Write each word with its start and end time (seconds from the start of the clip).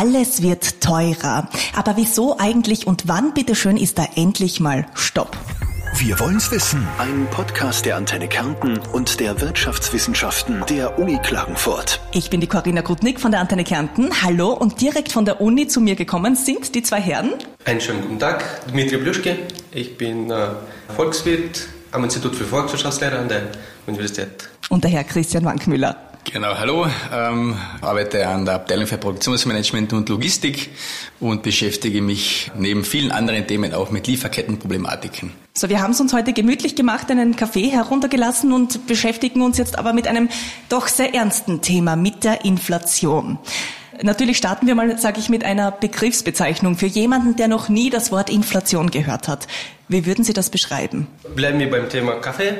Alles 0.00 0.40
wird 0.40 0.80
teurer. 0.80 1.46
Aber 1.76 1.98
wieso 1.98 2.38
eigentlich 2.38 2.86
und 2.86 3.06
wann 3.06 3.34
bitteschön 3.34 3.76
ist 3.76 3.98
da 3.98 4.06
endlich 4.16 4.58
mal 4.58 4.86
Stopp? 4.94 5.36
Wir 5.98 6.18
wollen's 6.18 6.50
wissen. 6.50 6.88
Ein 6.96 7.26
Podcast 7.30 7.84
der 7.84 7.96
Antenne 7.96 8.26
Kärnten 8.26 8.78
und 8.94 9.20
der 9.20 9.42
Wirtschaftswissenschaften 9.42 10.64
der 10.70 10.98
Uni 10.98 11.18
Klagenfurt. 11.22 12.00
Ich 12.14 12.30
bin 12.30 12.40
die 12.40 12.46
Corinna 12.46 12.80
Grudnick 12.80 13.20
von 13.20 13.30
der 13.30 13.40
Antenne 13.40 13.62
Kärnten. 13.62 14.22
Hallo 14.22 14.54
und 14.54 14.80
direkt 14.80 15.12
von 15.12 15.26
der 15.26 15.42
Uni 15.42 15.68
zu 15.68 15.82
mir 15.82 15.96
gekommen 15.96 16.34
sind 16.34 16.74
die 16.74 16.82
zwei 16.82 17.02
Herren. 17.02 17.34
Einen 17.66 17.82
schönen 17.82 18.00
guten 18.00 18.18
Tag, 18.18 18.68
Dmitri 18.68 18.96
Blüschke. 18.96 19.36
Ich 19.70 19.98
bin 19.98 20.30
äh, 20.30 20.46
Volkswirt 20.96 21.68
am 21.92 22.04
Institut 22.04 22.34
für 22.34 22.44
Volkswirtschaftslehre 22.44 23.18
an 23.18 23.28
der 23.28 23.42
Universität. 23.86 24.48
Und 24.70 24.82
der 24.82 24.92
Herr 24.92 25.04
Christian 25.04 25.44
Wankmüller. 25.44 26.09
Genau, 26.24 26.54
hallo. 26.58 26.86
Ähm, 27.12 27.56
arbeite 27.80 28.26
an 28.28 28.44
der 28.44 28.54
Abteilung 28.54 28.86
für 28.86 28.98
Produktionsmanagement 28.98 29.92
und 29.92 30.08
Logistik 30.08 30.70
und 31.18 31.42
beschäftige 31.42 32.02
mich 32.02 32.50
neben 32.56 32.84
vielen 32.84 33.10
anderen 33.10 33.46
Themen 33.46 33.74
auch 33.74 33.90
mit 33.90 34.06
Lieferkettenproblematiken. 34.06 35.32
So, 35.54 35.68
wir 35.68 35.82
haben 35.82 35.92
es 35.92 36.00
uns 36.00 36.12
heute 36.12 36.32
gemütlich 36.32 36.76
gemacht, 36.76 37.10
einen 37.10 37.36
Kaffee 37.36 37.68
heruntergelassen 37.68 38.52
und 38.52 38.86
beschäftigen 38.86 39.42
uns 39.42 39.58
jetzt 39.58 39.78
aber 39.78 39.92
mit 39.92 40.06
einem 40.06 40.28
doch 40.68 40.88
sehr 40.88 41.14
ernsten 41.14 41.62
Thema, 41.62 41.96
mit 41.96 42.22
der 42.22 42.44
Inflation. 42.44 43.38
Natürlich 44.02 44.38
starten 44.38 44.66
wir 44.66 44.74
mal, 44.74 44.96
sage 44.98 45.20
ich, 45.20 45.28
mit 45.28 45.44
einer 45.44 45.70
Begriffsbezeichnung 45.70 46.76
für 46.76 46.86
jemanden, 46.86 47.36
der 47.36 47.48
noch 47.48 47.68
nie 47.68 47.90
das 47.90 48.12
Wort 48.12 48.30
Inflation 48.30 48.90
gehört 48.90 49.28
hat. 49.28 49.46
Wie 49.88 50.06
würden 50.06 50.24
Sie 50.24 50.32
das 50.32 50.48
beschreiben? 50.48 51.06
Bleiben 51.34 51.58
wir 51.58 51.70
beim 51.70 51.88
Thema 51.88 52.12
Kaffee. 52.14 52.54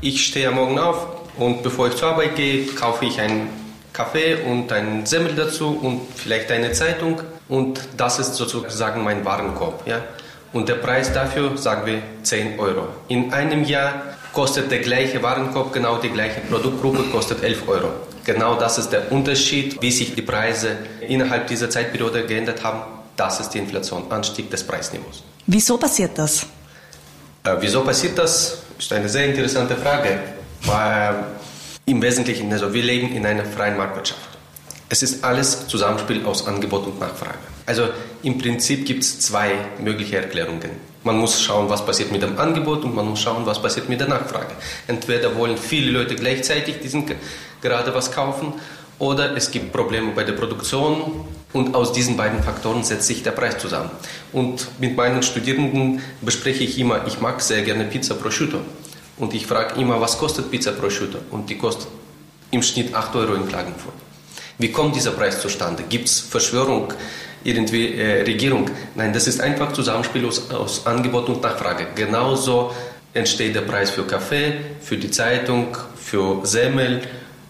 Ich 0.00 0.26
stehe 0.26 0.48
am 0.48 0.56
Morgen 0.56 0.78
auf, 0.78 1.21
und 1.38 1.62
bevor 1.62 1.88
ich 1.88 1.96
zur 1.96 2.08
Arbeit 2.08 2.36
gehe, 2.36 2.66
kaufe 2.66 3.04
ich 3.04 3.20
einen 3.20 3.48
Kaffee 3.92 4.36
und 4.42 4.72
einen 4.72 5.06
Semmel 5.06 5.34
dazu 5.34 5.78
und 5.80 6.00
vielleicht 6.14 6.50
eine 6.50 6.72
Zeitung. 6.72 7.20
Und 7.48 7.80
das 7.96 8.18
ist 8.18 8.34
sozusagen 8.34 9.04
mein 9.04 9.24
Warenkorb. 9.24 9.86
Ja? 9.86 10.00
Und 10.52 10.68
der 10.68 10.74
Preis 10.76 11.12
dafür, 11.12 11.56
sagen 11.56 11.86
wir, 11.86 12.02
10 12.22 12.58
Euro. 12.58 12.88
In 13.08 13.32
einem 13.32 13.64
Jahr 13.64 14.02
kostet 14.32 14.70
der 14.70 14.80
gleiche 14.80 15.22
Warenkorb, 15.22 15.72
genau 15.72 15.96
die 15.96 16.10
gleiche 16.10 16.40
Produktgruppe, 16.40 17.04
kostet 17.04 17.42
11 17.42 17.68
Euro. 17.68 17.88
Genau 18.24 18.54
das 18.54 18.78
ist 18.78 18.90
der 18.90 19.10
Unterschied, 19.10 19.80
wie 19.82 19.90
sich 19.90 20.14
die 20.14 20.22
Preise 20.22 20.76
innerhalb 21.00 21.48
dieser 21.48 21.68
Zeitperiode 21.68 22.24
geändert 22.24 22.62
haben. 22.62 22.82
Das 23.16 23.40
ist 23.40 23.50
die 23.50 23.58
Inflation, 23.58 24.04
Anstieg 24.10 24.50
des 24.50 24.62
Preisniveaus. 24.62 25.22
Wieso 25.46 25.76
passiert 25.76 26.16
das? 26.16 26.46
Äh, 27.44 27.56
wieso 27.60 27.82
passiert 27.82 28.16
das? 28.16 28.58
Ist 28.78 28.92
eine 28.92 29.08
sehr 29.08 29.26
interessante 29.26 29.76
Frage. 29.76 30.18
Weil 30.64 31.24
im 31.86 32.00
Wesentlichen, 32.00 32.52
also 32.52 32.72
wir 32.72 32.82
leben 32.82 33.14
in 33.14 33.26
einer 33.26 33.44
freien 33.44 33.76
Marktwirtschaft. 33.76 34.28
Es 34.88 35.02
ist 35.02 35.24
alles 35.24 35.66
Zusammenspiel 35.68 36.24
aus 36.26 36.46
Angebot 36.46 36.86
und 36.86 37.00
Nachfrage. 37.00 37.38
Also 37.66 37.88
im 38.22 38.38
Prinzip 38.38 38.84
gibt 38.84 39.02
es 39.02 39.20
zwei 39.20 39.52
mögliche 39.78 40.16
Erklärungen. 40.16 40.70
Man 41.04 41.16
muss 41.16 41.42
schauen, 41.42 41.68
was 41.68 41.84
passiert 41.84 42.12
mit 42.12 42.22
dem 42.22 42.38
Angebot 42.38 42.84
und 42.84 42.94
man 42.94 43.08
muss 43.08 43.20
schauen, 43.20 43.44
was 43.46 43.60
passiert 43.60 43.88
mit 43.88 44.00
der 44.00 44.08
Nachfrage. 44.08 44.54
Entweder 44.86 45.34
wollen 45.36 45.56
viele 45.56 45.90
Leute 45.90 46.14
gleichzeitig 46.14 46.80
diesen 46.80 47.10
gerade 47.60 47.94
was 47.94 48.12
kaufen 48.12 48.52
oder 48.98 49.36
es 49.36 49.50
gibt 49.50 49.72
Probleme 49.72 50.12
bei 50.12 50.22
der 50.22 50.34
Produktion 50.34 51.24
und 51.52 51.74
aus 51.74 51.92
diesen 51.92 52.16
beiden 52.16 52.42
Faktoren 52.42 52.84
setzt 52.84 53.06
sich 53.08 53.22
der 53.22 53.32
Preis 53.32 53.58
zusammen. 53.58 53.90
Und 54.32 54.68
mit 54.78 54.96
meinen 54.96 55.22
Studierenden 55.22 56.02
bespreche 56.20 56.64
ich 56.64 56.78
immer, 56.78 57.06
ich 57.06 57.20
mag 57.20 57.40
sehr 57.40 57.62
gerne 57.62 57.84
Pizza 57.84 58.14
prosciutto. 58.14 58.60
Und 59.22 59.32
ich 59.34 59.46
frage 59.46 59.80
immer, 59.80 60.00
was 60.00 60.18
kostet 60.18 60.50
Pizza 60.50 60.72
prosciutto? 60.72 61.18
Und 61.30 61.48
die 61.48 61.56
kostet 61.56 61.86
im 62.50 62.60
Schnitt 62.60 62.92
8 62.92 63.14
Euro 63.14 63.34
in 63.34 63.46
Klagenfurt. 63.46 63.94
Wie 64.58 64.72
kommt 64.72 64.96
dieser 64.96 65.12
Preis 65.12 65.40
zustande? 65.40 65.84
Gibt 65.88 66.08
es 66.08 66.18
Verschwörung, 66.18 66.92
irgendwie 67.44 67.94
äh, 67.94 68.22
Regierung? 68.22 68.68
Nein, 68.96 69.12
das 69.12 69.28
ist 69.28 69.40
einfach 69.40 69.72
Zusammenspiel 69.72 70.26
aus, 70.26 70.50
aus 70.50 70.84
Angebot 70.88 71.28
und 71.28 71.40
Nachfrage. 71.40 71.86
Genauso 71.94 72.72
entsteht 73.14 73.54
der 73.54 73.60
Preis 73.60 73.92
für 73.92 74.02
Kaffee, 74.02 74.54
für 74.80 74.96
die 74.96 75.12
Zeitung, 75.12 75.76
für 75.94 76.44
Semmel 76.44 77.02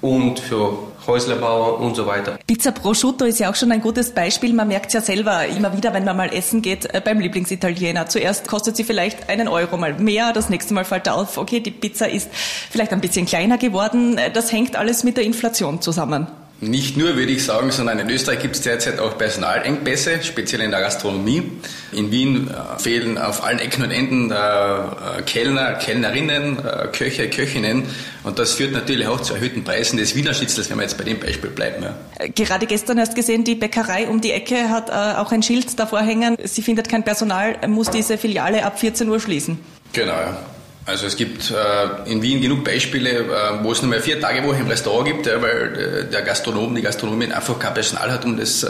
und 0.03 0.41
für 0.41 0.77
Häuslerbauer 1.07 1.81
und 1.81 1.97
so 1.97 2.07
weiter. 2.07 2.39
Pizza 2.47 2.73
Prosciutto 2.73 3.25
ist 3.25 3.39
ja 3.41 3.51
auch 3.51 3.55
schon 3.55 3.73
ein 3.73 3.81
gutes 3.81 4.13
Beispiel. 4.13 4.53
Man 4.53 4.69
merkt 4.69 4.93
ja 4.93 5.01
selber 5.01 5.47
immer 5.47 5.77
wieder, 5.77 5.93
wenn 5.93 6.05
man 6.05 6.17
mal 6.17 6.33
essen 6.33 6.63
geht, 6.63 6.93
äh, 6.95 7.01
beim 7.05 7.21
Lieblingsitaliener. 7.21 8.07
Zuerst 8.07 8.49
kostet 8.49 8.77
sie 8.77 8.85
vielleicht 8.85 9.29
einen 9.29 9.49
Euro 9.49 9.77
mal 9.77 9.95
mehr, 9.95 10.33
das 10.33 10.49
nächste 10.49 10.75
Mal 10.75 10.85
fällt 10.85 11.09
auf, 11.09 11.39
okay, 11.39 11.61
die 11.61 11.71
Pizza 11.71 12.09
ist 12.09 12.29
vielleicht 12.33 12.93
ein 12.93 13.01
bisschen 13.01 13.27
kleiner 13.27 13.59
geworden. 13.59 14.19
Äh, 14.19 14.31
das 14.31 14.53
hängt 14.53 14.77
alles 14.77 15.05
mit 15.05 15.17
der 15.17 15.25
Inflation 15.25 15.81
zusammen. 15.81 16.27
Nicht 16.63 16.97
nur, 16.97 17.17
würde 17.17 17.33
ich 17.33 17.45
sagen, 17.45 17.73
sondern 17.73 17.99
in 17.99 18.09
Österreich 18.09 18.39
gibt 18.39 18.55
es 18.55 18.63
derzeit 18.63 19.01
auch 19.01 19.19
Personalengpässe, 19.19 20.23
speziell 20.23 20.61
in 20.61 20.71
der 20.71 20.79
Gastronomie. 20.79 21.51
In 21.91 22.13
Wien 22.13 22.49
äh, 22.49 22.79
fehlen 22.79 23.19
auf 23.19 23.43
allen 23.43 23.59
Ecken 23.59 23.83
und 23.83 23.91
Enden 23.91 24.31
äh, 24.31 24.35
äh, 24.35 25.23
Kellner, 25.27 25.73
Kellnerinnen, 25.73 26.59
äh, 26.65 26.87
Köche, 26.97 27.29
Köchinnen. 27.29 27.83
Und 28.23 28.39
das 28.39 28.53
führt 28.53 28.71
natürlich 28.75 29.09
auch 29.09 29.21
zu 29.21 29.35
erhöhten 29.35 29.65
Preisen 29.65 29.97
des 29.97 30.15
Wiener 30.15 30.35
Schnitzels, 30.35 30.71
wenn 30.71 30.77
wir 30.77 30.85
jetzt 30.85 30.97
bei 30.97 31.03
dem 31.03 31.19
Beispiel 31.19 31.51
bleiben. 31.51 31.83
Ja. 31.83 31.97
Äh, 32.21 32.29
gerade 32.29 32.67
gestern 32.67 32.97
erst 32.97 33.17
gesehen, 33.17 33.43
die 33.43 33.57
Bäckerei 33.57 34.07
um 34.09 34.21
die 34.21 34.31
Ecke 34.31 34.71
hat 34.71 34.89
äh, 34.89 35.19
auch 35.19 35.33
ein 35.33 35.43
Schild 35.43 35.77
davor 35.81 36.03
hängen. 36.03 36.37
Sie 36.45 36.63
findet 36.63 36.89
kein 36.89 37.03
Personal, 37.03 37.57
muss 37.67 37.91
diese 37.91 38.19
Filiale 38.19 38.65
ab 38.65 38.79
14 38.79 39.09
Uhr 39.09 39.19
schließen. 39.19 39.59
Genau, 39.93 40.13
ja. 40.13 40.39
Also 40.85 41.07
es 41.07 41.17
gibt 41.17 41.51
äh, 41.51 42.11
in 42.11 42.23
Wien 42.23 42.41
genug 42.41 42.65
Beispiele, 42.65 43.11
äh, 43.11 43.25
wo 43.63 43.71
es 43.71 43.83
nur 43.83 43.91
mehr 43.91 44.01
vier 44.01 44.21
Tage 44.21 44.43
Woche 44.45 44.61
im 44.61 44.67
Restaurant 44.67 45.07
gibt, 45.07 45.27
ja, 45.27 45.41
weil 45.41 46.07
äh, 46.07 46.11
der 46.11 46.23
Gastronom, 46.23 46.75
die 46.75 46.83
Gastronomin 46.83 47.33
einfach 47.33 47.59
kein 47.59 47.75
Personal 47.75 48.11
hat, 48.11 48.25
um 48.25 48.37
das 48.37 48.65
äh, 48.65 48.69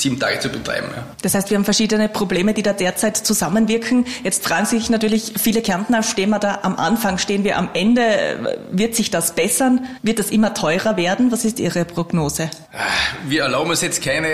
sieben 0.00 0.18
Tage 0.18 0.38
zu 0.40 0.48
betreiben. 0.48 0.88
Ja. 0.94 1.06
Das 1.22 1.34
heißt, 1.34 1.50
wir 1.50 1.56
haben 1.56 1.64
verschiedene 1.64 2.08
Probleme, 2.08 2.54
die 2.54 2.62
da 2.62 2.72
derzeit 2.72 3.16
zusammenwirken. 3.16 4.06
Jetzt 4.22 4.44
fragen 4.44 4.66
sich 4.66 4.90
natürlich 4.90 5.34
viele 5.38 5.62
Kärntner, 5.62 6.02
stehen 6.02 6.30
wir 6.30 6.38
da 6.38 6.60
am 6.62 6.76
Anfang, 6.76 7.18
stehen 7.18 7.44
wir 7.44 7.58
am 7.58 7.70
Ende? 7.74 8.58
Wird 8.70 8.94
sich 8.94 9.10
das 9.10 9.34
bessern? 9.34 9.86
Wird 10.02 10.18
das 10.18 10.30
immer 10.30 10.54
teurer 10.54 10.96
werden? 10.96 11.32
Was 11.32 11.44
ist 11.44 11.60
Ihre 11.60 11.84
Prognose? 11.84 12.50
Wir 13.26 13.42
erlauben 13.42 13.70
uns 13.70 13.80
jetzt 13.80 14.02
keine, 14.02 14.28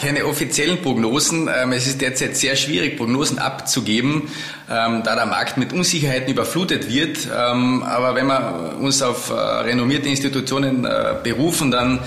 keine 0.00 0.26
offiziellen 0.26 0.80
Prognosen. 0.82 1.48
Ähm, 1.54 1.72
es 1.72 1.86
ist 1.86 2.00
derzeit 2.00 2.36
sehr 2.36 2.56
schwierig, 2.56 2.96
Prognosen 2.96 3.38
abzugeben, 3.38 4.30
ähm, 4.70 5.02
da 5.04 5.14
der 5.14 5.26
Markt 5.26 5.56
mit 5.56 5.72
Unsicherheiten 5.72 6.30
überflutet 6.30 6.88
wird. 6.88 7.26
Ähm, 7.26 7.82
aber 7.82 8.14
wenn 8.14 8.26
wir 8.26 8.76
uns 8.80 9.02
auf 9.02 9.30
äh, 9.30 9.34
renommierte 9.34 10.08
Institutionen 10.08 10.84
äh, 10.84 11.14
berufen, 11.22 11.70
dann 11.70 12.00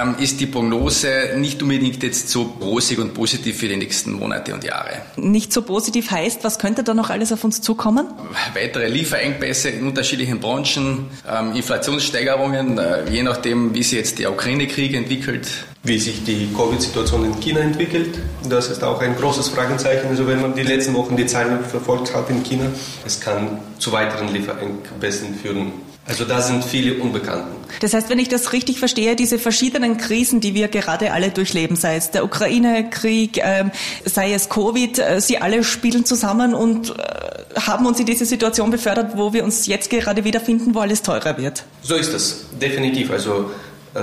ähm, 0.00 0.16
ist 0.18 0.40
die 0.40 0.46
Prognose 0.46 1.34
nicht 1.36 1.62
unbedingt 1.62 2.02
jetzt 2.02 2.28
so 2.28 2.42
rosig 2.60 2.98
und 2.98 3.14
positiv 3.14 3.58
für 3.58 3.68
die 3.68 3.76
nächsten 3.76 4.12
Monate 4.12 4.54
und 4.54 4.64
Jahre. 4.64 5.02
Nicht 5.16 5.52
so 5.52 5.62
positiv 5.62 6.10
heißt, 6.10 6.44
was 6.44 6.58
könnte 6.58 6.82
da 6.82 6.94
noch 6.94 7.10
alles 7.10 7.32
auf 7.32 7.44
uns 7.44 7.60
zukommen? 7.60 8.06
Weitere 8.54 8.88
Lieferengpässe 8.88 9.70
in 9.70 9.86
unterschiedlichen 9.86 10.40
Branchen, 10.40 11.06
ähm, 11.28 11.54
Inflationssteigerungen, 11.54 12.78
äh, 12.78 13.10
je 13.10 13.22
nachdem, 13.22 13.74
wie 13.74 13.82
sich 13.82 13.98
jetzt 13.98 14.18
der 14.18 14.32
Ukraine-Krieg 14.32 14.94
entwickelt. 14.94 15.48
Wie 15.88 15.98
sich 15.98 16.22
die 16.22 16.50
Covid-Situation 16.54 17.24
in 17.24 17.40
China 17.40 17.60
entwickelt, 17.60 18.18
das 18.46 18.68
ist 18.68 18.84
auch 18.84 19.00
ein 19.00 19.16
großes 19.16 19.48
Fragezeichen. 19.48 20.08
Also 20.08 20.26
wenn 20.26 20.42
man 20.42 20.54
die 20.54 20.62
letzten 20.62 20.92
Wochen 20.92 21.16
die 21.16 21.24
Zahlen 21.24 21.64
verfolgt 21.64 22.14
hat 22.14 22.28
in 22.28 22.42
China, 22.42 22.66
es 23.06 23.18
kann 23.18 23.58
zu 23.78 23.90
weiteren 23.90 24.28
Lieferengpässen 24.28 25.34
führen. 25.36 25.72
Also 26.04 26.26
da 26.26 26.42
sind 26.42 26.62
viele 26.62 27.02
Unbekannten. 27.02 27.56
Das 27.80 27.94
heißt, 27.94 28.10
wenn 28.10 28.18
ich 28.18 28.28
das 28.28 28.52
richtig 28.52 28.78
verstehe, 28.78 29.16
diese 29.16 29.38
verschiedenen 29.38 29.96
Krisen, 29.96 30.40
die 30.40 30.54
wir 30.54 30.68
gerade 30.68 31.12
alle 31.12 31.30
durchleben, 31.30 31.74
sei 31.74 31.96
es 31.96 32.10
der 32.10 32.22
Ukraine-Krieg, 32.22 33.38
äh, 33.38 33.64
sei 34.04 34.34
es 34.34 34.50
Covid, 34.50 34.98
äh, 34.98 35.20
sie 35.22 35.38
alle 35.38 35.64
spielen 35.64 36.04
zusammen 36.04 36.52
und 36.52 36.90
äh, 36.90 37.60
haben 37.60 37.86
uns 37.86 37.98
in 37.98 38.04
diese 38.04 38.26
Situation 38.26 38.70
befördert, 38.70 39.16
wo 39.16 39.32
wir 39.32 39.42
uns 39.42 39.66
jetzt 39.66 39.88
gerade 39.88 40.24
wiederfinden, 40.24 40.74
wo 40.74 40.80
alles 40.80 41.00
teurer 41.00 41.38
wird. 41.38 41.64
So 41.80 41.94
ist 41.94 42.12
es, 42.12 42.44
definitiv. 42.60 43.10
Also 43.10 43.50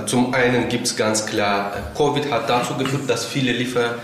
zum 0.05 0.33
einen 0.33 0.69
gibt 0.69 0.87
es 0.87 0.95
ganz 0.95 1.25
klar, 1.25 1.73
äh, 1.75 1.97
Covid 1.97 2.31
hat 2.31 2.49
dazu 2.49 2.75
geführt, 2.75 3.09
dass 3.09 3.25
viele 3.25 3.51
Liefer 3.51 3.95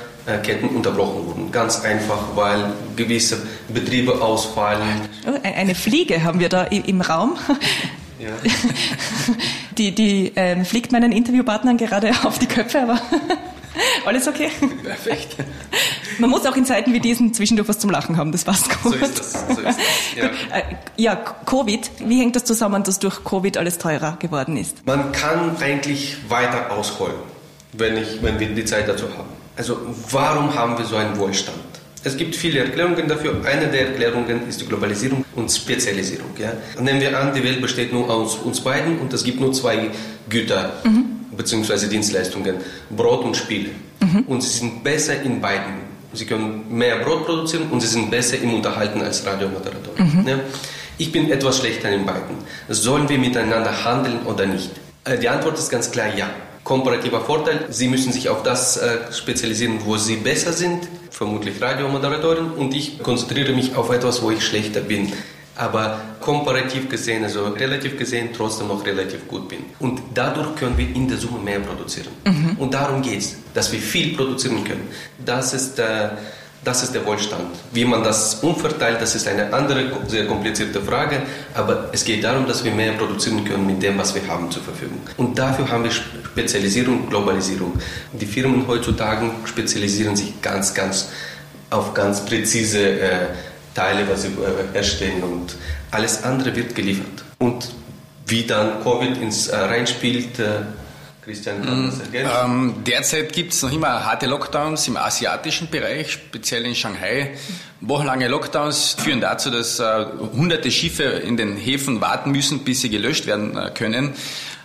Ketten 0.43 0.67
unterbrochen 0.67 1.25
wurden. 1.25 1.51
Ganz 1.51 1.81
einfach, 1.81 2.35
weil 2.35 2.73
gewisse 2.95 3.41
Betriebe 3.69 4.21
ausfallen. 4.21 5.09
Oh, 5.25 5.31
eine 5.41 5.73
Fliege 5.73 6.23
haben 6.23 6.39
wir 6.39 6.47
da 6.47 6.65
im 6.65 7.01
Raum. 7.01 7.37
Ja. 8.19 8.29
Die, 9.77 9.95
die 9.95 10.33
ähm, 10.35 10.65
fliegt 10.65 10.91
meinen 10.91 11.11
Interviewpartnern 11.11 11.77
gerade 11.77 12.11
auf 12.23 12.37
die 12.37 12.45
Köpfe, 12.45 12.81
aber 12.81 13.01
alles 14.05 14.27
okay. 14.27 14.49
Perfekt. 14.83 15.35
Man 16.19 16.29
muss 16.29 16.45
auch 16.45 16.55
in 16.55 16.65
Zeiten 16.65 16.93
wie 16.93 16.99
diesen 16.99 17.33
zwischendurch 17.33 17.67
was 17.67 17.79
zum 17.79 17.89
Lachen 17.89 18.17
haben, 18.17 18.31
das 18.31 18.43
passt 18.43 18.69
gut. 18.81 18.93
So 18.93 19.05
ist 19.05 19.19
das. 19.19 19.33
So 19.33 19.61
ist 19.61 19.65
das. 19.65 19.75
Ja. 20.15 20.25
Äh, 20.25 20.63
ja, 20.97 21.15
Covid, 21.15 21.89
wie 22.05 22.19
hängt 22.19 22.35
das 22.35 22.43
zusammen, 22.43 22.83
dass 22.83 22.99
durch 22.99 23.23
Covid 23.23 23.57
alles 23.57 23.77
teurer 23.77 24.17
geworden 24.19 24.57
ist? 24.57 24.85
Man 24.85 25.13
kann 25.13 25.55
eigentlich 25.61 26.17
weiter 26.27 26.69
ausholen, 26.71 27.15
wenn, 27.71 27.95
ich, 27.95 28.21
wenn 28.21 28.39
wir 28.39 28.49
die 28.49 28.65
Zeit 28.65 28.89
dazu 28.89 29.05
haben. 29.17 29.29
Also 29.55 29.77
warum 30.09 30.53
haben 30.53 30.77
wir 30.77 30.83
so 30.83 30.97
einen 30.97 31.17
Wohlstand? 31.17 31.57
Es 32.03 32.17
gibt 32.17 32.35
viele 32.35 32.59
Erklärungen 32.59 33.07
dafür. 33.07 33.35
Eine 33.45 33.67
der 33.67 33.89
Erklärungen 33.89 34.47
ist 34.49 34.59
die 34.59 34.65
Globalisierung 34.65 35.23
und 35.35 35.49
Spezialisierung. 35.49 36.31
Ja? 36.37 36.53
Nehmen 36.81 36.99
wir 36.99 37.17
an, 37.17 37.33
die 37.33 37.43
Welt 37.43 37.61
besteht 37.61 37.93
nur 37.93 38.09
aus 38.09 38.35
uns 38.35 38.59
beiden 38.59 38.99
und 38.99 39.13
es 39.13 39.23
gibt 39.23 39.39
nur 39.39 39.53
zwei 39.53 39.91
Güter 40.27 40.73
mhm. 40.83 41.20
Bzw. 41.41 41.87
Dienstleistungen, 41.87 42.55
Brot 42.89 43.23
und 43.23 43.35
Spiele. 43.35 43.69
Mhm. 43.99 44.23
Und 44.27 44.41
sie 44.41 44.59
sind 44.59 44.83
besser 44.83 45.21
in 45.21 45.41
beiden. 45.41 45.91
Sie 46.13 46.25
können 46.25 46.65
mehr 46.69 46.97
Brot 46.97 47.25
produzieren 47.25 47.69
und 47.71 47.81
sie 47.81 47.87
sind 47.87 48.11
besser 48.11 48.37
im 48.37 48.53
Unterhalten 48.53 49.01
als 49.01 49.25
Radiomoderator. 49.25 49.93
Mhm. 49.97 50.27
Ja? 50.27 50.39
Ich 50.97 51.11
bin 51.11 51.31
etwas 51.31 51.59
schlechter 51.59 51.89
in 51.89 52.05
beiden. 52.05 52.35
Sollen 52.69 53.07
wir 53.07 53.17
miteinander 53.17 53.83
handeln 53.85 54.19
oder 54.25 54.45
nicht? 54.45 54.71
Äh, 55.05 55.17
die 55.17 55.29
Antwort 55.29 55.57
ist 55.57 55.69
ganz 55.69 55.89
klar 55.91 56.15
ja. 56.15 56.29
Komparativer 56.63 57.21
Vorteil, 57.21 57.65
Sie 57.69 57.87
müssen 57.87 58.13
sich 58.13 58.29
auf 58.29 58.43
das 58.43 58.77
äh, 58.77 59.11
spezialisieren, 59.11 59.79
wo 59.83 59.97
Sie 59.97 60.17
besser 60.17 60.53
sind, 60.53 60.87
vermutlich 61.09 61.59
Radiomoderatorin, 61.59 62.51
und 62.51 62.75
ich 62.75 62.99
konzentriere 62.99 63.53
mich 63.53 63.75
auf 63.75 63.89
etwas, 63.89 64.21
wo 64.21 64.29
ich 64.29 64.45
schlechter 64.45 64.81
bin 64.81 65.11
aber 65.55 65.99
komparativ 66.19 66.89
gesehen, 66.89 67.23
also 67.23 67.47
relativ 67.49 67.97
gesehen, 67.97 68.29
trotzdem 68.35 68.67
noch 68.67 68.85
relativ 68.85 69.27
gut 69.27 69.49
bin. 69.49 69.59
Und 69.79 70.01
dadurch 70.13 70.55
können 70.55 70.77
wir 70.77 70.87
in 70.95 71.07
der 71.07 71.17
Summe 71.17 71.39
mehr 71.39 71.59
produzieren. 71.59 72.09
Mhm. 72.25 72.55
Und 72.57 72.73
darum 72.73 73.01
geht 73.01 73.19
es, 73.19 73.35
dass 73.53 73.71
wir 73.71 73.79
viel 73.79 74.15
produzieren 74.15 74.63
können. 74.63 74.87
Das 75.23 75.53
ist, 75.53 75.77
äh, 75.77 76.09
das 76.63 76.83
ist 76.83 76.93
der 76.93 77.05
Wohlstand. 77.05 77.55
Wie 77.73 77.83
man 77.83 78.03
das 78.03 78.35
umverteilt, 78.35 79.01
das 79.01 79.15
ist 79.15 79.27
eine 79.27 79.51
andere, 79.51 79.91
sehr 80.07 80.27
komplizierte 80.27 80.79
Frage, 80.79 81.23
aber 81.53 81.89
es 81.91 82.05
geht 82.05 82.23
darum, 82.23 82.47
dass 82.47 82.63
wir 82.63 82.71
mehr 82.71 82.93
produzieren 82.93 83.43
können 83.43 83.65
mit 83.65 83.81
dem, 83.81 83.97
was 83.97 84.13
wir 84.15 84.25
haben 84.27 84.49
zur 84.51 84.63
Verfügung. 84.63 85.01
Und 85.17 85.37
dafür 85.37 85.69
haben 85.69 85.83
wir 85.83 85.91
Spezialisierung, 85.91 87.09
Globalisierung. 87.09 87.73
Die 88.13 88.25
Firmen 88.25 88.67
heutzutage 88.67 89.29
spezialisieren 89.45 90.15
sich 90.15 90.39
ganz, 90.41 90.73
ganz 90.73 91.09
auf 91.71 91.93
ganz 91.93 92.25
präzise 92.25 92.99
äh, 92.99 93.27
Teile, 93.73 94.07
was 94.09 94.23
sie 94.23 94.29
äh, 94.29 94.77
erstellen 94.77 95.23
und 95.23 95.55
alles 95.91 96.23
andere 96.23 96.55
wird 96.55 96.75
geliefert. 96.75 97.23
Und 97.39 97.69
wie 98.27 98.43
dann 98.43 98.83
Covid 98.83 99.17
ins 99.17 99.47
äh, 99.47 99.57
reinspielt, 99.57 100.39
äh, 100.39 100.61
Christian, 101.23 101.63
kann 101.63 101.85
das 101.85 101.97
mm, 101.97 102.01
ergänzen? 102.01 102.35
Ähm, 102.43 102.73
derzeit 102.85 103.33
gibt 103.33 103.53
es 103.53 103.61
noch 103.61 103.71
immer 103.71 104.05
harte 104.05 104.25
Lockdowns 104.25 104.87
im 104.87 104.97
asiatischen 104.97 105.69
Bereich, 105.69 106.13
speziell 106.13 106.65
in 106.65 106.73
Shanghai. 106.73 107.37
Wochenlange 107.79 108.27
Lockdowns 108.27 108.95
führen 108.99 109.21
dazu, 109.21 109.51
dass 109.51 109.79
äh, 109.79 110.05
hunderte 110.33 110.71
Schiffe 110.71 111.03
in 111.03 111.37
den 111.37 111.57
Häfen 111.57 112.01
warten 112.01 112.31
müssen, 112.31 112.63
bis 112.63 112.81
sie 112.81 112.89
gelöscht 112.89 113.27
werden 113.27 113.55
äh, 113.55 113.69
können. 113.69 114.13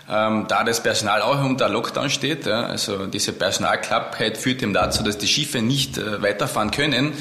Ähm, 0.08 0.47
da 0.49 0.62
das 0.62 0.82
Personal 0.82 1.20
auch 1.20 1.43
unter 1.44 1.69
Lockdown 1.69 2.11
steht, 2.11 2.47
ja, 2.47 2.67
also 2.67 3.06
diese 3.06 3.32
Personalknappheit 3.32 4.38
führt 4.38 4.62
eben 4.62 4.73
dazu, 4.73 5.03
dass 5.03 5.19
die 5.19 5.26
Schiffe 5.26 5.61
nicht 5.62 5.99
äh, 5.99 6.23
weiterfahren 6.23 6.70
können 6.70 7.12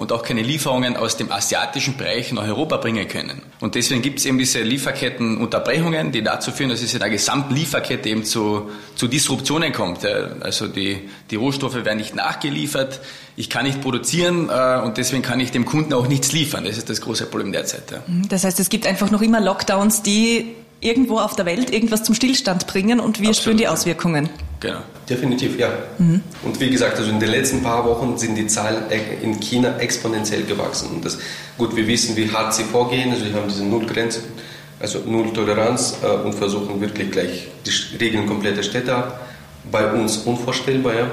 und 0.00 0.12
auch 0.12 0.22
keine 0.22 0.40
Lieferungen 0.40 0.96
aus 0.96 1.18
dem 1.18 1.30
asiatischen 1.30 1.94
Bereich 1.98 2.32
nach 2.32 2.44
Europa 2.44 2.78
bringen 2.78 3.06
können. 3.06 3.42
Und 3.60 3.74
deswegen 3.74 4.00
gibt 4.00 4.18
es 4.18 4.24
eben 4.24 4.38
diese 4.38 4.62
Lieferkettenunterbrechungen, 4.62 6.10
die 6.10 6.22
dazu 6.22 6.52
führen, 6.52 6.70
dass 6.70 6.80
es 6.80 6.94
in 6.94 7.00
der 7.00 7.10
gesamten 7.10 7.54
Lieferkette 7.54 8.08
eben 8.08 8.24
zu, 8.24 8.70
zu 8.94 9.08
Disruptionen 9.08 9.74
kommt. 9.74 10.06
Also 10.40 10.68
die, 10.68 11.10
die 11.30 11.36
Rohstoffe 11.36 11.74
werden 11.74 11.98
nicht 11.98 12.14
nachgeliefert, 12.14 13.00
ich 13.36 13.50
kann 13.50 13.66
nicht 13.66 13.82
produzieren 13.82 14.48
äh, 14.48 14.80
und 14.82 14.96
deswegen 14.96 15.22
kann 15.22 15.38
ich 15.38 15.50
dem 15.50 15.66
Kunden 15.66 15.92
auch 15.92 16.08
nichts 16.08 16.32
liefern. 16.32 16.64
Das 16.64 16.78
ist 16.78 16.88
das 16.88 17.02
große 17.02 17.26
Problem 17.26 17.52
derzeit. 17.52 17.84
Das 18.28 18.44
heißt, 18.44 18.58
es 18.58 18.70
gibt 18.70 18.86
einfach 18.86 19.10
noch 19.10 19.20
immer 19.20 19.40
Lockdowns, 19.40 20.02
die 20.02 20.56
irgendwo 20.80 21.18
auf 21.18 21.36
der 21.36 21.46
Welt 21.46 21.72
irgendwas 21.72 22.02
zum 22.02 22.14
Stillstand 22.14 22.66
bringen 22.66 23.00
und 23.00 23.20
wir 23.20 23.28
Absolut. 23.28 23.36
spüren 23.36 23.56
die 23.58 23.68
Auswirkungen. 23.68 24.28
Genau. 24.60 24.80
Definitiv, 25.08 25.58
ja. 25.58 25.70
Mhm. 25.98 26.22
Und 26.44 26.60
wie 26.60 26.70
gesagt, 26.70 26.98
also 26.98 27.10
in 27.10 27.18
den 27.18 27.30
letzten 27.30 27.62
paar 27.62 27.84
Wochen 27.84 28.16
sind 28.16 28.36
die 28.36 28.46
Zahlen 28.46 28.84
in 29.22 29.40
China 29.40 29.76
exponentiell 29.78 30.44
gewachsen. 30.44 30.90
Und 30.94 31.04
das, 31.04 31.18
gut, 31.58 31.74
wir 31.74 31.86
wissen, 31.86 32.16
wie 32.16 32.30
hart 32.30 32.54
sie 32.54 32.62
vorgehen. 32.62 33.10
Also 33.10 33.24
wir 33.24 33.32
haben 33.32 33.48
diese 33.48 33.64
Nullgrenze, 33.64 34.20
also 34.78 35.00
Null-Toleranz 35.04 35.96
äh, 36.02 36.06
und 36.06 36.34
versuchen 36.34 36.80
wirklich 36.80 37.10
gleich 37.10 37.48
die 37.66 37.96
Regeln 37.96 38.26
kompletter 38.26 38.62
Städte 38.62 38.94
ab. 38.94 39.26
Bei 39.70 39.90
uns 39.92 40.18
unvorstellbar, 40.18 40.94
ja. 40.94 41.10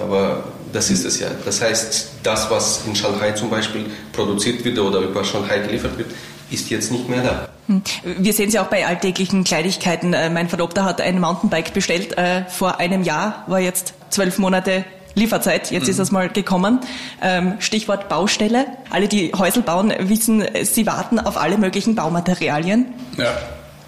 Aber 0.00 0.44
das 0.74 0.90
ist 0.90 1.04
es 1.04 1.20
ja. 1.20 1.28
Das 1.44 1.62
heißt, 1.62 2.08
das, 2.24 2.50
was 2.50 2.82
in 2.86 2.96
Shanghai 2.96 3.32
zum 3.32 3.48
Beispiel 3.48 3.86
produziert 4.12 4.64
wird 4.64 4.78
oder 4.78 5.00
über 5.00 5.24
Shanghai 5.24 5.58
geliefert 5.58 5.96
wird, 5.96 6.10
ist 6.50 6.68
jetzt 6.68 6.90
nicht 6.90 7.08
mehr 7.08 7.22
da. 7.22 7.48
Hm. 7.68 7.82
Wir 8.18 8.32
sehen 8.32 8.48
es 8.48 8.54
ja 8.54 8.62
auch 8.62 8.68
bei 8.68 8.84
alltäglichen 8.84 9.44
Kleinigkeiten. 9.44 10.12
Äh, 10.12 10.30
mein 10.30 10.48
Verlobter 10.48 10.84
hat 10.84 11.00
ein 11.00 11.20
Mountainbike 11.20 11.72
bestellt 11.72 12.18
äh, 12.18 12.44
vor 12.48 12.80
einem 12.80 13.04
Jahr, 13.04 13.44
war 13.46 13.60
jetzt 13.60 13.94
zwölf 14.10 14.38
Monate 14.38 14.84
Lieferzeit, 15.14 15.70
jetzt 15.70 15.84
mhm. 15.84 15.90
ist 15.90 15.98
es 16.00 16.10
mal 16.10 16.28
gekommen. 16.28 16.80
Ähm, 17.22 17.54
Stichwort 17.60 18.08
Baustelle. 18.08 18.66
Alle, 18.90 19.06
die 19.06 19.32
Häusel 19.32 19.62
bauen, 19.62 19.92
wissen, 20.00 20.44
sie 20.64 20.86
warten 20.86 21.20
auf 21.20 21.36
alle 21.36 21.56
möglichen 21.56 21.94
Baumaterialien. 21.94 22.86
Ja. 23.16 23.36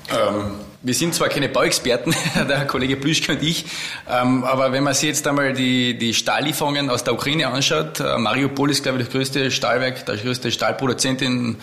Ähm, 0.09 0.53
wir 0.83 0.95
sind 0.95 1.15
zwar 1.15 1.29
keine 1.29 1.49
Bauexperten, 1.49 2.15
der 2.49 2.67
Kollege 2.67 2.97
Plüschke 2.97 3.33
und 3.33 3.43
ich, 3.43 3.65
ähm, 4.09 4.45
aber 4.45 4.73
wenn 4.73 4.85
man 4.85 4.95
sich 4.95 5.09
jetzt 5.09 5.27
einmal 5.27 5.53
die, 5.53 5.99
die 5.99 6.15
Stahllieferungen 6.15 6.91
aus 6.91 7.05
der 7.05 7.15
Ukraine 7.15 7.49
anschaut, 7.49 8.01
äh, 8.01 8.19
Mariupol 8.19 8.71
ist, 8.71 8.83
glaube 8.83 8.99
ich, 8.99 9.05
das 9.05 9.13
größte 9.13 9.51
Stahlwerk, 9.51 10.07
der 10.07 10.17
größte 10.17 10.51
Stahlproduzent 10.51 11.23
in 11.23 11.57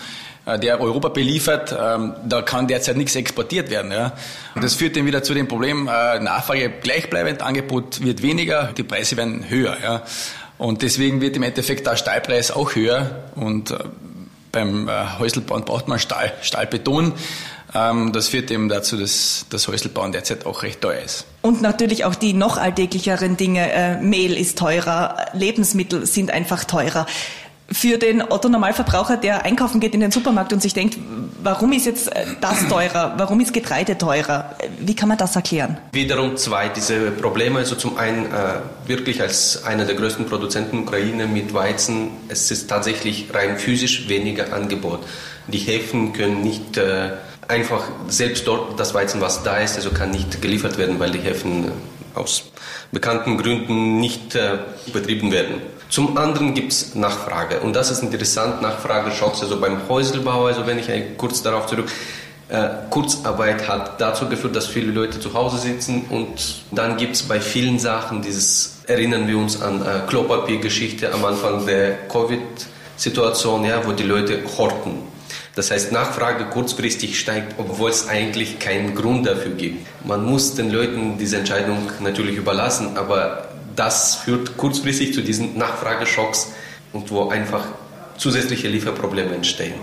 äh, 0.45 0.59
der 0.59 0.81
Europa 0.81 1.09
beliefert, 1.09 1.75
ähm, 1.79 2.13
da 2.25 2.41
kann 2.41 2.67
derzeit 2.67 2.97
nichts 2.97 3.15
exportiert 3.15 3.69
werden. 3.69 3.93
Und 4.55 4.63
das 4.63 4.73
führt 4.75 4.95
dann 4.97 5.05
wieder 5.05 5.23
zu 5.23 5.33
dem 5.33 5.47
Problem, 5.47 5.87
äh, 5.87 6.19
Nachfrage 6.19 6.69
gleichbleibend, 6.69 7.41
Angebot 7.41 8.03
wird 8.03 8.21
weniger, 8.21 8.73
die 8.75 8.83
Preise 8.83 9.15
werden 9.15 9.49
höher. 9.49 10.03
Und 10.57 10.81
deswegen 10.81 11.21
wird 11.21 11.35
im 11.35 11.43
Endeffekt 11.43 11.87
der 11.87 11.95
Stahlpreis 11.95 12.51
auch 12.51 12.75
höher 12.75 13.23
und 13.35 13.71
äh, 13.71 13.77
beim 14.51 14.87
Häuselbauen 15.17 15.65
braucht 15.65 15.87
man 15.87 15.97
Stahl, 15.97 16.31
Stahlbeton. 16.43 17.13
Ähm, 17.75 18.11
das 18.13 18.29
führt 18.29 18.51
eben 18.51 18.69
dazu, 18.69 18.97
dass 18.97 19.45
das 19.49 19.67
Häuselbauen 19.67 20.11
derzeit 20.11 20.45
auch 20.45 20.63
recht 20.63 20.81
teuer 20.81 21.01
ist. 21.01 21.25
Und 21.41 21.61
natürlich 21.61 22.05
auch 22.05 22.15
die 22.15 22.33
noch 22.33 22.57
alltäglicheren 22.57 23.37
Dinge. 23.37 23.99
Mehl 24.01 24.37
ist 24.37 24.57
teurer, 24.57 25.17
Lebensmittel 25.33 26.05
sind 26.05 26.31
einfach 26.31 26.63
teurer 26.63 27.05
für 27.73 27.97
den 27.97 28.21
Otto 28.21 28.49
Normalverbraucher, 28.49 29.17
der 29.17 29.43
einkaufen 29.45 29.79
geht 29.79 29.93
in 29.93 29.99
den 29.99 30.11
Supermarkt 30.11 30.53
und 30.53 30.61
sich 30.61 30.73
denkt, 30.73 30.97
warum 31.41 31.71
ist 31.73 31.85
jetzt 31.85 32.13
äh, 32.15 32.25
das 32.41 32.67
teurer? 32.67 33.15
Warum 33.17 33.39
ist 33.39 33.53
Getreide 33.53 33.97
teurer? 33.97 34.55
Wie 34.79 34.95
kann 34.95 35.09
man 35.09 35.17
das 35.17 35.35
erklären? 35.35 35.77
Wiederum 35.91 36.37
zwei 36.37 36.69
diese 36.69 37.11
Probleme. 37.11 37.59
Also 37.59 37.75
zum 37.75 37.97
einen 37.97 38.25
äh, 38.25 38.29
wirklich 38.85 39.21
als 39.21 39.63
einer 39.63 39.85
der 39.85 39.95
größten 39.95 40.25
Produzenten 40.25 40.79
Ukraine 40.79 41.27
mit 41.27 41.53
Weizen, 41.53 42.11
es 42.27 42.51
ist 42.51 42.67
tatsächlich 42.67 43.27
rein 43.33 43.57
physisch 43.57 44.07
weniger 44.09 44.53
Angebot. 44.53 44.99
Die 45.47 45.57
Häfen 45.57 46.13
können 46.13 46.41
nicht 46.41 46.77
äh, 46.77 47.11
einfach 47.53 47.83
selbst 48.07 48.47
dort 48.47 48.79
das 48.79 48.93
Weizen, 48.93 49.21
was 49.21 49.43
da 49.43 49.57
ist, 49.57 49.75
also 49.75 49.91
kann 49.91 50.11
nicht 50.11 50.41
geliefert 50.41 50.77
werden, 50.77 50.99
weil 50.99 51.11
die 51.11 51.19
Häfen 51.19 51.71
aus 52.15 52.43
bekannten 52.91 53.37
Gründen 53.37 53.99
nicht 53.99 54.35
äh, 54.35 54.57
betrieben 54.91 55.31
werden. 55.31 55.61
Zum 55.89 56.17
anderen 56.17 56.53
gibt 56.55 56.71
es 56.71 56.95
Nachfrage 56.95 57.59
und 57.59 57.75
das 57.75 57.91
ist 57.91 58.01
interessant, 58.01 58.61
Nachfrageschocks, 58.61 59.41
also 59.43 59.59
beim 59.59 59.87
Häuselbau, 59.87 60.47
also 60.47 60.65
wenn 60.65 60.79
ich 60.79 60.89
kurz 61.17 61.43
darauf 61.43 61.67
zurück, 61.67 61.89
äh, 62.49 62.69
Kurzarbeit 62.89 63.67
hat 63.67 64.01
dazu 64.01 64.27
geführt, 64.27 64.55
dass 64.55 64.67
viele 64.67 64.91
Leute 64.91 65.19
zu 65.19 65.33
Hause 65.33 65.57
sitzen 65.57 66.05
und 66.09 66.63
dann 66.71 66.97
gibt 66.97 67.15
es 67.15 67.23
bei 67.23 67.39
vielen 67.39 67.77
Sachen 67.77 68.21
dieses, 68.23 68.79
erinnern 68.87 69.27
wir 69.27 69.37
uns 69.37 69.61
an 69.61 69.81
äh, 69.81 70.07
Klopapiergeschichte 70.07 71.13
am 71.13 71.23
Anfang 71.25 71.65
der 71.65 72.07
Covid-Situation, 72.07 73.63
ja, 73.65 73.85
wo 73.85 73.91
die 73.91 74.03
Leute 74.03 74.39
horten. 74.57 75.12
Das 75.55 75.69
heißt, 75.69 75.91
Nachfrage 75.91 76.45
kurzfristig 76.45 77.19
steigt, 77.19 77.55
obwohl 77.59 77.91
es 77.91 78.07
eigentlich 78.07 78.57
keinen 78.57 78.95
Grund 78.95 79.27
dafür 79.27 79.51
gibt. 79.51 79.85
Man 80.03 80.25
muss 80.25 80.55
den 80.55 80.71
Leuten 80.71 81.17
diese 81.19 81.37
Entscheidung 81.37 81.91
natürlich 81.99 82.37
überlassen, 82.37 82.97
aber 82.97 83.49
das 83.75 84.15
führt 84.15 84.57
kurzfristig 84.57 85.13
zu 85.13 85.21
diesen 85.21 85.57
Nachfrageschocks 85.57 86.51
und 86.91 87.11
wo 87.11 87.29
einfach 87.29 87.65
zusätzliche 88.17 88.67
Lieferprobleme 88.67 89.35
entstehen. 89.35 89.75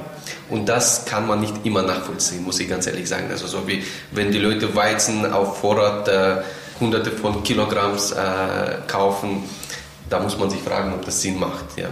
Und 0.49 0.69
das 0.69 1.05
kann 1.05 1.27
man 1.27 1.41
nicht 1.41 1.55
immer 1.65 1.83
nachvollziehen, 1.83 2.45
muss 2.45 2.59
ich 2.59 2.69
ganz 2.69 2.87
ehrlich 2.87 3.09
sagen. 3.09 3.29
Also 3.31 3.47
so 3.47 3.67
wie 3.69 3.85
wenn 4.11 4.33
die 4.33 4.39
Leute 4.39 4.75
Weizen 4.75 5.33
auf 5.33 5.59
Vorrat 5.59 6.09
äh, 6.09 6.37
hunderte 6.81 7.13
von 7.13 7.43
Kilogramms 7.45 8.13
äh, 8.13 8.17
kaufen, 8.87 9.45
da 10.09 10.19
muss 10.19 10.37
man 10.37 10.51
sich 10.51 10.61
fragen, 10.61 10.93
ob 10.93 11.05
das 11.05 11.21
Sinn 11.21 11.39
macht. 11.39 11.65
Ja. 11.77 11.89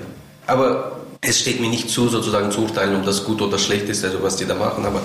Aber 0.47 0.98
es 1.21 1.41
steht 1.41 1.61
mir 1.61 1.69
nicht 1.69 1.91
zu, 1.91 2.09
sozusagen 2.09 2.51
zu 2.51 2.63
urteilen, 2.63 2.97
ob 2.97 3.05
das 3.05 3.25
gut 3.25 3.43
oder 3.43 3.59
schlecht 3.59 3.89
ist, 3.89 4.05
also 4.05 4.23
was 4.23 4.37
die 4.37 4.47
da 4.47 4.55
machen, 4.55 4.87
aber 4.87 5.03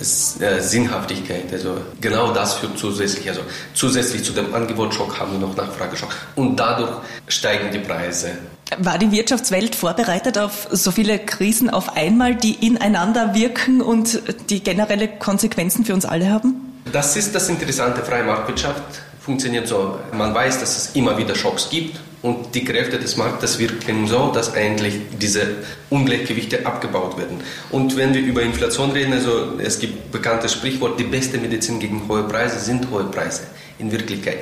es, 0.00 0.40
äh, 0.40 0.60
Sinnhaftigkeit, 0.60 1.52
also 1.52 1.78
genau 2.00 2.32
das 2.32 2.54
führt 2.54 2.78
zusätzlich, 2.78 3.28
also 3.28 3.40
zusätzlich 3.74 4.22
zu 4.22 4.32
dem 4.32 4.54
Angebotsschock 4.54 5.18
haben 5.18 5.32
wir 5.32 5.38
noch 5.40 5.56
Nachfrageschock 5.56 6.10
und 6.36 6.56
dadurch 6.56 6.90
steigen 7.26 7.70
die 7.72 7.80
Preise. 7.80 8.30
War 8.78 8.98
die 8.98 9.10
Wirtschaftswelt 9.10 9.74
vorbereitet 9.74 10.38
auf 10.38 10.68
so 10.70 10.90
viele 10.90 11.18
Krisen 11.18 11.70
auf 11.70 11.96
einmal, 11.96 12.34
die 12.34 12.66
ineinander 12.66 13.34
wirken 13.34 13.80
und 13.80 14.22
die 14.50 14.62
generelle 14.62 15.08
Konsequenzen 15.08 15.84
für 15.84 15.94
uns 15.94 16.04
alle 16.04 16.30
haben? 16.30 16.82
Das 16.92 17.16
ist 17.16 17.34
das 17.34 17.48
Interessante, 17.48 18.02
freie 18.02 18.24
Marktwirtschaft 18.24 18.82
funktioniert 19.20 19.66
so. 19.66 19.98
Man 20.12 20.32
weiß, 20.32 20.60
dass 20.60 20.76
es 20.76 20.94
immer 20.94 21.18
wieder 21.18 21.34
Schocks 21.34 21.68
gibt 21.68 21.98
und 22.26 22.56
die 22.56 22.64
Kräfte 22.64 22.98
des 22.98 23.16
Marktes 23.16 23.60
wirken 23.60 24.08
so, 24.08 24.32
dass 24.32 24.52
eigentlich 24.52 24.94
diese 25.12 25.42
Ungleichgewichte 25.90 26.66
abgebaut 26.66 27.16
werden. 27.16 27.38
Und 27.70 27.96
wenn 27.96 28.12
wir 28.14 28.20
über 28.20 28.42
Inflation 28.42 28.90
reden, 28.90 29.12
also 29.12 29.52
es 29.62 29.78
gibt 29.78 30.10
bekanntes 30.10 30.52
Sprichwort, 30.54 30.98
die 30.98 31.04
beste 31.04 31.38
Medizin 31.38 31.78
gegen 31.78 32.08
hohe 32.08 32.24
Preise 32.24 32.58
sind 32.58 32.90
hohe 32.90 33.04
Preise 33.04 33.42
in 33.78 33.92
Wirklichkeit. 33.92 34.38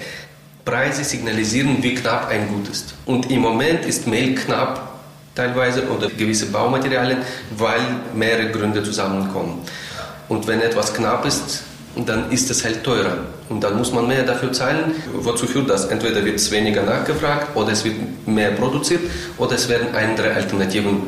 Preise 0.64 1.04
signalisieren, 1.04 1.82
wie 1.82 1.94
knapp 1.94 2.28
ein 2.30 2.48
Gut 2.48 2.70
ist. 2.70 2.94
Und 3.04 3.30
im 3.30 3.42
Moment 3.42 3.84
ist 3.84 4.06
Mehl 4.06 4.34
knapp 4.34 5.00
teilweise 5.34 5.86
oder 5.90 6.08
gewisse 6.08 6.46
Baumaterialien, 6.46 7.18
weil 7.58 7.82
mehrere 8.14 8.50
Gründe 8.50 8.82
zusammenkommen. 8.82 9.60
Und 10.30 10.46
wenn 10.46 10.62
etwas 10.62 10.94
knapp 10.94 11.26
ist, 11.26 11.64
dann 11.96 12.30
ist 12.30 12.50
es 12.50 12.64
halt 12.64 12.82
teurer. 12.82 13.18
Und 13.48 13.62
dann 13.62 13.78
muss 13.78 13.92
man 13.92 14.08
mehr 14.08 14.24
dafür 14.24 14.52
zahlen. 14.52 14.94
Wozu 15.12 15.46
führt 15.46 15.70
das? 15.70 15.86
Entweder 15.86 16.24
wird 16.24 16.36
es 16.36 16.50
weniger 16.50 16.82
nachgefragt 16.82 17.54
oder 17.56 17.72
es 17.72 17.84
wird 17.84 17.96
mehr 18.26 18.50
produziert 18.52 19.02
oder 19.38 19.54
es 19.54 19.68
werden 19.68 19.94
andere 19.94 20.32
Alternativen 20.34 21.02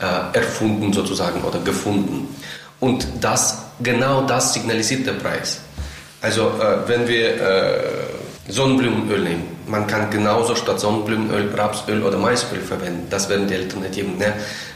äh, 0.00 0.36
erfunden 0.36 0.92
sozusagen 0.92 1.42
oder 1.42 1.58
gefunden. 1.58 2.34
Und 2.80 3.06
das, 3.20 3.58
genau 3.82 4.22
das 4.22 4.54
signalisiert 4.54 5.06
der 5.06 5.12
Preis. 5.12 5.60
Also 6.22 6.48
äh, 6.48 6.88
wenn 6.88 7.06
wir 7.06 7.34
äh, 7.34 7.80
Sonnenblumenöl 8.48 9.20
nehmen, 9.20 9.44
man 9.66 9.86
kann 9.86 10.10
genauso 10.10 10.54
statt 10.54 10.80
Sonnenblumenöl 10.80 11.54
Rapsöl 11.54 12.02
oder 12.02 12.18
Maisöl 12.18 12.60
verwenden. 12.60 13.06
Das 13.10 13.28
wären 13.28 13.46
die 13.46 13.54
Alternativen. 13.54 14.18
Ne? 14.18 14.32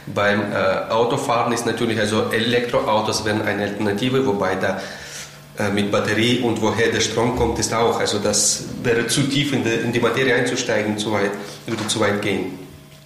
Beim 0.07 0.41
äh, 0.51 0.91
Autofahren 0.91 1.51
ist 1.53 1.65
natürlich, 1.65 1.99
also 1.99 2.29
Elektroautos 2.31 3.25
wären 3.25 3.41
eine 3.41 3.63
Alternative, 3.63 4.25
wobei 4.25 4.55
da 4.55 4.79
mit 5.73 5.91
Batterie 5.91 6.39
und 6.41 6.61
woher 6.61 6.89
der 6.89 6.99
Strom 6.99 7.35
kommt, 7.37 7.59
ist 7.59 7.73
auch. 7.73 7.99
Also 7.99 8.19
das 8.19 8.65
wäre 8.83 9.07
zu 9.07 9.23
tief 9.23 9.53
in 9.53 9.63
die, 9.63 9.69
in 9.69 9.91
die 9.93 9.99
Materie 9.99 10.35
einzusteigen, 10.35 10.97
zu 10.97 11.11
weit, 11.11 11.31
würde 11.65 11.87
zu 11.87 11.99
weit 11.99 12.21
gehen. 12.21 12.59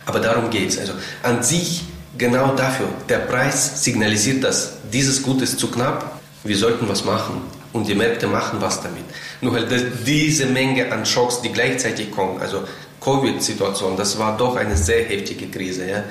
Aber 0.06 0.20
darum 0.20 0.50
geht 0.50 0.70
es. 0.70 0.80
Also 0.80 0.94
an 1.22 1.44
sich 1.44 1.84
genau 2.18 2.56
dafür. 2.56 2.88
Der 3.08 3.20
Preis 3.20 3.84
signalisiert 3.84 4.44
das. 4.44 4.74
Dieses 4.92 5.22
Gut 5.22 5.42
ist 5.42 5.60
zu 5.60 5.70
knapp. 5.70 6.20
Wir 6.44 6.58
sollten 6.58 6.90
was 6.90 7.06
machen. 7.06 7.42
Und 7.72 7.88
die 7.88 7.94
Märkte 7.94 8.26
machen 8.26 8.60
was 8.62 8.82
damit. 8.82 9.04
Nur 9.42 9.54
halt 9.54 9.68
diese 10.08 10.48
Menge 10.48 10.92
an 10.92 11.06
Schocks, 11.06 11.42
die 11.42 11.52
gleichzeitig 11.52 12.10
kommen, 12.12 12.42
also 12.42 12.64
Covid-Situation, 13.00 13.96
das 13.96 14.18
war 14.18 14.36
doch 14.38 14.56
eine 14.56 14.76
sehr 14.76 15.06
heftige 15.06 15.48
Krise. 15.48 15.88
Ja? 15.88 16.04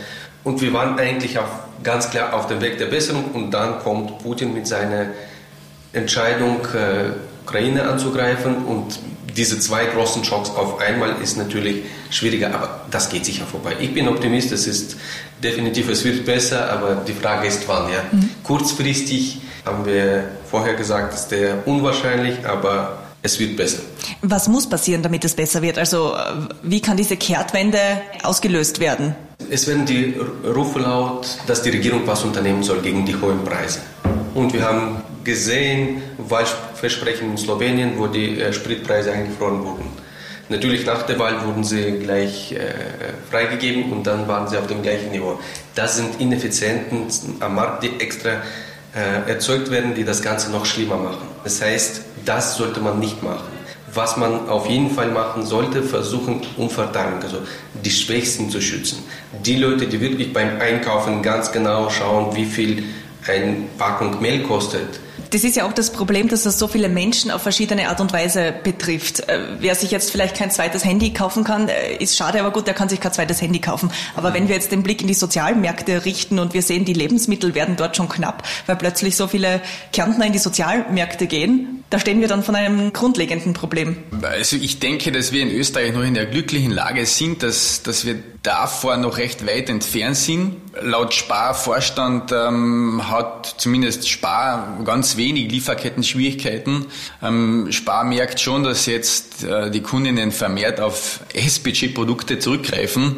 Und 0.45 0.61
wir 0.61 0.73
waren 0.73 0.99
eigentlich 0.99 1.37
auf, 1.38 1.49
ganz 1.83 2.11
klar 2.11 2.33
auf 2.33 2.47
dem 2.47 2.61
Weg 2.61 2.78
der 2.78 2.87
Besserung 2.87 3.33
und 3.33 3.50
dann 3.50 3.80
kommt 3.80 4.23
Putin 4.23 4.54
mit 4.54 4.68
seiner 4.68 5.07
Entscheidung, 5.99 6.61
äh, 6.75 7.12
Ukraine 7.45 7.88
anzugreifen 7.88 8.64
und 8.64 8.99
diese 9.37 9.59
zwei 9.61 9.87
großen 9.87 10.25
Schocks 10.25 10.50
auf 10.50 10.81
einmal 10.81 11.14
ist 11.23 11.37
natürlich 11.37 11.85
schwieriger, 12.11 12.52
aber 12.55 12.81
das 12.90 13.09
geht 13.09 13.25
sicher 13.25 13.47
vorbei. 13.47 13.76
Ich 13.81 13.95
bin 13.95 14.09
Optimist, 14.09 14.50
es 14.52 14.67
ist 14.67 14.97
definitiv, 15.43 15.88
es 15.88 16.05
wird 16.05 16.25
besser, 16.25 16.71
aber 16.73 16.97
die 17.07 17.12
Frage 17.12 17.47
ist 17.47 17.69
wann. 17.69 17.90
Ja? 17.93 18.02
Mhm. 18.11 18.31
Kurzfristig 18.43 19.40
haben 19.64 19.87
wir 19.87 20.25
vorher 20.50 20.75
gesagt, 20.75 21.14
ist 21.14 21.28
der 21.28 21.67
unwahrscheinlich, 21.67 22.47
aber 22.47 22.99
es 23.23 23.38
wird 23.38 23.57
besser. 23.57 23.78
Was 24.23 24.49
muss 24.49 24.69
passieren, 24.69 25.02
damit 25.02 25.25
es 25.25 25.35
besser 25.35 25.62
wird? 25.62 25.78
Also 25.78 26.14
wie 26.62 26.81
kann 26.81 26.97
diese 26.97 27.17
Kehrtwende 27.17 27.78
ausgelöst 28.23 28.81
werden? 28.81 29.14
Es 29.50 29.67
werden 29.67 29.87
die 29.87 30.17
Rufe 30.45 30.81
laut, 30.81 31.38
dass 31.47 31.62
die 31.62 31.71
Regierung 31.71 32.07
was 32.07 32.25
unternehmen 32.25 32.62
soll 32.62 32.81
gegen 32.81 33.07
die 33.07 33.14
hohen 33.14 33.45
Preise. 33.45 33.81
Und 34.35 34.52
wir 34.52 34.62
haben 34.62 35.02
gesehen, 35.29 36.01
Wahlversprechen 36.17 37.31
in 37.33 37.37
Slowenien, 37.37 37.99
wo 37.99 38.07
die 38.07 38.41
äh, 38.41 38.51
Spritpreise 38.51 39.13
eingefroren 39.13 39.63
wurden. 39.63 39.85
Natürlich 40.49 40.87
nach 40.87 41.03
der 41.03 41.19
Wahl 41.19 41.45
wurden 41.45 41.65
sie 41.65 41.99
gleich 42.03 42.53
äh, 42.53 42.57
freigegeben 43.31 43.93
und 43.93 44.07
dann 44.07 44.27
waren 44.27 44.49
sie 44.49 44.57
auf 44.57 44.67
dem 44.67 44.81
gleichen 44.81 45.11
Niveau. 45.11 45.39
Das 45.75 45.97
sind 45.99 46.19
Ineffizienten 46.19 47.09
am 47.41 47.57
Markt, 47.57 47.83
die 47.83 48.01
extra 48.01 48.31
äh, 48.95 49.29
erzeugt 49.29 49.71
werden, 49.71 49.95
die 49.95 50.05
das 50.05 50.23
Ganze 50.23 50.51
noch 50.51 50.65
schlimmer 50.65 50.97
machen. 50.97 51.29
Das 51.45 51.61
heißt, 51.61 52.01
das 52.25 52.57
sollte 52.57 52.81
man 52.81 52.99
nicht 52.99 53.23
machen. 53.23 53.53
Was 53.93 54.17
man 54.17 54.49
auf 54.49 54.67
jeden 54.67 54.91
Fall 54.91 55.11
machen 55.11 55.45
sollte, 55.45 55.83
versuchen 55.83 56.41
Umverteilung, 56.57 57.23
also 57.23 57.39
die 57.85 57.91
Schwächsten 57.91 58.49
zu 58.49 58.63
schützen. 58.63 59.05
Die 59.45 59.57
Leute, 59.57 59.87
die 59.87 60.01
wirklich 60.01 60.33
beim 60.33 60.59
Einkaufen 60.59 61.21
ganz 61.23 61.53
genau 61.53 61.91
schauen, 61.91 62.35
wie 62.35 62.47
viel 62.47 62.85
eine 63.27 63.57
Packung 63.77 64.23
Mehl 64.23 64.43
kostet, 64.45 65.01
das 65.31 65.45
ist 65.45 65.57
ja 65.57 65.67
auch 65.67 65.73
das 65.73 65.91
Problem, 65.91 66.29
dass 66.29 66.45
das 66.45 66.59
so 66.59 66.69
viele 66.69 66.89
Menschen 66.89 67.31
auf 67.31 67.43
verschiedene 67.43 67.89
Art 67.89 68.01
und 68.01 68.13
Weise 68.13 68.55
betrifft. 68.63 69.29
Äh, 69.29 69.41
wer 69.59 69.75
sich 69.75 69.91
jetzt 69.91 70.11
vielleicht 70.11 70.37
kein 70.37 70.51
zweites 70.51 70.85
Handy 70.85 71.13
kaufen 71.13 71.45
kann, 71.45 71.69
äh, 71.69 71.97
ist 71.97 72.17
schade, 72.17 72.41
aber 72.41 72.51
gut, 72.51 72.67
der 72.67 72.75
kann 72.75 72.89
sich 72.89 73.01
kein 73.01 73.13
zweites 73.13 73.41
Handy 73.41 73.61
kaufen. 73.61 73.91
Aber 74.17 74.35
wenn 74.35 74.49
wir 74.49 74.55
jetzt 74.55 74.73
den 74.73 74.83
Blick 74.83 75.03
in 75.03 75.09
die 75.09 75.15
Sozialmärkte 75.15 76.05
richten 76.05 76.39
und 76.39 76.55
wir 76.55 76.63
sehen, 76.63 76.85
die 76.85 76.93
Lebensmittel 76.93 77.55
werden 77.55 77.77
dort 77.77 77.97
schon 77.97 78.09
knapp, 78.09 78.43
weil 78.67 78.77
plötzlich 78.77 79.17
so 79.17 79.27
viele 79.27 79.61
Kärntner 79.93 80.27
in 80.27 80.33
die 80.33 80.39
Sozialmärkte 80.39 81.27
gehen, 81.27 81.85
da 81.90 81.99
stehen 81.99 82.21
wir 82.21 82.28
dann 82.28 82.42
von 82.42 82.54
einem 82.54 82.92
grundlegenden 82.92 83.54
Problem. 83.54 83.97
Also 84.23 84.57
ich 84.57 84.78
denke, 84.78 85.11
dass 85.11 85.33
wir 85.33 85.42
in 85.42 85.50
Österreich 85.50 85.92
noch 85.95 86.02
in 86.02 86.14
der 86.14 86.26
glücklichen 86.26 86.71
Lage 86.71 87.07
sind, 87.07 87.42
dass, 87.42 87.83
dass 87.83 88.04
wir 88.04 88.16
davor 88.42 88.97
noch 88.99 89.16
recht 89.16 89.47
weit 89.47 89.71
entfernt 89.71 90.16
sind. 90.16 90.57
Laut 90.80 91.14
Spar-Vorstand 91.14 92.30
ähm, 92.30 93.09
hat 93.11 93.54
zumindest 93.59 94.09
Spar 94.09 94.78
ganz 94.85 95.16
wenig 95.16 95.50
Lieferketten-Schwierigkeiten. 95.50 96.87
Ähm, 97.23 97.73
Spar 97.73 98.04
merkt 98.04 98.40
schon, 98.40 98.64
dass 98.64 98.87
jetzt 98.87 99.45
äh, 99.45 99.71
die 99.71 99.80
Kundinnen 99.80 100.30
vermehrt 100.30 100.80
auf 100.80 101.21
SPG-Produkte 101.33 102.38
zurückgreifen. 102.38 103.16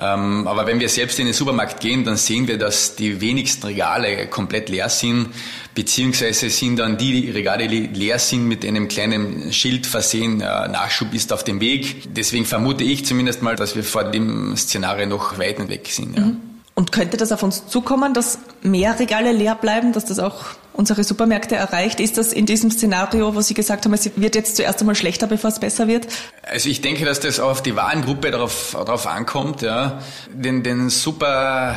Ähm, 0.00 0.46
aber 0.48 0.66
wenn 0.66 0.80
wir 0.80 0.88
selbst 0.88 1.18
in 1.18 1.26
den 1.26 1.34
Supermarkt 1.34 1.80
gehen, 1.80 2.04
dann 2.04 2.16
sehen 2.16 2.48
wir, 2.48 2.56
dass 2.56 2.96
die 2.96 3.20
wenigsten 3.20 3.66
Regale 3.66 4.26
komplett 4.28 4.70
leer 4.70 4.88
sind, 4.88 5.28
beziehungsweise 5.74 6.48
sind 6.48 6.78
dann 6.78 6.96
die 6.96 7.30
Regale, 7.30 7.68
die 7.68 7.86
leer 7.86 8.18
sind, 8.18 8.48
mit 8.48 8.64
einem 8.64 8.88
kleinen 8.88 9.52
Schild 9.52 9.86
versehen, 9.86 10.40
äh, 10.40 10.68
Nachschub 10.68 11.12
ist 11.12 11.32
auf 11.32 11.44
dem 11.44 11.60
Weg. 11.60 12.14
Deswegen 12.14 12.46
vermute 12.46 12.82
ich 12.82 13.04
zumindest 13.04 13.42
mal, 13.42 13.56
dass 13.56 13.76
wir 13.76 13.84
vor 13.84 14.04
dem 14.04 14.56
Szenario 14.56 15.06
noch 15.06 15.38
weit 15.38 15.68
weg 15.68 15.86
sind. 15.90 16.16
Ja. 16.16 16.24
Mhm. 16.24 16.36
Und 16.74 16.92
könnte 16.92 17.18
das 17.18 17.30
auf 17.30 17.42
uns 17.42 17.66
zukommen, 17.66 18.14
dass 18.14 18.38
mehr 18.62 18.98
Regale 18.98 19.32
leer 19.32 19.54
bleiben, 19.54 19.92
dass 19.92 20.06
das 20.06 20.18
auch 20.18 20.44
unsere 20.80 21.04
Supermärkte 21.04 21.54
erreicht? 21.54 22.00
Ist 22.00 22.18
das 22.18 22.32
in 22.32 22.46
diesem 22.46 22.70
Szenario, 22.70 23.34
wo 23.34 23.40
Sie 23.42 23.54
gesagt 23.54 23.84
haben, 23.84 23.92
es 23.92 24.10
wird 24.16 24.34
jetzt 24.34 24.56
zuerst 24.56 24.80
einmal 24.80 24.96
schlechter, 24.96 25.26
bevor 25.26 25.50
es 25.50 25.60
besser 25.60 25.86
wird? 25.86 26.08
Also 26.42 26.68
ich 26.70 26.80
denke, 26.80 27.04
dass 27.04 27.20
das 27.20 27.38
auf 27.38 27.62
die 27.62 27.76
Warengruppe 27.76 28.30
darauf, 28.30 28.72
darauf 28.72 29.06
ankommt. 29.06 29.62
Ja. 29.62 30.00
Den, 30.32 30.62
den 30.62 30.88
super 30.88 31.76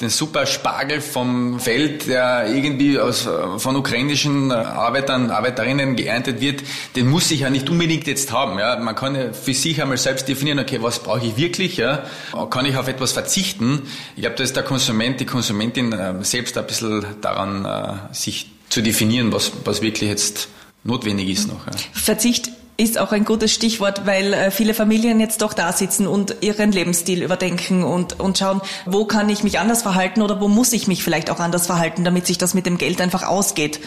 den 0.00 0.10
super 0.10 0.46
Spargel 0.46 1.00
vom 1.00 1.58
Feld, 1.58 2.06
der 2.06 2.46
irgendwie 2.46 3.00
aus, 3.00 3.28
von 3.56 3.74
ukrainischen 3.74 4.52
Arbeitern, 4.52 5.30
Arbeiterinnen 5.30 5.96
geerntet 5.96 6.40
wird, 6.40 6.62
den 6.94 7.08
muss 7.08 7.30
ich 7.32 7.40
ja 7.40 7.50
nicht 7.50 7.68
unbedingt 7.68 8.06
jetzt 8.06 8.30
haben. 8.30 8.58
Ja. 8.60 8.76
Man 8.78 8.94
kann 8.94 9.16
ja 9.16 9.32
für 9.32 9.54
sich 9.54 9.82
einmal 9.82 9.98
selbst 9.98 10.28
definieren, 10.28 10.60
okay, 10.60 10.78
was 10.82 11.00
brauche 11.00 11.26
ich 11.26 11.36
wirklich? 11.36 11.78
Ja. 11.78 12.04
Kann 12.50 12.64
ich 12.64 12.76
auf 12.76 12.86
etwas 12.86 13.12
verzichten? 13.12 13.82
Ich 14.14 14.22
glaube, 14.22 14.36
da 14.36 14.44
ist 14.44 14.54
der 14.54 14.62
Konsument, 14.62 15.18
die 15.18 15.26
Konsumentin 15.26 15.92
äh, 15.92 16.14
selbst 16.22 16.56
ein 16.56 16.66
bisschen 16.66 17.04
daran, 17.20 17.64
äh, 17.64 18.14
sich 18.14 18.50
zu 18.68 18.82
definieren, 18.82 19.32
was, 19.32 19.50
was 19.64 19.82
wirklich 19.82 20.08
jetzt 20.08 20.48
notwendig 20.84 21.28
ist 21.28 21.48
noch. 21.48 21.66
Ja. 21.66 21.72
Verzicht 21.92 22.50
ist 22.80 22.96
auch 22.96 23.10
ein 23.10 23.24
gutes 23.24 23.52
Stichwort, 23.52 24.06
weil 24.06 24.32
äh, 24.32 24.50
viele 24.52 24.72
Familien 24.72 25.18
jetzt 25.18 25.42
doch 25.42 25.52
da 25.52 25.72
sitzen 25.72 26.06
und 26.06 26.36
ihren 26.42 26.70
Lebensstil 26.70 27.24
überdenken 27.24 27.82
und, 27.82 28.20
und 28.20 28.38
schauen, 28.38 28.62
wo 28.86 29.04
kann 29.04 29.28
ich 29.28 29.42
mich 29.42 29.58
anders 29.58 29.82
verhalten 29.82 30.22
oder 30.22 30.40
wo 30.40 30.46
muss 30.46 30.72
ich 30.72 30.86
mich 30.86 31.02
vielleicht 31.02 31.28
auch 31.28 31.40
anders 31.40 31.66
verhalten, 31.66 32.04
damit 32.04 32.26
sich 32.26 32.38
das 32.38 32.54
mit 32.54 32.66
dem 32.66 32.78
Geld 32.78 33.00
einfach 33.00 33.24
ausgeht. 33.24 33.80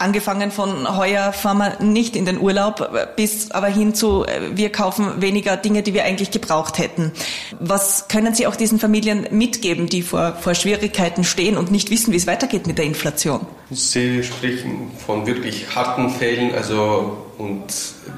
Angefangen 0.00 0.50
von 0.50 0.96
heuer 0.96 1.30
fahren 1.34 1.58
wir 1.58 1.84
nicht 1.84 2.16
in 2.16 2.24
den 2.24 2.40
Urlaub, 2.40 2.90
bis 3.16 3.50
aber 3.50 3.66
hin 3.66 3.94
zu, 3.94 4.24
äh, 4.24 4.56
wir 4.56 4.72
kaufen 4.72 5.20
weniger 5.20 5.58
Dinge, 5.58 5.82
die 5.82 5.92
wir 5.92 6.04
eigentlich 6.04 6.30
gebraucht 6.30 6.78
hätten. 6.78 7.12
Was 7.58 8.08
können 8.08 8.34
Sie 8.34 8.46
auch 8.46 8.56
diesen 8.56 8.78
Familien 8.78 9.26
mitgeben, 9.30 9.90
die 9.90 10.00
vor, 10.00 10.36
vor 10.40 10.54
Schwierigkeiten 10.54 11.22
stehen 11.22 11.58
und 11.58 11.70
nicht 11.70 11.90
wissen, 11.90 12.14
wie 12.14 12.16
es 12.16 12.26
weitergeht 12.26 12.66
mit 12.66 12.78
der 12.78 12.86
Inflation? 12.86 13.46
Sie 13.70 14.24
sprechen 14.24 14.90
von 15.04 15.26
wirklich 15.26 15.66
harten 15.74 16.08
Fällen, 16.08 16.54
also 16.54 17.26
und 17.36 17.64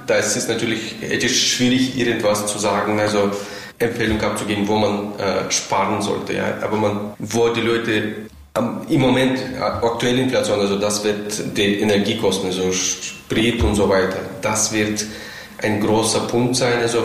da 0.07 0.15
ist 0.15 0.37
es 0.37 0.47
natürlich 0.47 1.03
ethisch 1.03 1.53
schwierig, 1.53 1.99
irgendwas 1.99 2.47
zu 2.47 2.61
sagen, 2.61 3.01
also 3.01 3.33
Empfehlung 3.81 4.21
abzugeben, 4.21 4.69
wo 4.69 4.77
man 4.77 5.19
äh, 5.19 5.51
sparen 5.51 6.01
sollte. 6.01 6.35
Ja? 6.35 6.59
Aber 6.62 6.77
man, 6.77 7.15
wo 7.19 7.49
die 7.49 7.61
Leute 7.61 8.31
im 8.88 9.00
Moment 9.00 9.38
äh, 9.38 9.61
aktuelle 9.61 10.23
Inflation, 10.23 10.61
also 10.61 10.78
das 10.78 11.02
wird 11.04 11.56
die 11.56 11.80
Energiekosten, 11.80 12.49
also 12.49 12.71
Sprit 12.73 13.62
und 13.62 13.75
so 13.75 13.88
weiter, 13.88 14.18
das 14.42 14.73
wird 14.73 15.04
ein 15.62 15.80
großer 15.80 16.21
Punkt 16.21 16.56
sein, 16.56 16.80
also 16.80 17.04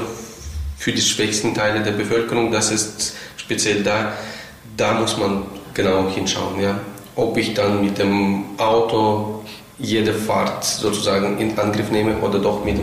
für 0.77 0.91
die 0.91 1.01
schwächsten 1.01 1.53
Teile 1.53 1.81
der 1.81 1.91
Bevölkerung. 1.91 2.51
Das 2.51 2.71
ist 2.71 3.15
speziell 3.37 3.83
da, 3.83 4.13
da 4.75 4.93
muss 4.93 5.17
man 5.17 5.43
genau 5.73 6.09
hinschauen, 6.09 6.61
ja. 6.61 6.79
Ob 7.15 7.37
ich 7.37 7.53
dann 7.53 7.83
mit 7.83 7.97
dem 7.97 8.45
Auto 8.57 9.43
jede 9.79 10.13
Fahrt 10.13 10.63
sozusagen 10.63 11.39
in 11.39 11.57
Angriff 11.57 11.89
nehme 11.91 12.17
oder 12.17 12.39
doch 12.39 12.63
mit. 12.63 12.77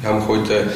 Wir 0.00 0.10
haben 0.10 0.26
heute 0.28 0.72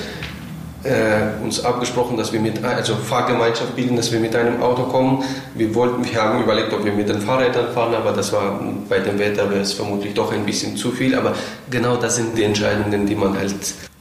äh, 0.85 1.43
uns 1.43 1.65
abgesprochen, 1.65 2.17
dass 2.17 2.33
wir 2.33 2.41
mit, 2.41 2.62
also 2.65 2.95
Fahrgemeinschaft 2.97 3.77
bilden, 3.77 3.97
dass 3.97 4.12
wir 4.12 4.21
mit 4.21 4.35
einem 4.35 4.62
Auto 4.62 4.85
kommen. 4.85 5.25
Wir 5.55 5.75
wollten, 5.75 6.05
wir 6.05 6.21
haben 6.21 6.43
überlegt, 6.43 6.73
ob 6.73 6.85
wir 6.85 6.93
mit 6.93 7.09
den 7.09 7.21
Fahrrädern 7.21 7.73
fahren, 7.73 7.95
aber 7.95 8.12
das 8.12 8.33
war 8.33 8.61
bei 8.89 8.99
dem 8.99 9.19
Wetter 9.19 9.51
wäre 9.51 9.61
es 9.61 9.73
vermutlich 9.73 10.15
doch 10.15 10.33
ein 10.33 10.45
bisschen 10.45 10.77
zu 10.77 10.91
viel. 10.91 11.15
Aber 11.15 11.35
genau 11.71 11.97
das 11.97 12.17
sind 12.17 12.37
die 12.37 12.45
Entscheidungen, 12.45 13.07
die 13.07 13.15
man 13.15 13.37
halt 13.37 13.55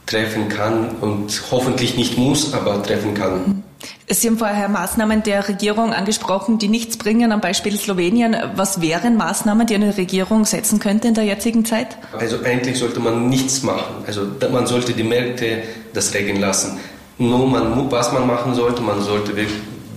treffen 0.06 0.48
kann 0.48 0.90
und 1.00 1.42
hoffentlich 1.50 1.96
nicht 1.96 2.18
muss, 2.18 2.52
aber 2.52 2.82
treffen 2.82 3.14
kann. 3.14 3.61
Sie 4.08 4.28
haben 4.28 4.38
vorher 4.38 4.68
Maßnahmen 4.68 5.22
der 5.22 5.48
Regierung 5.48 5.92
angesprochen, 5.92 6.58
die 6.58 6.68
nichts 6.68 6.96
bringen, 6.96 7.32
am 7.32 7.40
Beispiel 7.40 7.78
Slowenien. 7.78 8.36
Was 8.54 8.80
wären 8.80 9.16
Maßnahmen, 9.16 9.66
die 9.66 9.74
eine 9.74 9.96
Regierung 9.96 10.44
setzen 10.44 10.78
könnte 10.78 11.08
in 11.08 11.14
der 11.14 11.24
jetzigen 11.24 11.64
Zeit? 11.64 11.96
Also 12.12 12.36
eigentlich 12.44 12.78
sollte 12.78 13.00
man 13.00 13.28
nichts 13.28 13.62
machen. 13.62 14.04
Also 14.06 14.26
man 14.50 14.66
sollte 14.66 14.92
die 14.92 15.02
Märkte 15.02 15.62
das 15.94 16.12
regeln 16.14 16.40
lassen. 16.40 16.78
Nur 17.18 17.46
man, 17.46 17.90
was 17.90 18.12
man 18.12 18.26
machen 18.26 18.54
sollte, 18.54 18.82
man 18.82 19.00
sollte 19.02 19.32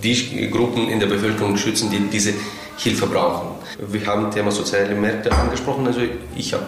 die 0.02 0.50
Gruppen 0.50 0.88
in 0.88 1.00
der 1.00 1.06
Bevölkerung 1.06 1.56
schützen, 1.56 1.90
die 1.90 1.98
diese 1.98 2.32
Hilfe 2.76 3.06
brauchen. 3.06 3.48
Wir 3.78 4.06
haben 4.06 4.24
das 4.24 4.34
Thema 4.34 4.50
soziale 4.50 4.94
Märkte 4.94 5.32
angesprochen. 5.32 5.86
Also 5.86 6.00
ich 6.34 6.52
habe 6.52 6.64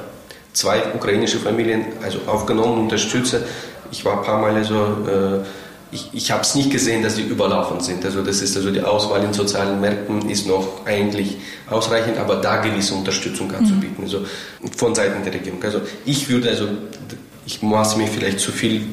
zwei 0.52 0.82
ukrainische 0.94 1.38
Familien 1.38 1.84
also 2.02 2.18
aufgenommen, 2.26 2.80
unterstütze. 2.80 3.46
Ich 3.90 4.04
war 4.04 4.18
ein 4.18 4.24
paar 4.24 4.40
Mal 4.40 4.62
so, 4.64 4.74
äh, 4.74 5.44
ich, 5.90 6.10
ich 6.12 6.30
habe 6.30 6.42
es 6.42 6.54
nicht 6.54 6.70
gesehen, 6.70 7.02
dass 7.02 7.16
sie 7.16 7.22
überlaufen 7.22 7.80
sind. 7.80 8.04
Also 8.04 8.22
das 8.22 8.40
ist 8.42 8.56
also 8.56 8.70
die 8.70 8.82
Auswahl 8.82 9.22
in 9.24 9.32
sozialen 9.32 9.80
Märkten 9.80 10.28
ist 10.28 10.46
noch 10.46 10.86
eigentlich 10.86 11.36
ausreichend, 11.68 12.18
aber 12.18 12.36
da 12.36 12.58
gewisse 12.58 12.94
Unterstützung 12.94 13.52
anzubieten, 13.52 13.96
mhm. 13.98 14.04
also 14.04 14.24
von 14.76 14.94
Seiten 14.94 15.22
der 15.24 15.32
Regierung. 15.32 15.62
Also 15.62 15.80
ich 16.04 16.28
würde 16.28 16.50
also, 16.50 16.68
ich 17.46 17.62
maße 17.62 17.98
mir 17.98 18.06
vielleicht 18.06 18.40
zu 18.40 18.52
viel 18.52 18.86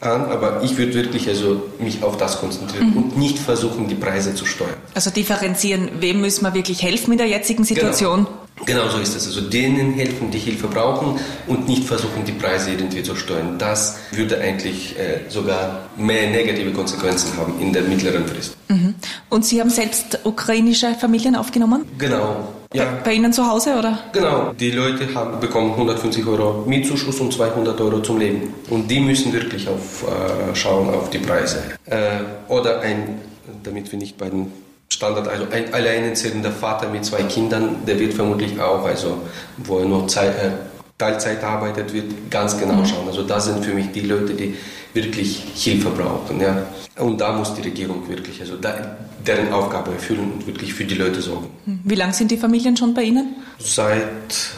an, 0.00 0.26
aber 0.26 0.62
ich 0.62 0.76
würde 0.76 0.94
wirklich 0.94 1.28
also 1.28 1.62
mich 1.78 2.02
auf 2.02 2.16
das 2.16 2.38
konzentrieren 2.38 2.90
mhm. 2.90 2.96
und 2.96 3.18
nicht 3.18 3.38
versuchen, 3.38 3.88
die 3.88 3.94
Preise 3.94 4.34
zu 4.34 4.44
steuern. 4.44 4.76
Also 4.94 5.10
differenzieren, 5.10 5.90
wem 6.00 6.20
müssen 6.20 6.44
wir 6.44 6.54
wirklich 6.54 6.82
helfen 6.82 7.12
in 7.12 7.18
der 7.18 7.28
jetzigen 7.28 7.64
Situation? 7.64 8.24
Genau. 8.24 8.43
Genau 8.66 8.88
so 8.88 8.98
ist 8.98 9.14
es. 9.16 9.26
Also 9.26 9.42
denen 9.42 9.94
helfen, 9.94 10.30
die 10.30 10.38
Hilfe 10.38 10.68
brauchen 10.68 11.18
und 11.46 11.68
nicht 11.68 11.84
versuchen, 11.84 12.24
die 12.24 12.32
Preise 12.32 12.70
irgendwie 12.70 13.02
zu 13.02 13.14
steuern. 13.16 13.58
Das 13.58 13.98
würde 14.12 14.40
eigentlich 14.40 14.96
äh, 14.98 15.28
sogar 15.28 15.88
mehr 15.96 16.30
negative 16.30 16.72
Konsequenzen 16.72 17.36
haben 17.36 17.60
in 17.60 17.72
der 17.72 17.82
mittleren 17.82 18.26
Frist. 18.26 18.56
Mhm. 18.68 18.94
Und 19.28 19.44
Sie 19.44 19.60
haben 19.60 19.70
selbst 19.70 20.20
ukrainische 20.24 20.94
Familien 20.94 21.36
aufgenommen? 21.36 21.84
Genau. 21.98 22.54
Ja. 22.72 22.84
Bei, 22.84 22.90
bei, 23.04 23.12
Ihnen 23.14 23.32
zu 23.32 23.46
Hause, 23.46 23.74
oder? 23.78 23.98
Genau. 24.12 24.52
Die 24.58 24.70
Leute 24.70 25.12
haben 25.14 25.40
bekommen 25.40 25.72
150 25.72 26.26
Euro 26.26 26.64
Mietzuschuss 26.66 27.20
und 27.20 27.32
200 27.32 27.80
Euro 27.80 28.00
zum 28.00 28.18
Leben. 28.18 28.54
Und 28.70 28.90
die 28.90 29.00
müssen 29.00 29.32
wirklich 29.32 29.68
auf, 29.68 30.04
äh, 30.04 30.54
schauen 30.54 30.92
auf 30.94 31.10
die 31.10 31.18
Preise. 31.18 31.62
Äh, 31.86 32.20
oder 32.48 32.80
ein, 32.80 33.20
damit 33.62 33.92
wir 33.92 33.98
nicht 33.98 34.16
bei 34.16 34.30
den 34.30 34.50
Standard, 34.88 35.28
also 35.28 35.46
ein 35.50 35.72
alleinerziehender 35.72 36.52
Vater 36.52 36.88
mit 36.88 37.04
zwei 37.04 37.22
Kindern, 37.24 37.84
der 37.86 37.98
wird 37.98 38.14
vermutlich 38.14 38.60
auch, 38.60 38.84
also 38.84 39.22
wo 39.58 39.78
er 39.78 39.86
nur 39.86 40.06
Zeit, 40.08 40.36
äh, 40.36 40.50
Teilzeit 40.98 41.42
arbeitet, 41.42 41.92
wird 41.92 42.30
ganz 42.30 42.58
genau 42.58 42.74
mhm. 42.74 42.86
schauen. 42.86 43.08
Also 43.08 43.22
das 43.22 43.46
sind 43.46 43.64
für 43.64 43.74
mich 43.74 43.90
die 43.92 44.00
Leute, 44.00 44.34
die 44.34 44.56
wirklich 44.94 45.42
Hilfe 45.54 45.90
brauchen. 45.90 46.40
Ja. 46.40 46.66
Und 46.98 47.20
da 47.20 47.32
muss 47.32 47.54
die 47.54 47.62
Regierung 47.62 48.08
wirklich, 48.08 48.40
also 48.40 48.56
da, 48.56 48.96
deren 49.26 49.52
Aufgabe 49.52 49.92
erfüllen 49.92 50.32
und 50.32 50.46
wirklich 50.46 50.72
für 50.72 50.84
die 50.84 50.94
Leute 50.94 51.20
sorgen. 51.20 51.48
Wie 51.82 51.96
lange 51.96 52.12
sind 52.12 52.30
die 52.30 52.36
Familien 52.36 52.76
schon 52.76 52.94
bei 52.94 53.02
Ihnen? 53.02 53.36
Seit 53.58 54.02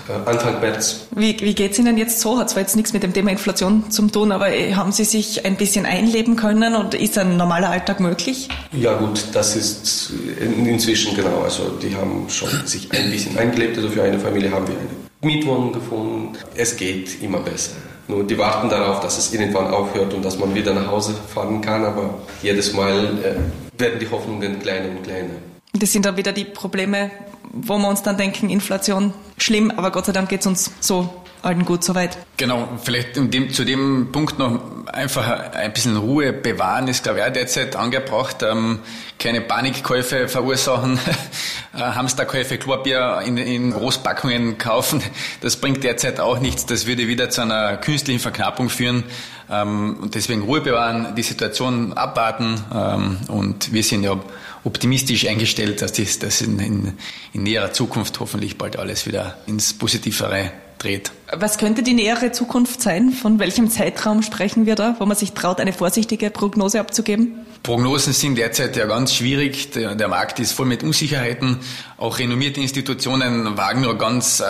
äh, 0.08 0.28
Anfang 0.28 0.60
März. 0.60 1.06
Wie, 1.14 1.38
wie 1.40 1.54
geht 1.54 1.72
es 1.72 1.78
Ihnen 1.78 1.96
jetzt 1.96 2.20
so? 2.20 2.38
Hat 2.38 2.50
zwar 2.50 2.62
jetzt 2.62 2.76
nichts 2.76 2.92
mit 2.92 3.02
dem 3.02 3.14
Thema 3.14 3.30
Inflation 3.30 3.90
zu 3.90 4.06
tun, 4.08 4.32
aber 4.32 4.52
äh, 4.52 4.74
haben 4.74 4.92
Sie 4.92 5.04
sich 5.04 5.46
ein 5.46 5.56
bisschen 5.56 5.86
einleben 5.86 6.36
können 6.36 6.74
und 6.74 6.94
ist 6.94 7.16
ein 7.16 7.38
normaler 7.38 7.70
Alltag 7.70 8.00
möglich? 8.00 8.48
Ja 8.72 8.94
gut, 8.94 9.24
das 9.32 9.56
ist 9.56 10.12
inzwischen 10.40 11.16
genau. 11.16 11.40
Also 11.42 11.70
die 11.82 11.94
haben 11.96 12.28
schon 12.28 12.50
sich 12.66 12.92
ein 12.92 13.10
bisschen 13.10 13.38
eingelebt. 13.38 13.78
Also 13.78 13.88
für 13.88 14.02
eine 14.02 14.18
Familie 14.18 14.50
haben 14.50 14.66
wir 14.68 14.74
eine 14.74 15.34
Mietwohnung 15.34 15.72
gefunden. 15.72 16.36
Es 16.54 16.76
geht 16.76 17.22
immer 17.22 17.40
besser. 17.40 17.72
Nur 18.08 18.24
die 18.24 18.38
warten 18.38 18.68
darauf, 18.68 19.00
dass 19.00 19.18
es 19.18 19.32
irgendwann 19.32 19.68
aufhört 19.68 20.14
und 20.14 20.24
dass 20.24 20.38
man 20.38 20.54
wieder 20.54 20.72
nach 20.74 20.86
Hause 20.86 21.14
fahren 21.34 21.60
kann, 21.60 21.84
aber 21.84 22.14
jedes 22.42 22.72
Mal 22.72 23.18
äh, 23.22 23.80
werden 23.80 23.98
die 23.98 24.08
Hoffnungen 24.08 24.60
kleiner 24.60 24.90
und 24.90 25.02
kleiner. 25.02 25.34
Das 25.72 25.92
sind 25.92 26.06
dann 26.06 26.16
wieder 26.16 26.32
die 26.32 26.44
Probleme, 26.44 27.10
wo 27.52 27.76
wir 27.78 27.88
uns 27.88 28.02
dann 28.02 28.16
denken, 28.16 28.48
Inflation 28.48 29.12
schlimm, 29.38 29.70
aber 29.70 29.90
Gott 29.90 30.06
sei 30.06 30.12
Dank 30.12 30.28
geht 30.28 30.40
es 30.40 30.46
uns 30.46 30.70
so 30.80 31.12
allen 31.42 31.64
gut 31.64 31.84
soweit. 31.84 32.18
Genau, 32.36 32.68
vielleicht 32.82 33.16
dem, 33.16 33.50
zu 33.50 33.64
dem 33.64 34.08
Punkt 34.12 34.38
noch 34.38 34.86
einfach 34.86 35.52
ein 35.52 35.72
bisschen 35.72 35.96
Ruhe 35.96 36.32
bewahren, 36.32 36.88
ist 36.88 37.02
glaube 37.02 37.20
ich 37.20 37.24
auch 37.24 37.32
derzeit 37.32 37.76
angebracht. 37.76 38.42
Ähm, 38.42 38.80
keine 39.18 39.40
Panikkäufe 39.40 40.28
verursachen, 40.28 40.98
äh, 41.74 41.78
Hamsterkäufe, 41.78 42.58
Klopapier 42.58 43.22
in, 43.24 43.36
in 43.36 43.72
Großpackungen 43.72 44.58
kaufen, 44.58 45.02
das 45.40 45.56
bringt 45.56 45.84
derzeit 45.84 46.20
auch 46.20 46.38
nichts. 46.38 46.66
Das 46.66 46.86
würde 46.86 47.08
wieder 47.08 47.30
zu 47.30 47.42
einer 47.42 47.76
künstlichen 47.78 48.20
Verknappung 48.20 48.68
führen. 48.68 49.04
Ähm, 49.50 49.98
und 50.02 50.14
deswegen 50.14 50.42
Ruhe 50.42 50.60
bewahren, 50.60 51.14
die 51.16 51.22
Situation 51.22 51.92
abwarten 51.92 52.62
ähm, 52.74 53.18
und 53.28 53.72
wir 53.72 53.82
sind 53.82 54.02
ja 54.02 54.18
optimistisch 54.64 55.28
eingestellt, 55.28 55.80
dass 55.80 55.92
das 55.92 56.40
in, 56.40 56.58
in, 56.58 56.98
in 57.32 57.42
näherer 57.44 57.72
Zukunft 57.72 58.18
hoffentlich 58.18 58.58
bald 58.58 58.76
alles 58.76 59.06
wieder 59.06 59.38
ins 59.46 59.72
Positivere 59.72 60.50
dreht. 60.86 61.12
Was 61.32 61.58
könnte 61.58 61.82
die 61.82 61.94
nähere 61.94 62.32
Zukunft 62.32 62.80
sein? 62.80 63.10
Von 63.10 63.38
welchem 63.38 63.68
Zeitraum 63.68 64.22
sprechen 64.22 64.66
wir 64.66 64.76
da, 64.76 64.96
wo 64.98 65.06
man 65.06 65.16
sich 65.16 65.32
traut, 65.32 65.60
eine 65.60 65.72
vorsichtige 65.72 66.30
Prognose 66.30 66.80
abzugeben? 66.80 67.46
Prognosen 67.62 68.12
sind 68.12 68.38
derzeit 68.38 68.76
ja 68.76 68.86
ganz 68.86 69.12
schwierig. 69.12 69.72
Der, 69.72 69.96
der 69.96 70.08
Markt 70.08 70.38
ist 70.38 70.52
voll 70.52 70.66
mit 70.66 70.84
Unsicherheiten. 70.84 71.58
Auch 71.98 72.18
renommierte 72.18 72.60
Institutionen 72.60 73.56
wagen 73.56 73.80
nur 73.80 73.98
ganz 73.98 74.40
äh, 74.40 74.44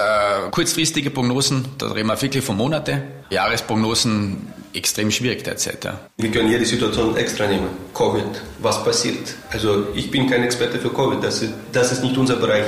kurzfristige 0.50 1.10
Prognosen. 1.10 1.64
Da 1.78 1.92
reden 1.92 2.08
wir 2.08 2.20
wirklich 2.20 2.44
von 2.44 2.56
Monate. 2.58 3.02
Jahresprognosen 3.30 4.52
extrem 4.74 5.10
schwierig 5.10 5.44
derzeit. 5.44 5.84
Ja. 5.84 5.98
Wir 6.18 6.30
können 6.30 6.50
jede 6.50 6.66
Situation 6.66 7.16
extra 7.16 7.46
nehmen. 7.46 7.68
Covid, 7.94 8.42
was 8.58 8.84
passiert? 8.84 9.34
Also 9.50 9.86
ich 9.94 10.10
bin 10.10 10.28
kein 10.28 10.42
Experte 10.42 10.78
für 10.78 10.90
Covid, 10.90 11.24
das 11.24 11.40
ist, 11.40 11.54
das 11.72 11.92
ist 11.92 12.02
nicht 12.02 12.18
unser 12.18 12.36
Bereich. 12.36 12.66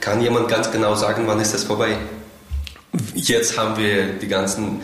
Kann 0.00 0.20
jemand 0.20 0.48
ganz 0.48 0.70
genau 0.70 0.94
sagen, 0.94 1.22
wann 1.26 1.40
ist 1.40 1.54
das 1.54 1.64
vorbei? 1.64 1.96
Jetzt 3.14 3.58
haben 3.58 3.76
wir 3.76 4.14
die 4.14 4.28
ganzen 4.28 4.80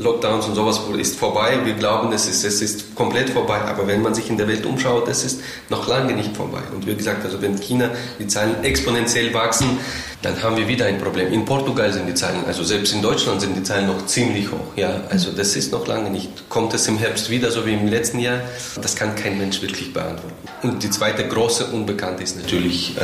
Lockdowns 0.00 0.46
und 0.46 0.54
sowas 0.54 0.80
ist 0.98 1.18
vorbei. 1.18 1.58
Wir 1.64 1.74
glauben, 1.74 2.12
es 2.12 2.26
ist, 2.26 2.44
es 2.44 2.62
ist 2.62 2.94
komplett 2.94 3.30
vorbei. 3.30 3.60
Aber 3.60 3.86
wenn 3.86 4.02
man 4.02 4.14
sich 4.14 4.30
in 4.30 4.36
der 4.36 4.48
Welt 4.48 4.64
umschaut, 4.66 5.08
es 5.08 5.24
ist 5.24 5.40
noch 5.68 5.86
lange 5.88 6.12
nicht 6.14 6.36
vorbei. 6.36 6.62
Und 6.74 6.86
wie 6.86 6.94
gesagt, 6.94 7.24
also 7.24 7.40
wenn 7.42 7.58
China 7.60 7.90
die 8.18 8.26
Zahlen 8.26 8.62
exponentiell 8.64 9.32
wachsen, 9.34 9.78
dann 10.22 10.42
haben 10.42 10.56
wir 10.56 10.68
wieder 10.68 10.86
ein 10.86 10.98
Problem. 10.98 11.32
In 11.32 11.44
Portugal 11.44 11.92
sind 11.92 12.06
die 12.06 12.14
Zahlen, 12.14 12.44
also 12.46 12.62
selbst 12.62 12.92
in 12.92 13.00
Deutschland 13.00 13.40
sind 13.40 13.56
die 13.56 13.62
Zahlen 13.62 13.86
noch 13.86 14.04
ziemlich 14.06 14.50
hoch. 14.50 14.76
Ja, 14.76 15.02
also 15.08 15.32
das 15.32 15.56
ist 15.56 15.72
noch 15.72 15.86
lange 15.86 16.10
nicht. 16.10 16.48
Kommt 16.50 16.74
es 16.74 16.86
im 16.88 16.98
Herbst 16.98 17.30
wieder, 17.30 17.50
so 17.50 17.64
wie 17.64 17.72
im 17.72 17.88
letzten 17.88 18.18
Jahr? 18.18 18.40
Das 18.82 18.96
kann 18.96 19.14
kein 19.14 19.38
Mensch 19.38 19.62
wirklich 19.62 19.92
beantworten. 19.92 20.36
Und 20.62 20.82
die 20.82 20.90
zweite 20.90 21.26
große 21.26 21.66
Unbekannte 21.66 22.22
ist 22.22 22.36
natürlich 22.36 22.96
äh, 22.98 23.00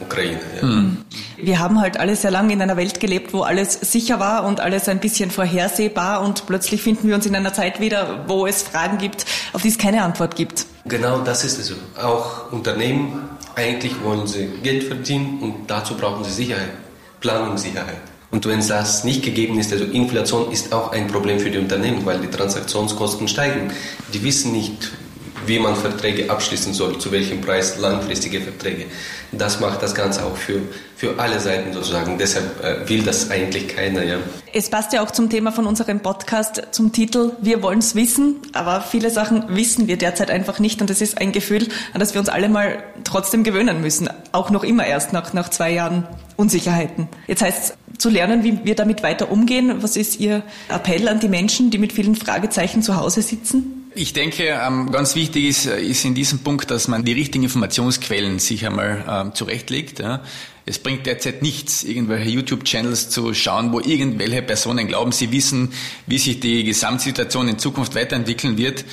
Ukraine. 0.00 0.40
Ja. 0.60 0.66
Mhm. 0.66 0.98
Wir 1.36 1.58
haben 1.58 1.80
halt 1.80 1.98
alle 1.98 2.16
sehr 2.16 2.30
lange 2.30 2.52
in 2.52 2.62
einer 2.62 2.76
Welt 2.76 3.00
gelebt, 3.00 3.32
wo 3.32 3.42
alles 3.42 3.74
sicher 3.74 4.20
war 4.20 4.44
und 4.44 4.60
alles 4.60 4.88
ein 4.88 5.00
bisschen 5.00 5.30
vorhersehbar 5.30 6.22
und 6.22 6.46
plötzlich 6.46 6.82
finden 6.82 7.08
wir 7.08 7.14
uns 7.14 7.26
in 7.26 7.34
einer 7.34 7.52
Zeit 7.52 7.80
wieder, 7.80 8.24
wo 8.26 8.46
es 8.46 8.62
Fragen 8.62 8.98
gibt, 8.98 9.24
auf 9.52 9.62
die 9.62 9.68
es 9.68 9.78
keine 9.78 10.02
Antwort 10.02 10.36
gibt. 10.36 10.66
Genau 10.86 11.20
das 11.20 11.44
ist 11.44 11.58
es. 11.58 11.74
Auch 12.00 12.52
Unternehmen, 12.52 13.28
eigentlich 13.54 13.92
wollen 14.02 14.26
sie 14.26 14.46
Geld 14.62 14.84
verdienen 14.84 15.38
und 15.40 15.54
dazu 15.68 15.94
brauchen 15.94 16.24
sie 16.24 16.32
Sicherheit, 16.32 16.70
Planungssicherheit. 17.20 18.00
Und 18.30 18.44
wenn 18.46 18.66
das 18.66 19.04
nicht 19.04 19.22
gegeben 19.24 19.58
ist, 19.58 19.72
also 19.72 19.84
Inflation 19.84 20.50
ist 20.50 20.72
auch 20.72 20.92
ein 20.92 21.06
Problem 21.06 21.38
für 21.38 21.50
die 21.50 21.58
Unternehmen, 21.58 22.04
weil 22.04 22.18
die 22.18 22.26
Transaktionskosten 22.28 23.28
steigen. 23.28 23.72
Die 24.12 24.22
wissen 24.22 24.52
nicht, 24.52 24.90
wie 25.46 25.58
man 25.58 25.76
Verträge 25.76 26.30
abschließen 26.30 26.74
soll, 26.74 26.98
zu 26.98 27.12
welchem 27.12 27.40
Preis 27.40 27.78
langfristige 27.78 28.40
Verträge. 28.40 28.86
Das 29.32 29.60
macht 29.60 29.82
das 29.82 29.94
Ganze 29.94 30.24
auch 30.24 30.36
für, 30.36 30.62
für 30.96 31.18
alle 31.18 31.40
Seiten 31.40 31.72
sozusagen. 31.72 32.18
Deshalb 32.18 32.62
äh, 32.64 32.88
will 32.88 33.02
das 33.02 33.30
eigentlich 33.30 33.68
keiner. 33.68 34.02
Ja. 34.02 34.18
Es 34.52 34.70
passt 34.70 34.92
ja 34.92 35.02
auch 35.02 35.10
zum 35.10 35.30
Thema 35.30 35.52
von 35.52 35.66
unserem 35.66 36.00
Podcast, 36.00 36.62
zum 36.70 36.92
Titel 36.92 37.32
Wir 37.40 37.62
wollen 37.62 37.80
es 37.80 37.94
wissen, 37.94 38.36
aber 38.52 38.80
viele 38.80 39.10
Sachen 39.10 39.44
wissen 39.48 39.88
wir 39.88 39.96
derzeit 39.96 40.30
einfach 40.30 40.58
nicht 40.58 40.80
und 40.80 40.90
das 40.90 41.00
ist 41.00 41.18
ein 41.18 41.32
Gefühl, 41.32 41.68
an 41.92 42.00
das 42.00 42.14
wir 42.14 42.20
uns 42.20 42.28
alle 42.28 42.48
mal 42.48 42.82
trotzdem 43.04 43.44
gewöhnen 43.44 43.80
müssen, 43.80 44.08
auch 44.32 44.50
noch 44.50 44.64
immer 44.64 44.86
erst 44.86 45.12
nach, 45.12 45.32
nach 45.32 45.48
zwei 45.50 45.72
Jahren 45.72 46.06
Unsicherheiten. 46.36 47.08
Jetzt 47.26 47.42
heißt 47.42 47.76
es 47.92 47.98
zu 47.98 48.10
lernen, 48.10 48.44
wie 48.44 48.64
wir 48.64 48.74
damit 48.74 49.02
weiter 49.02 49.30
umgehen. 49.30 49.82
Was 49.82 49.96
ist 49.96 50.20
Ihr 50.20 50.42
Appell 50.68 51.08
an 51.08 51.20
die 51.20 51.28
Menschen, 51.28 51.70
die 51.70 51.78
mit 51.78 51.92
vielen 51.92 52.14
Fragezeichen 52.14 52.82
zu 52.82 52.96
Hause 52.96 53.22
sitzen? 53.22 53.75
Ich 53.98 54.12
denke, 54.12 54.44
ähm, 54.44 54.90
ganz 54.92 55.14
wichtig 55.14 55.44
ist, 55.44 55.64
ist 55.64 56.04
in 56.04 56.14
diesem 56.14 56.40
Punkt, 56.40 56.70
dass 56.70 56.86
man 56.86 57.02
die 57.02 57.14
richtigen 57.14 57.44
Informationsquellen 57.44 58.38
sich 58.38 58.66
einmal 58.66 59.02
ähm, 59.08 59.34
zurechtlegt. 59.34 60.02
Es 60.66 60.78
bringt 60.78 61.06
derzeit 61.06 61.40
nichts, 61.40 61.82
irgendwelche 61.82 62.28
YouTube-Channels 62.28 63.08
zu 63.08 63.32
schauen, 63.32 63.72
wo 63.72 63.80
irgendwelche 63.80 64.42
Personen 64.42 64.86
glauben, 64.86 65.12
sie 65.12 65.32
wissen, 65.32 65.72
wie 66.06 66.18
sich 66.18 66.40
die 66.40 66.64
Gesamtsituation 66.64 67.48
in 67.48 67.58
Zukunft 67.58 67.94
weiterentwickeln 67.94 68.58
wird. 68.58 68.84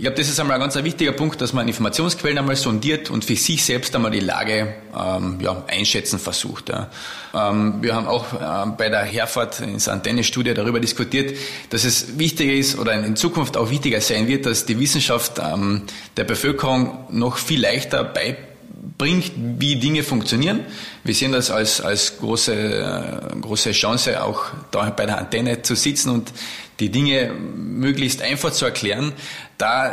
Ich 0.00 0.04
glaube, 0.04 0.16
das 0.16 0.30
ist 0.30 0.40
einmal 0.40 0.54
ein 0.54 0.62
ganz 0.62 0.82
wichtiger 0.82 1.12
Punkt, 1.12 1.42
dass 1.42 1.52
man 1.52 1.68
Informationsquellen 1.68 2.38
einmal 2.38 2.56
sondiert 2.56 3.10
und 3.10 3.22
für 3.22 3.36
sich 3.36 3.62
selbst 3.62 3.94
einmal 3.94 4.10
die 4.10 4.20
Lage 4.20 4.72
ähm, 4.98 5.38
ja, 5.42 5.62
einschätzen 5.68 6.18
versucht. 6.18 6.70
Ja. 6.70 6.88
Ähm, 7.34 7.82
wir 7.82 7.94
haben 7.94 8.06
auch 8.06 8.32
äh, 8.32 8.70
bei 8.78 8.88
der 8.88 9.02
Herfahrt 9.02 9.60
ins 9.60 9.88
Antenne-Studie 9.88 10.54
darüber 10.54 10.80
diskutiert, 10.80 11.36
dass 11.68 11.84
es 11.84 12.18
wichtiger 12.18 12.54
ist 12.54 12.78
oder 12.78 12.94
in 12.94 13.14
Zukunft 13.14 13.58
auch 13.58 13.68
wichtiger 13.68 14.00
sein 14.00 14.26
wird, 14.26 14.46
dass 14.46 14.64
die 14.64 14.80
Wissenschaft 14.80 15.38
ähm, 15.38 15.82
der 16.16 16.24
Bevölkerung 16.24 17.04
noch 17.10 17.36
viel 17.36 17.60
leichter 17.60 18.02
beibringt 18.02 18.48
bringt, 18.96 19.32
wie 19.36 19.76
Dinge 19.76 20.02
funktionieren. 20.02 20.60
Wir 21.04 21.14
sehen 21.14 21.32
das 21.32 21.50
als, 21.50 21.80
als 21.80 22.18
große, 22.18 22.54
äh, 22.54 23.40
große 23.40 23.72
Chance, 23.72 24.22
auch 24.22 24.44
da 24.70 24.90
bei 24.90 25.06
der 25.06 25.18
Antenne 25.18 25.62
zu 25.62 25.74
sitzen 25.74 26.10
und 26.10 26.32
die 26.80 26.90
Dinge 26.90 27.32
möglichst 27.32 28.22
einfach 28.22 28.52
zu 28.52 28.64
erklären, 28.64 29.12
da 29.60 29.92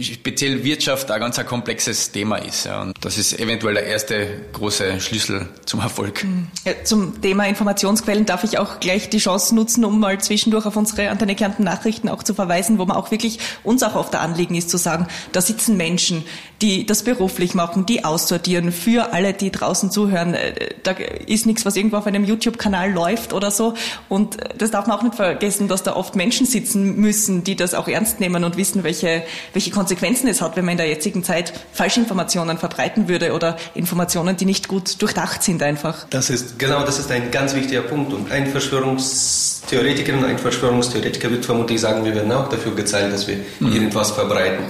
speziell 0.00 0.64
Wirtschaft 0.64 1.10
ein 1.10 1.20
ganz 1.20 1.38
ein 1.38 1.46
komplexes 1.46 2.12
Thema 2.12 2.36
ist. 2.36 2.66
Ja. 2.66 2.82
Und 2.82 2.94
das 3.00 3.18
ist 3.18 3.38
eventuell 3.38 3.74
der 3.74 3.86
erste 3.86 4.28
große 4.52 5.00
Schlüssel 5.00 5.48
zum 5.64 5.80
Erfolg. 5.80 6.24
Mhm. 6.24 6.48
Ja, 6.64 6.72
zum 6.84 7.20
Thema 7.20 7.46
Informationsquellen 7.46 8.26
darf 8.26 8.44
ich 8.44 8.58
auch 8.58 8.80
gleich 8.80 9.08
die 9.08 9.18
Chance 9.18 9.54
nutzen, 9.54 9.84
um 9.84 9.98
mal 9.98 10.20
zwischendurch 10.20 10.66
auf 10.66 10.76
unsere 10.76 11.10
Antenne 11.10 11.34
Kärnten 11.34 11.64
Nachrichten 11.64 12.08
auch 12.08 12.22
zu 12.22 12.34
verweisen, 12.34 12.78
wo 12.78 12.84
man 12.84 12.96
auch 12.96 13.10
wirklich 13.10 13.38
uns 13.64 13.82
auch 13.82 13.94
auf 13.94 14.10
der 14.10 14.20
Anliegen 14.20 14.54
ist 14.54 14.70
zu 14.70 14.76
sagen, 14.76 15.06
da 15.32 15.40
sitzen 15.40 15.76
Menschen, 15.76 16.24
die 16.62 16.86
das 16.86 17.02
beruflich 17.02 17.54
machen, 17.54 17.86
die 17.86 18.04
aussortieren 18.04 18.72
für 18.72 19.12
alle, 19.12 19.32
die 19.32 19.50
draußen 19.50 19.90
zuhören. 19.90 20.34
Äh, 20.34 20.74
da 20.82 20.92
ist 20.92 21.46
nichts, 21.46 21.64
was 21.64 21.76
irgendwo 21.76 21.96
auf 21.96 22.06
einem 22.06 22.24
YouTube-Kanal 22.24 22.92
läuft 22.92 23.32
oder 23.32 23.50
so. 23.50 23.74
Und 24.08 24.36
das 24.56 24.70
darf 24.70 24.86
man 24.86 24.98
auch 24.98 25.02
nicht 25.02 25.14
vergessen, 25.14 25.68
dass 25.68 25.82
da 25.82 25.94
oft 25.94 26.16
Menschen 26.16 26.46
sitzen 26.46 26.96
müssen, 26.96 27.44
die 27.44 27.56
das 27.56 27.74
auch 27.74 27.88
ernst 27.88 28.20
nehmen 28.20 28.44
und 28.44 28.56
wissen, 28.56 28.84
welche, 28.88 29.22
welche 29.52 29.70
Konsequenzen 29.70 30.28
es 30.28 30.40
hat, 30.40 30.56
wenn 30.56 30.64
man 30.64 30.72
in 30.72 30.78
der 30.78 30.88
jetzigen 30.88 31.22
Zeit 31.22 31.52
Falschinformationen 31.72 32.56
verbreiten 32.56 33.06
würde 33.06 33.34
oder 33.34 33.56
Informationen, 33.74 34.36
die 34.36 34.46
nicht 34.46 34.66
gut 34.66 35.00
durchdacht 35.02 35.42
sind 35.42 35.62
einfach. 35.62 36.06
Das 36.08 36.30
ist, 36.30 36.58
genau, 36.58 36.84
das 36.84 36.98
ist 36.98 37.10
ein 37.10 37.30
ganz 37.30 37.54
wichtiger 37.54 37.82
Punkt. 37.82 38.12
Und 38.14 38.32
ein 38.32 38.46
Verschwörungstheoretiker 38.46 40.14
und 40.14 40.24
ein 40.24 40.38
Verschwörungstheoretiker 40.38 41.30
wird 41.30 41.44
vermutlich 41.44 41.80
sagen, 41.80 42.04
wir 42.04 42.14
werden 42.14 42.32
auch 42.32 42.48
dafür 42.48 42.74
gezahlt, 42.74 43.12
dass 43.12 43.28
wir 43.28 43.36
mhm. 43.60 43.72
irgendwas 43.74 44.10
verbreiten. 44.10 44.64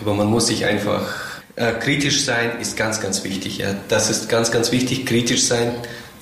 Aber 0.00 0.14
man 0.14 0.28
muss 0.28 0.46
sich 0.46 0.64
einfach 0.64 1.02
äh, 1.56 1.72
kritisch 1.72 2.24
sein 2.24 2.60
ist 2.60 2.76
ganz, 2.76 3.00
ganz 3.00 3.24
wichtig. 3.24 3.58
Ja. 3.58 3.74
Das 3.88 4.10
ist 4.10 4.28
ganz, 4.28 4.50
ganz 4.50 4.72
wichtig, 4.72 5.06
kritisch 5.06 5.44
sein 5.44 5.72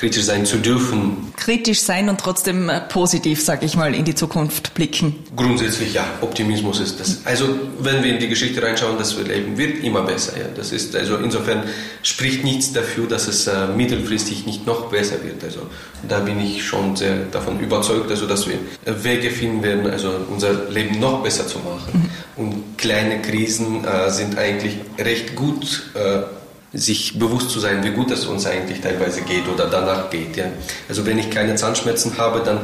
kritisch 0.02 0.24
sein 0.24 0.44
zu 0.44 0.56
dürfen. 0.56 1.32
Kritisch 1.36 1.80
sein 1.80 2.08
und 2.08 2.18
trotzdem 2.18 2.68
äh, 2.68 2.80
positiv, 2.80 3.40
sag 3.40 3.62
ich 3.62 3.76
mal, 3.76 3.94
in 3.94 4.04
die 4.04 4.16
Zukunft 4.16 4.74
blicken. 4.74 5.14
Grundsätzlich 5.36 5.94
ja, 5.94 6.04
Optimismus 6.22 6.80
ist 6.80 6.98
das. 6.98 7.20
Also 7.24 7.44
wenn 7.78 8.02
wir 8.02 8.12
in 8.14 8.18
die 8.18 8.26
Geschichte 8.26 8.60
reinschauen, 8.60 8.98
das 8.98 9.16
Leben 9.16 9.56
wird 9.56 9.84
immer 9.84 10.02
besser. 10.02 10.36
Ja. 10.36 10.46
Das 10.56 10.72
ist 10.72 10.96
also 10.96 11.18
insofern 11.18 11.62
spricht 12.02 12.42
nichts 12.42 12.72
dafür, 12.72 13.06
dass 13.06 13.28
es 13.28 13.46
äh, 13.46 13.68
mittelfristig 13.68 14.44
nicht 14.44 14.66
noch 14.66 14.90
besser 14.90 15.22
wird. 15.22 15.44
Also 15.44 15.68
da 16.08 16.18
bin 16.18 16.40
ich 16.40 16.64
schon 16.64 16.96
sehr 16.96 17.26
davon 17.30 17.60
überzeugt, 17.60 18.10
also 18.10 18.26
dass 18.26 18.48
wir 18.48 18.58
Wege 19.04 19.30
finden 19.30 19.62
werden, 19.62 19.88
also 19.88 20.10
unser 20.28 20.68
Leben 20.68 20.98
noch 20.98 21.22
besser 21.22 21.46
zu 21.46 21.60
machen. 21.60 22.10
Mhm. 22.36 22.44
Und 22.44 22.76
kleine 22.76 23.22
Krisen 23.22 23.84
äh, 23.84 24.10
sind 24.10 24.36
eigentlich 24.36 24.78
recht 24.98 25.36
gut. 25.36 25.84
Äh, 25.94 26.41
sich 26.74 27.18
bewusst 27.18 27.50
zu 27.50 27.60
sein, 27.60 27.84
wie 27.84 27.90
gut 27.90 28.10
es 28.10 28.26
uns 28.26 28.46
eigentlich 28.46 28.80
teilweise 28.80 29.22
geht 29.22 29.46
oder 29.48 29.66
danach 29.66 30.10
geht. 30.10 30.36
Ja. 30.36 30.46
Also 30.88 31.04
wenn 31.04 31.18
ich 31.18 31.30
keine 31.30 31.54
Zahnschmerzen 31.54 32.16
habe, 32.18 32.40
dann 32.44 32.60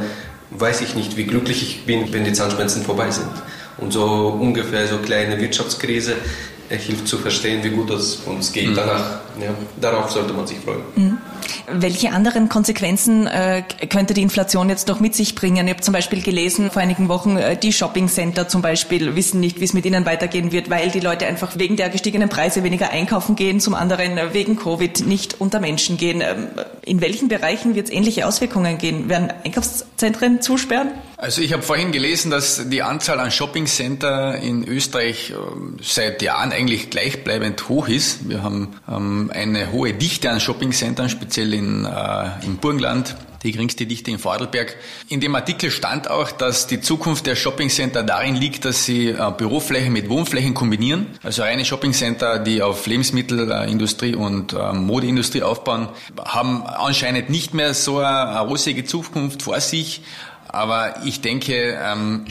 weiß 0.51 0.81
ich 0.81 0.95
nicht, 0.95 1.15
wie 1.15 1.25
glücklich 1.25 1.61
ich 1.61 1.85
bin, 1.85 2.11
wenn 2.11 2.23
die 2.23 2.33
Zahnschmerzen 2.33 2.83
vorbei 2.83 3.11
sind. 3.11 3.29
Und 3.77 3.93
so 3.93 4.37
ungefähr 4.39 4.87
so 4.87 4.97
kleine 4.97 5.39
Wirtschaftskrise 5.39 6.15
hilft 6.77 7.07
zu 7.07 7.17
verstehen, 7.17 7.63
wie 7.63 7.69
gut 7.69 7.89
es 7.89 8.17
uns 8.25 8.51
geht 8.51 8.69
mhm. 8.69 8.75
danach. 8.75 9.19
Ja, 9.41 9.53
darauf 9.79 10.11
sollte 10.11 10.33
man 10.33 10.45
sich 10.45 10.57
freuen. 10.59 10.81
Mhm. 10.95 11.17
Welche 11.71 12.11
anderen 12.11 12.49
Konsequenzen 12.49 13.27
äh, 13.27 13.63
könnte 13.89 14.13
die 14.13 14.21
Inflation 14.21 14.69
jetzt 14.69 14.87
noch 14.87 14.99
mit 14.99 15.15
sich 15.15 15.35
bringen? 15.35 15.67
Ich 15.67 15.73
habe 15.73 15.81
zum 15.81 15.93
Beispiel 15.93 16.21
gelesen 16.21 16.71
vor 16.71 16.81
einigen 16.81 17.09
Wochen, 17.09 17.37
äh, 17.37 17.55
die 17.57 17.71
Shoppingcenter 17.71 18.47
zum 18.47 18.61
Beispiel 18.61 19.15
wissen 19.15 19.39
nicht, 19.39 19.59
wie 19.59 19.63
es 19.63 19.73
mit 19.73 19.85
ihnen 19.85 20.05
weitergehen 20.05 20.51
wird, 20.51 20.69
weil 20.69 20.89
die 20.89 20.99
Leute 20.99 21.25
einfach 21.27 21.57
wegen 21.57 21.77
der 21.77 21.89
gestiegenen 21.89 22.29
Preise 22.29 22.63
weniger 22.63 22.89
einkaufen 22.89 23.35
gehen, 23.35 23.59
zum 23.59 23.73
anderen 23.73 24.17
äh, 24.17 24.33
wegen 24.33 24.55
Covid 24.55 25.05
nicht 25.05 25.39
unter 25.39 25.59
Menschen 25.59 25.97
gehen. 25.97 26.21
Ähm, 26.21 26.47
in 26.83 27.01
welchen 27.01 27.27
Bereichen 27.27 27.75
wird 27.75 27.87
es 27.87 27.93
ähnliche 27.93 28.27
Auswirkungen 28.27 28.77
gehen? 28.77 29.09
Werden 29.09 29.31
Einkaufszentren 29.43 30.41
zusperren? 30.41 30.91
Also 31.17 31.41
ich 31.41 31.51
habe 31.51 31.63
vorhin 31.63 31.91
gelesen, 31.91 32.31
dass 32.31 32.69
die 32.69 32.81
Anzahl 32.81 33.19
an 33.19 33.29
Shoppingcenter 33.29 34.37
in 34.37 34.65
Österreich 34.65 35.31
ähm, 35.31 35.77
seit 35.81 36.21
Jahren 36.21 36.51
eigentlich 36.59 36.89
gleichbleibend 36.89 37.69
hoch 37.69 37.87
ist. 37.87 38.27
Wir 38.27 38.43
haben 38.43 38.75
ähm, 38.91 39.31
eine 39.33 39.71
hohe 39.71 39.93
Dichte 39.93 40.29
an 40.29 40.41
Shoppingcentern, 40.41 41.09
speziell 41.09 41.53
in, 41.53 41.85
äh, 41.85 42.45
im 42.45 42.57
Burgenland 42.57 43.15
die 43.43 43.53
geringste 43.53 43.85
Dichte 43.85 44.11
in 44.11 44.19
Vorarlberg. 44.19 44.75
In 45.07 45.21
dem 45.21 45.33
Artikel 45.35 45.71
stand 45.71 46.09
auch, 46.09 46.31
dass 46.31 46.67
die 46.67 46.81
Zukunft 46.81 47.25
der 47.25 47.37
Shoppingcenter 47.37 48.03
darin 48.03 48.35
liegt, 48.35 48.65
dass 48.65 48.83
sie 48.83 49.07
äh, 49.07 49.31
Büroflächen 49.37 49.93
mit 49.93 50.09
Wohnflächen 50.09 50.53
kombinieren. 50.53 51.07
Also 51.23 51.43
reine 51.43 51.63
Shoppingcenter, 51.63 52.39
die 52.39 52.61
auf 52.61 52.85
Lebensmittelindustrie 52.85 54.15
und 54.15 54.51
äh, 54.51 54.73
Modeindustrie 54.73 55.43
aufbauen, 55.43 55.87
haben 56.25 56.63
anscheinend 56.63 57.29
nicht 57.29 57.53
mehr 57.53 57.73
so 57.73 57.99
eine 57.99 58.39
rosige 58.41 58.83
Zukunft 58.83 59.43
vor 59.43 59.61
sich. 59.61 60.01
Aber 60.49 61.05
ich 61.05 61.21
denke, 61.21 61.79
ähm, 61.81 62.25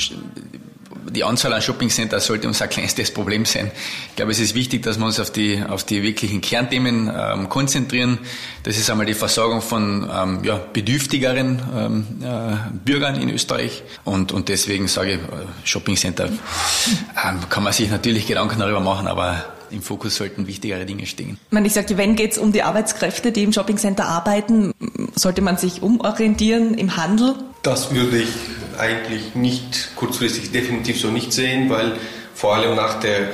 die 1.11 1.25
Anzahl 1.25 1.53
an 1.53 1.63
Shoppingcenter 1.63 2.21
sollte 2.21 2.47
unser 2.49 2.69
kleinstes 2.69 3.13
Problem 3.13 3.45
sein. 3.45 3.71
Ich 4.11 4.17
glaube, 4.17 4.33
es 4.33 4.41
ist 4.41 4.55
wichtig, 4.55 4.83
dass 4.83 4.99
wir 4.99 5.07
uns 5.07 5.21
auf 5.21 5.31
die, 5.31 5.63
auf 5.67 5.85
die 5.85 6.03
wirklichen 6.03 6.41
Kernthemen 6.41 7.11
ähm, 7.15 7.49
konzentrieren. 7.49 8.19
Das 8.63 8.79
ist 8.79 8.91
einmal 8.91 9.07
die 9.07 9.15
Versorgung 9.15 9.63
von 9.63 10.09
ähm, 10.13 10.45
ja, 10.45 10.61
bedürftigeren 10.73 11.63
ähm, 11.77 12.07
äh, 12.23 12.57
Bürgern 12.85 13.21
in 13.21 13.31
Österreich. 13.31 13.83
Und, 14.05 14.33
und 14.33 14.49
deswegen 14.49 14.89
sage 14.89 15.13
ich, 15.13 15.19
äh, 15.19 15.47
Shoppingcenter 15.65 16.27
ähm, 16.27 17.41
kann 17.49 17.63
man 17.63 17.73
sich 17.73 17.91
natürlich 17.91 18.27
Gedanken 18.27 18.59
darüber 18.59 18.81
machen, 18.81 19.07
aber 19.07 19.45
im 19.71 19.83
Fokus 19.83 20.17
sollten 20.17 20.47
wichtigere 20.47 20.87
Dinge 20.87 21.07
stehen. 21.07 21.39
Ich, 21.47 21.53
meine, 21.53 21.67
ich 21.67 21.75
sagte, 21.75 21.97
wenn 21.97 22.17
geht 22.17 22.33
es 22.33 22.39
um 22.39 22.53
die 22.53 22.63
Arbeitskräfte, 22.63 23.33
die 23.33 23.43
im 23.43 23.53
Shoppingcenter 23.53 24.07
arbeiten, 24.07 24.73
sollte 25.15 25.43
man 25.43 25.57
sich 25.57 25.83
umorientieren 25.83 26.75
im 26.75 26.97
Handel? 26.97 27.35
Das 27.63 27.93
würde 27.93 28.19
ich 28.23 28.29
eigentlich 28.79 29.35
nicht 29.35 29.97
kurzfristig 29.97 30.53
definitiv 30.53 31.01
so 31.01 31.09
nicht 31.09 31.33
sehen, 31.33 31.69
weil 31.71 31.93
vor 32.35 32.55
allem 32.55 32.77
nach 32.77 33.01
der 33.01 33.21
äh, 33.21 33.25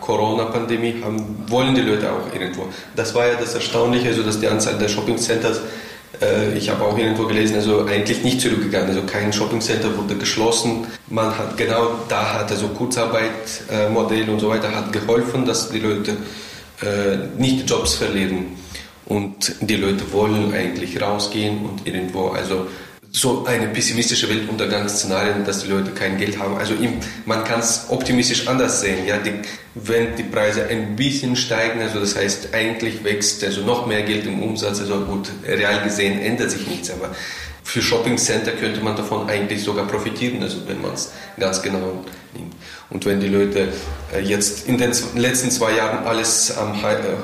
Corona-Pandemie 0.00 1.02
wollen 1.48 1.74
die 1.74 1.80
Leute 1.80 2.12
auch 2.12 2.32
irgendwo. 2.32 2.68
Das 2.94 3.12
war 3.14 3.26
ja 3.26 3.34
das 3.34 3.54
Erstaunliche, 3.54 4.08
also 4.08 4.22
dass 4.22 4.38
die 4.38 4.46
Anzahl 4.46 4.78
der 4.78 4.88
Shoppingcenters, 4.88 5.60
äh, 6.22 6.56
ich 6.56 6.70
habe 6.70 6.84
auch 6.84 6.96
irgendwo 6.96 7.26
gelesen, 7.26 7.56
also 7.56 7.84
eigentlich 7.84 8.22
nicht 8.22 8.40
zurückgegangen. 8.40 8.90
Also 8.90 9.02
kein 9.02 9.32
Shoppingcenter 9.32 9.96
wurde 9.98 10.14
geschlossen. 10.14 10.86
Man 11.08 11.36
hat 11.36 11.56
genau 11.56 11.96
da 12.08 12.34
hat 12.34 12.50
also 12.52 12.68
Kurzarbeitmodell 12.68 14.28
äh, 14.28 14.30
und 14.30 14.38
so 14.38 14.48
weiter 14.48 14.72
hat 14.72 14.92
geholfen, 14.92 15.44
dass 15.44 15.70
die 15.70 15.80
Leute 15.80 16.12
äh, 16.80 17.16
nicht 17.36 17.68
Jobs 17.68 17.94
verlieren. 17.94 18.56
Und 19.06 19.56
die 19.60 19.76
Leute 19.76 20.12
wollen 20.12 20.54
eigentlich 20.54 21.02
rausgehen 21.02 21.64
und 21.64 21.86
irgendwo, 21.86 22.28
also 22.28 22.68
so 23.16 23.44
eine 23.46 23.68
pessimistische 23.68 24.28
Weltuntergangsszenarien, 24.28 25.44
dass 25.44 25.62
die 25.62 25.70
Leute 25.70 25.92
kein 25.92 26.18
Geld 26.18 26.36
haben. 26.40 26.56
Also 26.56 26.74
im, 26.74 26.94
man 27.26 27.44
kann 27.44 27.60
es 27.60 27.86
optimistisch 27.88 28.48
anders 28.48 28.80
sehen. 28.80 29.06
Ja, 29.06 29.18
die, 29.18 29.34
wenn 29.76 30.16
die 30.16 30.24
Preise 30.24 30.66
ein 30.66 30.96
bisschen 30.96 31.36
steigen, 31.36 31.80
also 31.80 32.00
das 32.00 32.16
heißt 32.16 32.52
eigentlich 32.52 33.04
wächst 33.04 33.44
also 33.44 33.60
noch 33.60 33.86
mehr 33.86 34.02
Geld 34.02 34.26
im 34.26 34.42
Umsatz. 34.42 34.80
Also 34.80 34.98
gut, 35.02 35.28
real 35.46 35.84
gesehen 35.84 36.20
ändert 36.20 36.50
sich 36.50 36.66
nichts, 36.66 36.90
aber 36.90 37.14
für 37.62 37.80
Shoppingcenter 37.80 38.50
könnte 38.50 38.80
man 38.80 38.96
davon 38.96 39.28
eigentlich 39.30 39.62
sogar 39.62 39.86
profitieren, 39.86 40.42
also 40.42 40.66
wenn 40.66 40.82
man 40.82 40.94
es 40.94 41.12
ganz 41.38 41.62
genau 41.62 42.04
nimmt. 42.34 42.52
Und 42.90 43.06
wenn 43.06 43.20
die 43.20 43.28
Leute 43.28 43.68
äh, 44.12 44.22
jetzt 44.22 44.66
in 44.66 44.76
den 44.76 44.92
letzten 45.14 45.52
zwei 45.52 45.76
Jahren 45.76 46.04
alles 46.04 46.50
äh, 46.50 46.54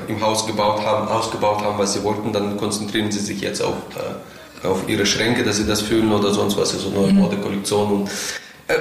im 0.07 0.21
Haus 0.21 0.47
gebaut 0.47 0.85
haben, 0.85 1.09
ausgebaut 1.09 1.61
haben, 1.61 1.77
was 1.77 1.93
sie 1.93 2.03
wollten, 2.03 2.31
dann 2.31 2.55
konzentrieren 2.55 3.11
sie 3.11 3.19
sich 3.19 3.41
jetzt 3.41 3.61
auf 3.61 3.75
äh, 3.97 4.15
auf 4.63 4.87
ihre 4.87 5.05
Schränke, 5.05 5.43
dass 5.43 5.57
sie 5.57 5.65
das 5.65 5.81
fühlen 5.81 6.11
oder 6.11 6.33
sonst 6.33 6.57
was, 6.57 6.73
also 6.73 6.89
neue 6.89 7.11
mhm. 7.11 7.19
Modekollektionen. 7.19 8.07
Äh, 8.67 8.75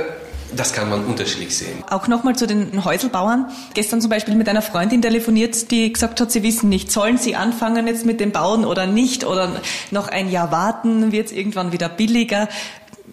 das 0.54 0.72
kann 0.72 0.90
man 0.90 1.04
unterschiedlich 1.04 1.56
sehen. 1.56 1.84
Auch 1.88 2.08
nochmal 2.08 2.34
zu 2.34 2.46
den 2.46 2.84
Häuselbauern. 2.84 3.46
Gestern 3.74 4.00
zum 4.00 4.10
Beispiel 4.10 4.34
mit 4.34 4.48
einer 4.48 4.62
Freundin 4.62 5.00
telefoniert, 5.00 5.70
die 5.70 5.92
gesagt 5.92 6.20
hat, 6.20 6.32
sie 6.32 6.42
wissen 6.42 6.68
nicht, 6.68 6.90
sollen 6.90 7.18
sie 7.18 7.36
anfangen 7.36 7.86
jetzt 7.86 8.04
mit 8.04 8.20
dem 8.20 8.32
Bauen 8.32 8.64
oder 8.64 8.86
nicht 8.86 9.24
oder 9.24 9.60
noch 9.90 10.08
ein 10.08 10.30
Jahr 10.30 10.50
warten, 10.50 11.12
wird 11.12 11.26
es 11.26 11.32
irgendwann 11.32 11.72
wieder 11.72 11.88
billiger. 11.88 12.48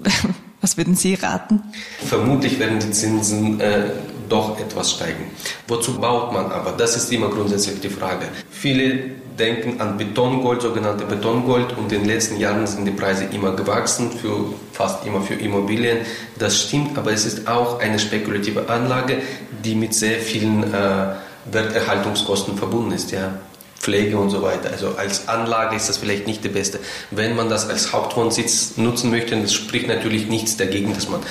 Was 0.62 0.76
würden 0.76 0.96
Sie 0.96 1.14
raten? 1.14 1.62
Vermutlich 2.04 2.60
werden 2.60 2.80
die 2.80 2.90
Zinsen 2.90 3.60
äh, 3.62 3.92
doch 4.30 4.60
etwas 4.60 4.92
steigen. 4.92 5.32
Wozu 5.68 6.00
baut 6.00 6.34
man 6.34 6.52
aber? 6.52 6.72
Das 6.72 6.96
ist 6.96 7.12
immer 7.12 7.30
grundsätzlich 7.30 7.80
die 7.80 7.90
Frage. 7.90 8.28
Viele 8.50 9.12
denken 9.38 9.80
an 9.80 9.98
Betongold, 9.98 10.62
sogenannte 10.62 11.06
Betongold, 11.06 11.78
und 11.78 11.92
in 11.92 12.00
den 12.00 12.06
letzten 12.06 12.38
Jahren 12.38 12.66
sind 12.66 12.86
die 12.86 12.92
Preise 12.92 13.26
immer 13.26 13.52
gewachsen, 13.52 14.12
für, 14.12 14.54
fast 14.74 15.06
immer 15.06 15.22
für 15.22 15.36
Immobilien. 15.36 16.00
Das 16.38 16.62
stimmt, 16.64 16.98
aber 16.98 17.12
es 17.12 17.26
ist 17.26 17.48
auch 17.48 17.80
eine 17.80 18.00
spekulative 18.00 18.70
Anlage, 18.70 19.18
die 19.64 19.76
mit 19.76 19.94
sehr 19.94 20.20
vielen 20.20 20.64
äh, 20.74 21.08
Werterhaltungskosten 21.52 22.58
verbunden 22.58 22.92
ist. 22.92 23.12
Ja. 23.12 23.34
Pflege 23.80 24.18
und 24.18 24.32
so 24.32 24.42
weiter. 24.42 24.72
Also 24.72 24.96
als 24.98 25.28
Anlage 25.28 25.76
ist 25.76 25.88
das 25.88 25.98
vielleicht 25.98 26.28
nicht 26.28 26.44
die 26.44 26.50
beste. 26.50 26.80
Wenn 27.12 27.36
man 27.36 27.48
das 27.48 27.70
als 27.70 27.94
Hauptwohnsitz 27.94 28.76
nutzen 28.78 29.12
möchte, 29.12 29.40
das 29.40 29.54
spricht 29.54 29.88
natürlich 29.88 30.28
nichts 30.28 30.58
dagegen, 30.58 30.94
dass 30.94 31.08
man, 31.08 31.22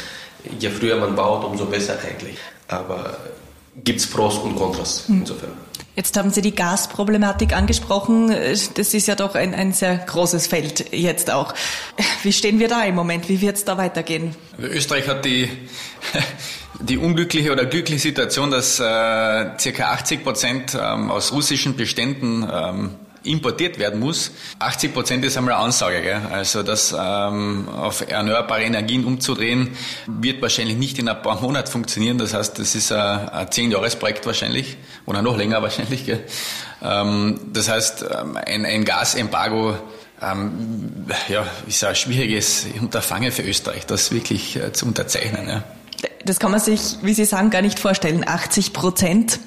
je 0.59 0.70
früher 0.70 0.96
man 0.96 1.16
baut, 1.16 1.44
umso 1.44 1.66
besser 1.66 1.98
eigentlich. 2.09 2.38
Aber 2.68 3.16
gibt 3.85 4.00
es 4.00 4.07
Pros 4.07 4.38
und 4.38 4.57
Kontras 4.57 5.05
hm. 5.07 5.20
insofern. 5.20 5.52
Jetzt 5.96 6.14
haben 6.18 6.31
Sie 6.31 6.42
die 6.42 6.55
Gasproblematik 6.55 7.57
angesprochen. 7.57 8.29
Das 8.29 8.92
ist 8.92 9.09
ja 9.09 9.14
doch 9.14 9.35
ein, 9.35 9.55
ein 9.55 9.72
sehr 9.72 9.96
großes 9.96 10.46
Feld 10.46 10.92
jetzt 10.92 11.31
auch. 11.31 11.55
Wie 12.22 12.35
stehen 12.35 12.59
wir 12.59 12.68
da 12.68 12.85
im 12.85 12.94
Moment? 12.94 13.31
Wie 13.31 13.40
wird 13.40 13.57
es 13.57 13.64
da 13.64 13.79
weitergehen? 13.79 14.37
Österreich 14.59 15.09
hat 15.09 15.24
die, 15.24 15.48
die 16.81 16.98
unglückliche 16.98 17.50
oder 17.50 17.64
glückliche 17.64 18.00
Situation, 18.00 18.50
dass 18.50 18.79
äh, 18.79 18.83
circa 19.59 19.92
80 19.92 20.22
Prozent 20.22 20.79
ähm, 20.79 21.11
aus 21.11 21.33
russischen 21.33 21.76
Beständen 21.76 22.46
ähm, 22.52 22.90
importiert 23.27 23.79
werden 23.79 24.01
muss. 24.01 24.31
80 24.59 24.95
Prozent 24.95 25.25
ist 25.25 25.37
einmal 25.37 25.55
eine 25.55 25.65
Ansage. 25.65 26.03
Gell? 26.03 26.21
Also 26.31 26.62
das 26.62 26.95
ähm, 26.99 27.69
auf 27.69 28.09
erneuerbare 28.09 28.62
Energien 28.62 29.05
umzudrehen, 29.05 29.77
wird 30.07 30.41
wahrscheinlich 30.43 30.77
nicht 30.77 30.99
in 30.99 31.09
ein 31.09 31.21
paar 31.23 31.41
Monaten 31.41 31.71
funktionieren. 31.71 32.19
Das 32.19 32.35
heißt, 32.35 32.59
das 32.59 32.75
ist 32.75 32.93
ein, 32.93 33.29
ein 33.29 33.47
10-Jahres-Projekt 33.47 34.27
wahrscheinlich 34.27 34.77
oder 35.05 35.23
noch 35.23 35.37
länger 35.37 35.62
wahrscheinlich. 35.62 36.07
Gell? 36.07 36.25
Ähm, 36.83 37.41
das 37.53 37.69
heißt, 37.69 38.05
ähm, 38.11 38.37
ein, 38.37 38.65
ein 38.65 38.85
Gasembargo 38.85 39.77
ähm, 40.23 41.07
ja, 41.29 41.47
ist 41.67 41.85
ein 41.85 41.95
schwieriges 41.95 42.67
Unterfangen 42.81 43.33
für 43.33 43.43
Österreich, 43.43 43.87
das 43.87 44.12
wirklich 44.12 44.57
äh, 44.57 44.73
zu 44.73 44.87
unterzeichnen. 44.87 45.49
Ja. 45.49 45.65
Das 46.25 46.39
kann 46.39 46.51
man 46.51 46.61
sich, 46.61 46.97
wie 47.03 47.15
Sie 47.15 47.25
sagen, 47.25 47.51
gar 47.51 47.62
nicht 47.62 47.79
vorstellen. 47.79 48.27
80 48.27 48.73
Prozent 48.73 49.39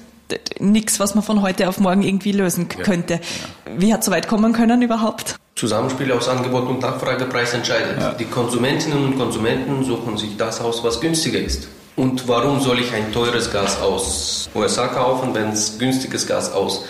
nichts, 0.58 1.00
was 1.00 1.14
man 1.14 1.24
von 1.24 1.42
heute 1.42 1.68
auf 1.68 1.80
morgen 1.80 2.02
irgendwie 2.02 2.32
lösen 2.32 2.68
könnte. 2.68 3.14
Ja, 3.14 3.20
ja. 3.20 3.80
Wie 3.80 3.92
hat 3.92 4.00
es 4.00 4.06
so 4.06 4.12
weit 4.12 4.28
kommen 4.28 4.52
können 4.52 4.82
überhaupt? 4.82 5.36
Zusammenspiel 5.56 6.10
aus 6.12 6.28
Angebot 6.28 6.68
und 6.68 6.80
Nachfrage, 6.80 7.26
Preis 7.26 7.52
entscheidet. 7.52 8.00
Ja. 8.00 8.12
Die 8.12 8.24
Konsumentinnen 8.24 9.04
und 9.04 9.18
Konsumenten 9.18 9.84
suchen 9.84 10.16
sich 10.16 10.36
das 10.36 10.60
aus, 10.60 10.82
was 10.82 11.00
günstiger 11.00 11.38
ist. 11.38 11.68
Und 11.96 12.26
warum 12.28 12.60
soll 12.60 12.80
ich 12.80 12.92
ein 12.94 13.12
teures 13.12 13.52
Gas 13.52 13.80
aus 13.80 14.48
USA 14.54 14.86
kaufen, 14.88 15.34
wenn 15.34 15.50
es 15.50 15.78
günstiges 15.78 16.26
Gas 16.26 16.52
aus 16.52 16.84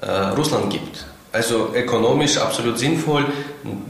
äh, 0.00 0.10
Russland 0.10 0.70
gibt? 0.70 1.04
Also 1.30 1.74
ökonomisch 1.74 2.38
absolut 2.38 2.78
sinnvoll. 2.78 3.26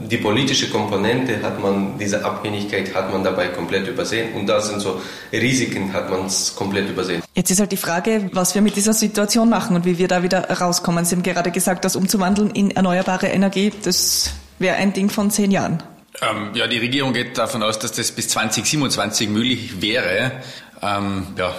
Die 0.09 0.17
politische 0.17 0.69
Komponente 0.69 1.41
hat 1.41 1.61
man, 1.61 1.97
diese 1.97 2.23
Abhängigkeit 2.23 2.93
hat 2.93 3.11
man 3.11 3.23
dabei 3.23 3.47
komplett 3.47 3.87
übersehen. 3.87 4.33
Und 4.35 4.47
da 4.47 4.59
sind 4.59 4.81
so 4.81 5.01
Risiken, 5.31 5.93
hat 5.93 6.09
man 6.09 6.25
es 6.25 6.53
komplett 6.55 6.89
übersehen. 6.89 7.23
Jetzt 7.35 7.49
ist 7.51 7.59
halt 7.61 7.71
die 7.71 7.77
Frage, 7.77 8.29
was 8.33 8.55
wir 8.55 8.61
mit 8.61 8.75
dieser 8.75 8.93
Situation 8.93 9.49
machen 9.49 9.75
und 9.75 9.85
wie 9.85 9.97
wir 9.97 10.09
da 10.09 10.21
wieder 10.21 10.49
rauskommen. 10.49 11.05
Sie 11.05 11.15
haben 11.15 11.23
gerade 11.23 11.51
gesagt, 11.51 11.85
das 11.85 11.95
umzuwandeln 11.95 12.51
in 12.51 12.71
erneuerbare 12.71 13.27
Energie, 13.27 13.71
das 13.83 14.31
wäre 14.59 14.75
ein 14.75 14.91
Ding 14.91 15.09
von 15.09 15.31
zehn 15.31 15.51
Jahren. 15.51 15.81
Ähm, 16.21 16.51
ja, 16.53 16.67
die 16.67 16.79
Regierung 16.79 17.13
geht 17.13 17.37
davon 17.37 17.63
aus, 17.63 17.79
dass 17.79 17.93
das 17.93 18.11
bis 18.11 18.27
2027 18.29 19.29
möglich 19.29 19.81
wäre. 19.81 20.31
Ähm, 20.81 21.27
ja, 21.37 21.53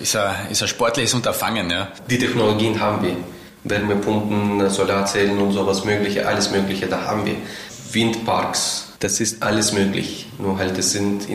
ist 0.00 0.14
ein, 0.16 0.50
ist 0.50 0.62
ein 0.62 0.68
sportliches 0.68 1.14
Unterfangen. 1.14 1.70
Ja. 1.70 1.88
Die 2.10 2.18
Technologien 2.18 2.78
haben 2.78 3.02
wir. 3.06 3.16
Wärmepumpen, 3.64 4.68
Solarzellen 4.70 5.38
und 5.38 5.52
sowas 5.52 5.84
mögliche, 5.84 6.26
alles 6.26 6.50
mögliche, 6.50 6.86
da 6.86 7.04
haben 7.04 7.26
wir. 7.26 7.36
Windparks, 7.92 8.94
das 9.00 9.20
ist 9.20 9.42
alles 9.42 9.72
möglich. 9.72 10.26
Nur 10.38 10.58
halt, 10.58 10.78
es 10.78 10.92
sind 10.92 11.26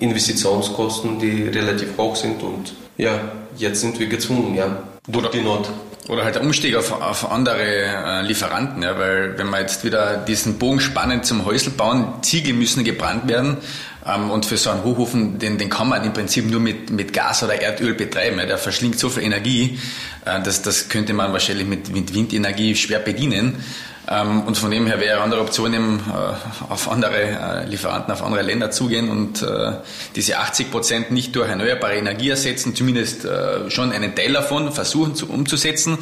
Investitionskosten, 0.00 1.18
die 1.18 1.44
relativ 1.44 1.96
hoch 1.96 2.16
sind 2.16 2.42
und 2.42 2.74
ja, 2.96 3.20
jetzt 3.56 3.80
sind 3.80 3.98
wir 4.00 4.08
gezwungen, 4.08 4.54
ja, 4.54 4.82
durch 5.08 5.30
die 5.30 5.40
Not. 5.40 5.70
Oder 6.08 6.24
halt 6.24 6.34
der 6.34 6.42
Umstieg 6.42 6.74
auf, 6.74 7.00
auf 7.00 7.30
andere 7.30 7.62
äh, 7.62 8.22
Lieferanten, 8.22 8.82
ja, 8.82 8.98
weil 8.98 9.38
wenn 9.38 9.48
wir 9.50 9.60
jetzt 9.60 9.84
wieder 9.84 10.16
diesen 10.16 10.58
Bogen 10.58 10.80
spannen 10.80 11.22
zum 11.22 11.44
Häusl 11.44 11.70
bauen, 11.70 12.06
Ziegel 12.22 12.54
müssen 12.54 12.82
gebrannt 12.82 13.28
werden 13.28 13.58
und 14.04 14.46
für 14.46 14.56
so 14.56 14.70
einen 14.70 14.82
Hochofen, 14.84 15.38
den, 15.38 15.58
den 15.58 15.68
kann 15.68 15.88
man 15.88 16.04
im 16.04 16.12
Prinzip 16.12 16.50
nur 16.50 16.60
mit, 16.60 16.90
mit 16.90 17.12
Gas 17.12 17.42
oder 17.44 17.60
Erdöl 17.60 17.94
betreiben. 17.94 18.38
Der 18.38 18.58
verschlingt 18.58 18.98
so 18.98 19.08
viel 19.08 19.22
Energie, 19.22 19.78
äh, 20.24 20.42
das, 20.42 20.62
das 20.62 20.88
könnte 20.88 21.12
man 21.12 21.32
wahrscheinlich 21.32 21.66
mit, 21.66 21.92
mit 21.92 22.12
Windenergie 22.12 22.74
schwer 22.74 22.98
bedienen. 22.98 23.62
Ähm, 24.08 24.42
und 24.42 24.58
von 24.58 24.70
dem 24.70 24.86
her 24.86 24.98
wäre 24.98 25.14
eine 25.14 25.22
andere 25.22 25.40
Option, 25.40 25.72
eben, 25.72 26.00
äh, 26.00 26.72
auf 26.72 26.90
andere 26.90 27.62
äh, 27.62 27.66
Lieferanten, 27.66 28.12
auf 28.12 28.22
andere 28.22 28.42
Länder 28.42 28.72
zugehen 28.72 29.08
und 29.08 29.42
äh, 29.42 29.72
diese 30.16 30.38
80 30.38 30.72
Prozent 30.72 31.10
nicht 31.12 31.36
durch 31.36 31.48
erneuerbare 31.48 31.94
Energie 31.94 32.30
ersetzen, 32.30 32.74
zumindest 32.74 33.26
schon 33.68 33.92
einen 33.92 34.14
Teil 34.14 34.32
davon 34.32 34.72
versuchen 34.72 35.14
zu, 35.14 35.28
umzusetzen, 35.28 35.98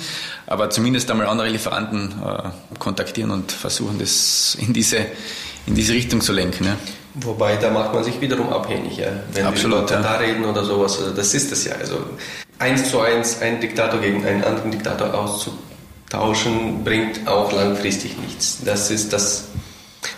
aber 0.47 0.71
zumindest 0.71 1.11
einmal 1.11 1.27
andere 1.27 1.49
Lieferanten 1.49 2.15
kontaktieren 2.79 3.31
und 3.31 3.53
versuchen, 3.53 3.99
das 3.99 4.57
in 4.59 4.73
diese, 4.73 4.99
in 5.67 5.75
diese 5.75 5.93
Richtung 5.93 6.21
zu 6.21 6.33
lenken. 6.33 6.65
Ja. 6.65 6.77
Wobei, 7.15 7.57
da 7.57 7.71
macht 7.71 7.93
man 7.93 8.05
sich 8.05 8.21
wiederum 8.21 8.51
abhängig, 8.51 8.99
ja. 8.99 9.09
wenn 9.33 9.47
Absolut, 9.47 9.91
wir 9.91 9.97
über 9.97 10.03
Katar 10.03 10.23
ja. 10.23 10.29
reden 10.29 10.45
oder 10.45 10.65
sowas. 10.65 10.99
Also 10.99 11.13
das 11.13 11.35
ist 11.35 11.51
es 11.51 11.65
ja. 11.65 11.73
Also 11.75 11.97
eins 12.59 12.91
zu 12.91 13.01
eins 13.01 13.41
einen 13.43 13.61
Diktator 13.61 14.01
gegen 14.01 14.25
einen 14.25 14.45
anderen 14.45 14.71
Diktator 14.71 15.13
auszuprobieren 15.15 15.71
Tauschen 16.11 16.83
bringt 16.83 17.27
auch 17.29 17.53
langfristig 17.53 18.19
nichts. 18.19 18.59
Das 18.65 18.91
ist 18.91 19.13
das. 19.13 19.45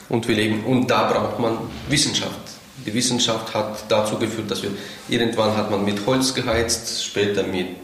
Und 0.08 0.26
wir 0.26 0.34
leben, 0.34 0.64
und 0.64 0.90
da 0.90 1.12
braucht 1.12 1.38
man 1.38 1.58
Wissenschaft. 1.88 2.40
Die 2.86 2.94
Wissenschaft 2.94 3.54
hat 3.54 3.84
dazu 3.88 4.16
geführt, 4.16 4.50
dass 4.50 4.62
wir 4.62 4.70
irgendwann 5.08 5.54
hat 5.56 5.70
man 5.70 5.84
mit 5.84 6.04
Holz 6.06 6.34
geheizt, 6.34 7.04
später 7.04 7.42
mit 7.42 7.76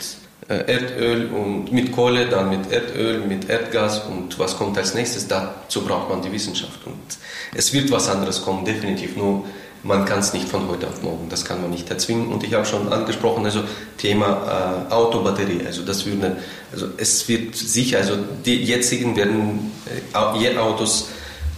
Erdöl 0.48 1.28
und 1.30 1.72
mit 1.72 1.92
Kohle, 1.92 2.26
dann 2.26 2.48
mit 2.48 2.72
Erdöl, 2.72 3.20
mit 3.20 3.50
Erdgas 3.50 4.00
und 4.06 4.38
was 4.38 4.56
kommt 4.56 4.78
als 4.78 4.94
nächstes? 4.94 5.28
Dazu 5.28 5.82
braucht 5.82 6.08
man 6.08 6.22
die 6.22 6.32
Wissenschaft. 6.32 6.86
Und 6.86 7.18
es 7.54 7.72
wird 7.74 7.90
was 7.90 8.08
anderes 8.08 8.42
kommen, 8.42 8.64
definitiv. 8.64 9.14
Nur 9.14 9.44
man 9.82 10.06
kann 10.06 10.20
es 10.20 10.32
nicht 10.32 10.48
von 10.48 10.66
heute 10.68 10.88
auf 10.88 11.02
morgen, 11.02 11.28
das 11.28 11.44
kann 11.44 11.60
man 11.60 11.70
nicht 11.70 11.90
erzwingen. 11.90 12.28
Und 12.28 12.42
ich 12.42 12.54
habe 12.54 12.64
schon 12.64 12.90
angesprochen, 12.90 13.44
also 13.44 13.60
Thema 13.98 14.86
äh, 14.90 14.92
Autobatterie, 14.92 15.66
also 15.66 15.82
das 15.82 16.06
würde, 16.06 16.38
also 16.72 16.86
es 16.96 17.28
wird 17.28 17.54
sicher, 17.54 17.98
also 17.98 18.14
die 18.44 18.64
jetzigen 18.64 19.16
werden 19.16 19.70
äh, 20.14 20.56
Autos 20.56 21.10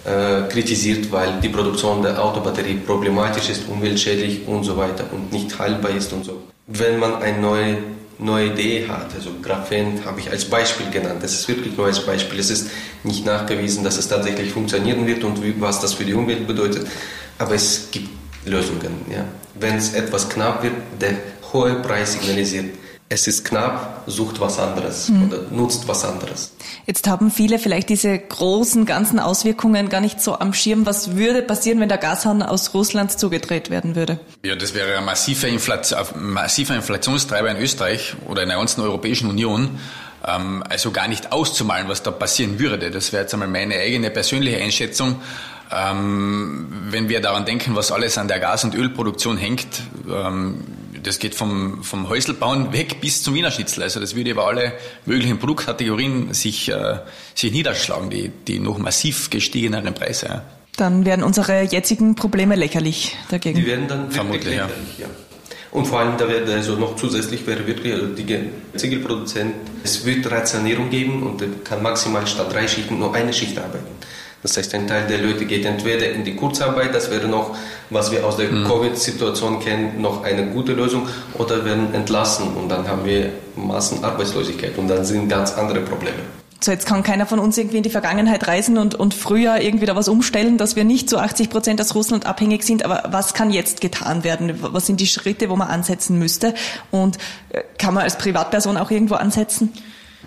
äh, 0.05 0.49
kritisiert, 0.49 1.11
weil 1.13 1.41
die 1.41 1.49
Produktion 1.49 2.03
der 2.03 2.23
Autobatterie 2.23 2.75
problematisch 2.75 3.51
ist, 3.51 3.69
umweltschädlich 3.69 4.47
und 4.47 4.65
so 4.65 4.77
weiter 4.77 5.05
und 5.13 5.33
nicht 5.33 5.59
haltbar 5.59 5.93
ist 5.93 6.13
und 6.13 6.25
so. 6.25 6.43
Wenn 6.67 6.99
man 6.99 7.23
eine 7.23 7.39
neue 7.39 7.79
neue 8.21 8.53
Idee 8.53 8.87
hat. 8.89 9.15
Also 9.15 9.31
Graphen 9.43 10.05
habe 10.05 10.21
ich 10.21 10.31
als 10.31 10.45
Beispiel 10.45 10.91
genannt. 10.91 11.23
Das 11.23 11.33
ist 11.33 11.49
wirklich 11.49 11.77
nur 11.77 11.87
als 11.87 12.05
Beispiel. 12.05 12.39
Es 12.39 12.51
ist 12.51 12.71
nicht 13.03 13.25
nachgewiesen, 13.25 13.83
dass 13.85 13.97
es 13.97 14.09
tatsächlich 14.09 14.53
funktionieren 14.53 15.07
wird 15.07 15.25
und 15.25 15.43
wie, 15.43 15.55
was 15.61 15.81
das 15.81 15.95
für 15.95 16.05
die 16.05 16.15
Umwelt 16.15 16.47
bedeutet. 16.47 16.87
Aber 17.39 17.55
es 17.55 17.89
gibt 17.91 18.09
Lösungen. 18.45 19.05
Ja. 19.11 19.25
Wenn 19.55 19.77
es 19.77 19.95
etwas 19.95 20.29
knapp 20.29 20.63
wird, 20.63 20.75
der 21.01 21.15
hohe 21.53 21.75
Preis 21.77 22.13
signalisiert, 22.13 22.75
es 23.13 23.27
ist 23.27 23.45
knapp, 23.45 24.05
sucht 24.07 24.41
was 24.41 24.61
anderes 24.61 25.09
mhm. 25.09 25.25
oder 25.25 25.39
nutzt 25.51 25.89
was 25.89 26.05
anderes. 26.05 26.53
Jetzt 26.87 27.09
haben 27.09 27.33
viele 27.33 27.59
vielleicht 27.59 27.89
diese 27.89 28.17
großen 28.17 28.87
ganzen 28.87 29.19
Auswirkungen 29.19 29.89
gar 29.89 30.01
nicht 30.01 30.21
so 30.21 30.39
am 30.39 30.55
Schirm. 30.55 30.87
Was 30.87 31.17
würde 31.17 31.43
passieren, 31.43 31.81
wenn 31.81 31.89
der 31.89 31.99
Gashahn 31.99 32.41
aus 32.41 32.73
Russland 32.73 33.19
zugedreht 33.19 33.69
werden 33.69 33.97
würde? 33.97 34.21
Ja, 34.45 34.55
das 34.55 34.75
wäre 34.75 34.97
ein 34.97 35.05
massiver, 35.05 35.49
Inflation, 35.49 35.99
massiver 36.21 36.77
Inflationstreiber 36.77 37.51
in 37.51 37.57
Österreich 37.57 38.15
oder 38.29 38.45
in 38.45 38.49
der 38.49 38.59
ganzen 38.59 38.81
Europäischen 38.81 39.29
Union. 39.29 39.81
Ähm, 40.25 40.63
also 40.69 40.93
gar 40.93 41.09
nicht 41.09 41.33
auszumalen, 41.33 41.89
was 41.89 42.05
da 42.05 42.13
passieren 42.13 42.61
würde. 42.61 42.93
Das 42.93 43.13
wäre 43.13 43.25
jetzt 43.25 43.35
einmal 43.35 43.49
meine 43.49 43.75
eigene 43.75 44.11
persönliche 44.11 44.59
Einschätzung. 44.59 45.17
Ähm, 45.73 46.69
wenn 46.91 47.09
wir 47.09 47.21
daran 47.21 47.45
denken, 47.45 47.75
was 47.75 47.91
alles 47.91 48.19
an 48.19 48.29
der 48.29 48.39
Gas- 48.39 48.63
und 48.63 48.77
Ölproduktion 48.77 49.37
hängt, 49.37 49.83
ähm, 50.09 50.65
das 51.03 51.19
geht 51.19 51.35
vom, 51.35 51.83
vom 51.83 52.09
Häuselbauen 52.09 52.73
weg 52.73 53.01
bis 53.01 53.23
zum 53.23 53.35
Wiener 53.35 53.51
Schnitzel. 53.51 53.83
Also 53.83 54.01
das 54.01 54.15
würde 54.15 54.31
über 54.31 54.47
alle 54.47 54.73
möglichen 55.07 55.39
Produktkategorien 55.39 56.33
sich, 56.35 56.69
äh, 56.69 56.99
sich 57.35 57.53
niederschlagen, 57.53 58.11
die, 58.11 58.29
die 58.29 58.59
noch 58.59 58.79
massiv 58.79 59.31
gestiegeneren 59.31 59.95
Preise. 59.95 60.27
Ja. 60.27 60.43
Dann 60.77 61.05
werden 61.05 61.25
unsere 61.25 61.63
jetzigen 61.63 62.15
Probleme 62.15 62.55
lächerlich 62.55 63.17
dagegen. 63.31 63.59
Die 63.59 63.67
werden 63.67 63.89
dann 63.89 64.11
vermutlich 64.11 64.45
lächerlich, 64.45 64.99
ja. 64.99 65.07
ja. 65.07 65.11
Und 65.73 65.87
vor 65.87 66.01
allem, 66.01 66.17
da 66.17 66.29
wird 66.29 66.49
also 66.49 66.75
noch 66.75 66.97
zusätzlich 66.97 67.47
wäre 67.47 67.65
wirklich 67.67 67.93
also 67.93 68.07
die 68.07 68.51
Ziegelproduzent, 68.75 69.55
es 69.85 70.05
wird 70.05 70.29
Rationierung 70.29 70.91
geben 70.91 71.23
und 71.23 71.65
kann 71.65 71.83
maximal 71.83 72.27
statt 72.27 72.53
drei 72.53 72.67
Schichten 72.67 72.99
nur 72.99 73.15
eine 73.15 73.33
Schicht 73.33 73.57
arbeiten. 73.57 73.87
Das 74.43 74.57
heißt, 74.57 74.75
ein 74.75 74.87
Teil 74.87 75.07
der 75.07 75.19
Leute 75.19 75.45
geht 75.45 75.67
entweder 75.67 76.11
in 76.11 76.25
die 76.25 76.35
Kurzarbeit, 76.35 76.95
das 76.95 77.11
wäre 77.11 77.29
noch, 77.29 77.57
was 77.91 78.11
wir 78.11 78.25
aus 78.25 78.37
der 78.37 78.51
mhm. 78.51 78.67
Covid-Situation 78.67 79.61
kennen, 79.61 80.01
noch 80.01 80.25
eine 80.25 80.47
gute 80.47 80.73
Lösung, 80.73 81.09
oder 81.35 81.65
werden 81.65 81.93
entlassen 81.95 82.55
und 82.55 82.69
dann 82.71 82.89
haben 82.89 83.05
wir 83.05 83.31
Massenarbeitslosigkeit 83.57 84.79
und 84.79 84.89
dann 84.89 85.05
sind 85.05 85.29
ganz 85.29 85.53
andere 85.53 85.81
Probleme. 85.81 86.19
So, 86.63 86.73
jetzt 86.73 86.87
kann 86.87 87.03
keiner 87.03 87.25
von 87.25 87.39
uns 87.39 87.57
irgendwie 87.57 87.79
in 87.79 87.83
die 87.83 87.91
Vergangenheit 87.91 88.47
reisen 88.47 88.77
und, 88.77 88.95
und 88.95 89.15
früher 89.15 89.63
irgendwie 89.63 89.87
da 89.87 89.97
was 89.97 90.09
umstellen, 90.09 90.59
dass 90.59 90.77
wir 90.77 90.85
nicht 90.85 91.09
zu 91.09 91.17
80 91.17 91.49
Prozent 91.49 91.81
aus 91.81 91.95
Russland 91.95 92.27
abhängig 92.27 92.65
sind. 92.65 92.85
Aber 92.85 93.05
was 93.11 93.33
kann 93.33 93.51
jetzt 93.51 93.81
getan 93.81 94.25
werden? 94.25 94.59
Was 94.61 94.87
sind 94.87 95.01
die 95.01 95.07
Schritte, 95.07 95.49
wo 95.49 95.57
man 95.57 95.69
ansetzen 95.69 96.19
müsste? 96.19 96.53
Und 96.91 97.17
äh, 97.49 97.63
kann 97.79 97.95
man 97.95 98.03
als 98.03 98.19
Privatperson 98.19 98.77
auch 98.77 98.91
irgendwo 98.91 99.15
ansetzen? 99.15 99.73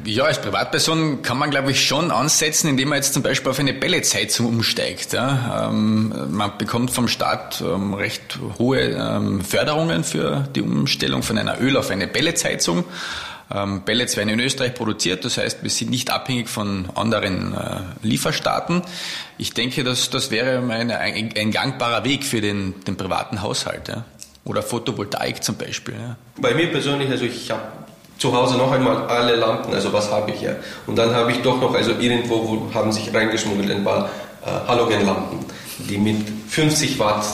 Ja, 0.06 0.24
als 0.24 0.42
Privatperson 0.42 1.22
kann 1.22 1.38
man, 1.38 1.52
glaube 1.52 1.72
ich, 1.72 1.86
schon 1.86 2.12
ansetzen, 2.12 2.68
indem 2.68 2.90
man 2.90 2.98
jetzt 2.98 3.14
zum 3.14 3.22
Beispiel 3.22 3.52
auf 3.52 3.60
eine 3.60 3.74
Pelletsheizung 3.74 4.48
umsteigt. 4.48 5.14
Ja. 5.14 5.70
Ähm, 5.70 6.14
man 6.32 6.58
bekommt 6.58 6.92
vom 6.92 7.08
Staat 7.08 7.62
ähm, 7.62 7.94
recht 7.94 8.40
hohe 8.58 8.82
ähm, 8.82 9.42
Förderungen 9.42 10.04
für 10.04 10.48
die 10.56 10.62
Umstellung 10.62 11.22
von 11.22 11.38
einer 11.38 11.62
Öl 11.62 11.78
auf 11.78 11.92
eine 11.92 12.08
Pelletsheizung. 12.08 12.86
Ähm, 13.54 13.84
Pellets 13.86 14.18
werden 14.18 14.30
in 14.30 14.40
Österreich 14.40 14.74
produziert, 14.74 15.26
das 15.26 15.38
heißt, 15.38 15.62
wir 15.62 15.70
sind 15.70 15.92
nicht 15.92 16.10
abhängig 16.10 16.50
von 16.50 16.90
anderen 16.96 17.54
äh, 17.54 17.82
Lieferstaaten. 18.02 18.82
Ich 19.38 19.54
denke, 19.54 19.84
dass 19.84 20.10
das 20.10 20.32
wäre 20.32 20.60
ein, 20.72 20.90
ein, 20.90 21.52
gangbarer 21.52 22.04
Weg 22.04 22.24
für 22.24 22.42
den, 22.42 22.84
den 22.86 22.98
privaten 22.98 23.42
Haushalt. 23.42 23.90
Ja. 23.90 24.06
Oder 24.44 24.64
Photovoltaik 24.64 25.44
zum 25.44 25.56
Beispiel. 25.56 25.94
Ja. 25.94 26.18
Bei 26.42 26.54
mir 26.54 26.72
persönlich, 26.72 27.10
also 27.10 27.26
ich 27.26 27.52
habe 27.52 27.62
zu 28.18 28.36
Hause 28.36 28.58
noch 28.58 28.72
einmal 28.72 29.08
alle 29.08 29.36
Lampen, 29.36 29.74
also 29.74 29.92
was 29.92 30.12
habe 30.12 30.32
ich 30.32 30.40
hier? 30.40 30.58
Und 30.88 30.98
dann 30.98 31.14
habe 31.14 31.32
ich 31.32 31.42
doch 31.42 31.60
noch, 31.60 31.74
also 31.74 31.92
irgendwo 32.00 32.36
wo 32.48 32.74
haben 32.74 32.92
sich 32.92 33.14
reingeschmuggelt 33.14 33.72
ein 33.72 33.84
paar 33.84 34.10
äh, 34.46 34.68
Halogenlampen, 34.68 35.40
die 35.78 35.98
mit 35.98 36.18
50 36.50 37.00
Watt 37.00 37.26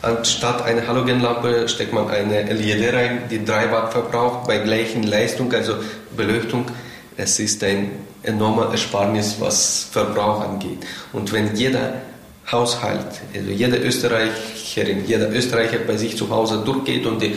Anstatt 0.00 0.64
eine 0.64 0.86
Halogenlampe 0.86 1.68
steckt 1.68 1.92
man 1.92 2.08
eine 2.08 2.44
LED 2.44 2.94
rein, 2.94 3.22
die 3.28 3.44
3 3.44 3.72
Watt 3.72 3.92
verbraucht 3.92 4.46
bei 4.46 4.58
gleichen 4.58 5.02
Leistung, 5.02 5.52
also 5.52 5.74
Beleuchtung. 6.16 6.66
Es 7.16 7.40
ist 7.40 7.64
ein 7.64 7.90
enormer 8.22 8.70
Ersparnis, 8.70 9.36
was 9.40 9.88
Verbrauch 9.90 10.40
angeht. 10.40 10.78
Und 11.12 11.32
wenn 11.32 11.56
jeder 11.56 11.94
Haushalt, 12.50 13.06
also 13.34 13.50
jeder 13.50 13.84
Österreicherin, 13.84 15.04
jeder 15.04 15.30
Österreicher 15.30 15.78
bei 15.84 15.96
sich 15.96 16.16
zu 16.16 16.30
Hause 16.30 16.62
durchgeht 16.64 17.04
und 17.04 17.20
die 17.20 17.34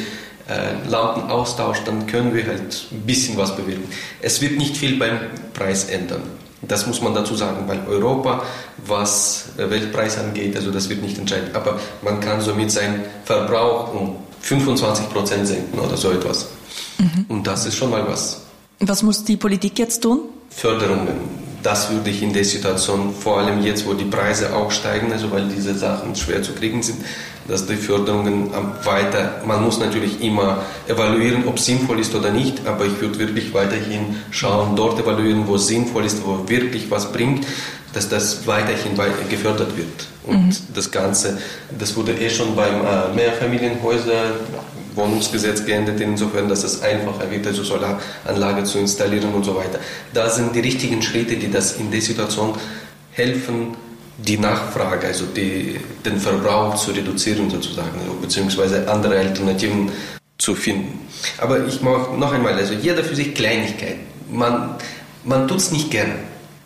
äh, 0.52 0.90
Lampen 0.90 1.30
austauscht, 1.30 1.84
dann 1.86 2.08
können 2.08 2.34
wir 2.34 2.46
halt 2.46 2.88
ein 2.92 3.02
bisschen 3.02 3.38
was 3.38 3.56
bewirken. 3.56 3.88
Es 4.22 4.42
wird 4.42 4.58
nicht 4.58 4.76
viel 4.76 4.98
beim 5.00 5.20
Preis 5.54 5.86
ändern. 5.86 6.24
Das 6.62 6.86
muss 6.86 7.02
man 7.02 7.16
dazu 7.16 7.36
sagen, 7.36 7.68
weil 7.68 7.80
Europa, 7.88 8.44
was 8.86 9.46
Weltpreis 9.58 10.18
angeht, 10.18 10.56
also 10.56 10.72
das 10.72 10.90
wird 10.90 11.02
nicht 11.02 11.18
entscheidend. 11.18 11.56
Aber 11.56 11.80
man 12.04 12.20
kann 12.20 12.40
somit 12.42 12.72
seinen 12.72 13.04
Verbrauch 13.26 13.94
um 13.94 14.18
25 14.42 15.10
Prozent 15.10 15.48
senken 15.48 15.80
oder 15.80 15.98
so 15.98 16.12
etwas. 16.12 16.48
Mhm. 17.00 17.26
Und 17.30 17.48
das 17.48 17.66
ist 17.66 17.76
schon 17.76 17.90
mal 17.90 18.08
was. 18.08 18.42
Was 18.80 19.02
muss 19.02 19.24
die 19.24 19.38
Politik 19.38 19.80
jetzt 19.80 20.02
tun? 20.02 20.22
Förderungen. 20.50 21.42
Das 21.64 21.92
würde 21.92 22.10
ich 22.10 22.24
in 22.24 22.34
der 22.34 22.46
Situation, 22.46 23.14
vor 23.14 23.40
allem 23.40 23.64
jetzt, 23.64 23.86
wo 23.86 23.94
die 23.94 24.06
Preise 24.06 24.56
auch 24.56 24.72
steigen, 24.72 25.12
also 25.12 25.32
weil 25.32 25.48
diese 25.48 25.76
Sachen 25.76 26.16
schwer 26.16 26.42
zu 26.42 26.54
kriegen 26.54 26.82
sind, 26.82 26.98
dass 27.48 27.66
die 27.66 27.76
Förderungen 27.76 28.52
weiter, 28.84 29.42
man 29.46 29.64
muss 29.64 29.80
natürlich 29.80 30.22
immer 30.22 30.64
evaluieren, 30.88 31.48
ob 31.48 31.58
es 31.58 31.66
sinnvoll 31.66 32.00
ist 32.00 32.16
oder 32.16 32.32
nicht, 32.32 32.66
aber 32.66 32.86
ich 32.86 33.00
würde 33.02 33.20
wirklich 33.20 33.54
weiterhin 33.54 34.18
schauen, 34.32 34.76
dort 34.76 35.00
evaluieren, 35.00 35.48
wo 35.48 35.56
es 35.56 35.68
sinnvoll 35.68 36.06
ist, 36.06 36.26
wo 36.26 36.48
wirklich 36.48 36.90
was 36.90 37.12
bringt, 37.12 37.46
dass 37.94 38.08
das 38.08 38.48
weiterhin 38.48 38.94
gefördert 39.30 39.76
wird. 39.76 40.08
Und 40.24 40.48
mhm. 40.48 40.56
das 40.74 40.92
Ganze, 40.92 41.40
das 41.78 41.96
wurde 41.96 42.14
eh 42.14 42.30
schon 42.30 42.56
beim 42.56 42.76
äh, 42.76 43.14
Mehrfamilienhäuser 43.16 44.36
Wohnungsgesetz 44.96 45.66
geändert, 45.66 46.00
insofern, 46.00 46.50
dass 46.50 46.64
es 46.64 46.82
einfacher 46.82 47.30
wird, 47.30 47.48
also 47.48 47.64
Solaranlage 47.64 48.64
zu 48.64 48.80
installieren 48.80 49.34
und 49.34 49.44
so 49.44 49.56
weiter. 49.56 49.80
Da 50.14 50.30
sind 50.30 50.56
die 50.56 50.60
richtigen 50.60 51.02
Schritte, 51.02 51.36
die 51.36 51.50
das 51.50 51.78
in 51.78 51.92
der 51.92 52.02
Situation 52.02 52.54
helfen, 53.12 53.76
die 54.18 54.38
Nachfrage, 54.38 55.08
also 55.08 55.26
die, 55.26 55.80
den 56.06 56.20
Verbrauch 56.20 56.76
zu 56.76 56.92
reduzieren 56.92 57.50
sozusagen, 57.50 58.00
beziehungsweise 58.22 58.88
andere 58.90 59.18
Alternativen 59.18 59.92
zu 60.38 60.56
finden. 60.56 61.08
Aber 61.38 61.66
ich 61.66 61.82
mache 61.82 62.18
noch 62.18 62.32
einmal, 62.32 62.54
also 62.54 62.74
jeder 62.74 63.04
für 63.04 63.16
sich 63.16 63.34
Kleinigkeit. 63.34 63.98
Man, 64.30 64.76
man 65.24 65.48
tut 65.48 65.58
es 65.58 65.72
nicht 65.72 65.92
gern, 65.92 66.12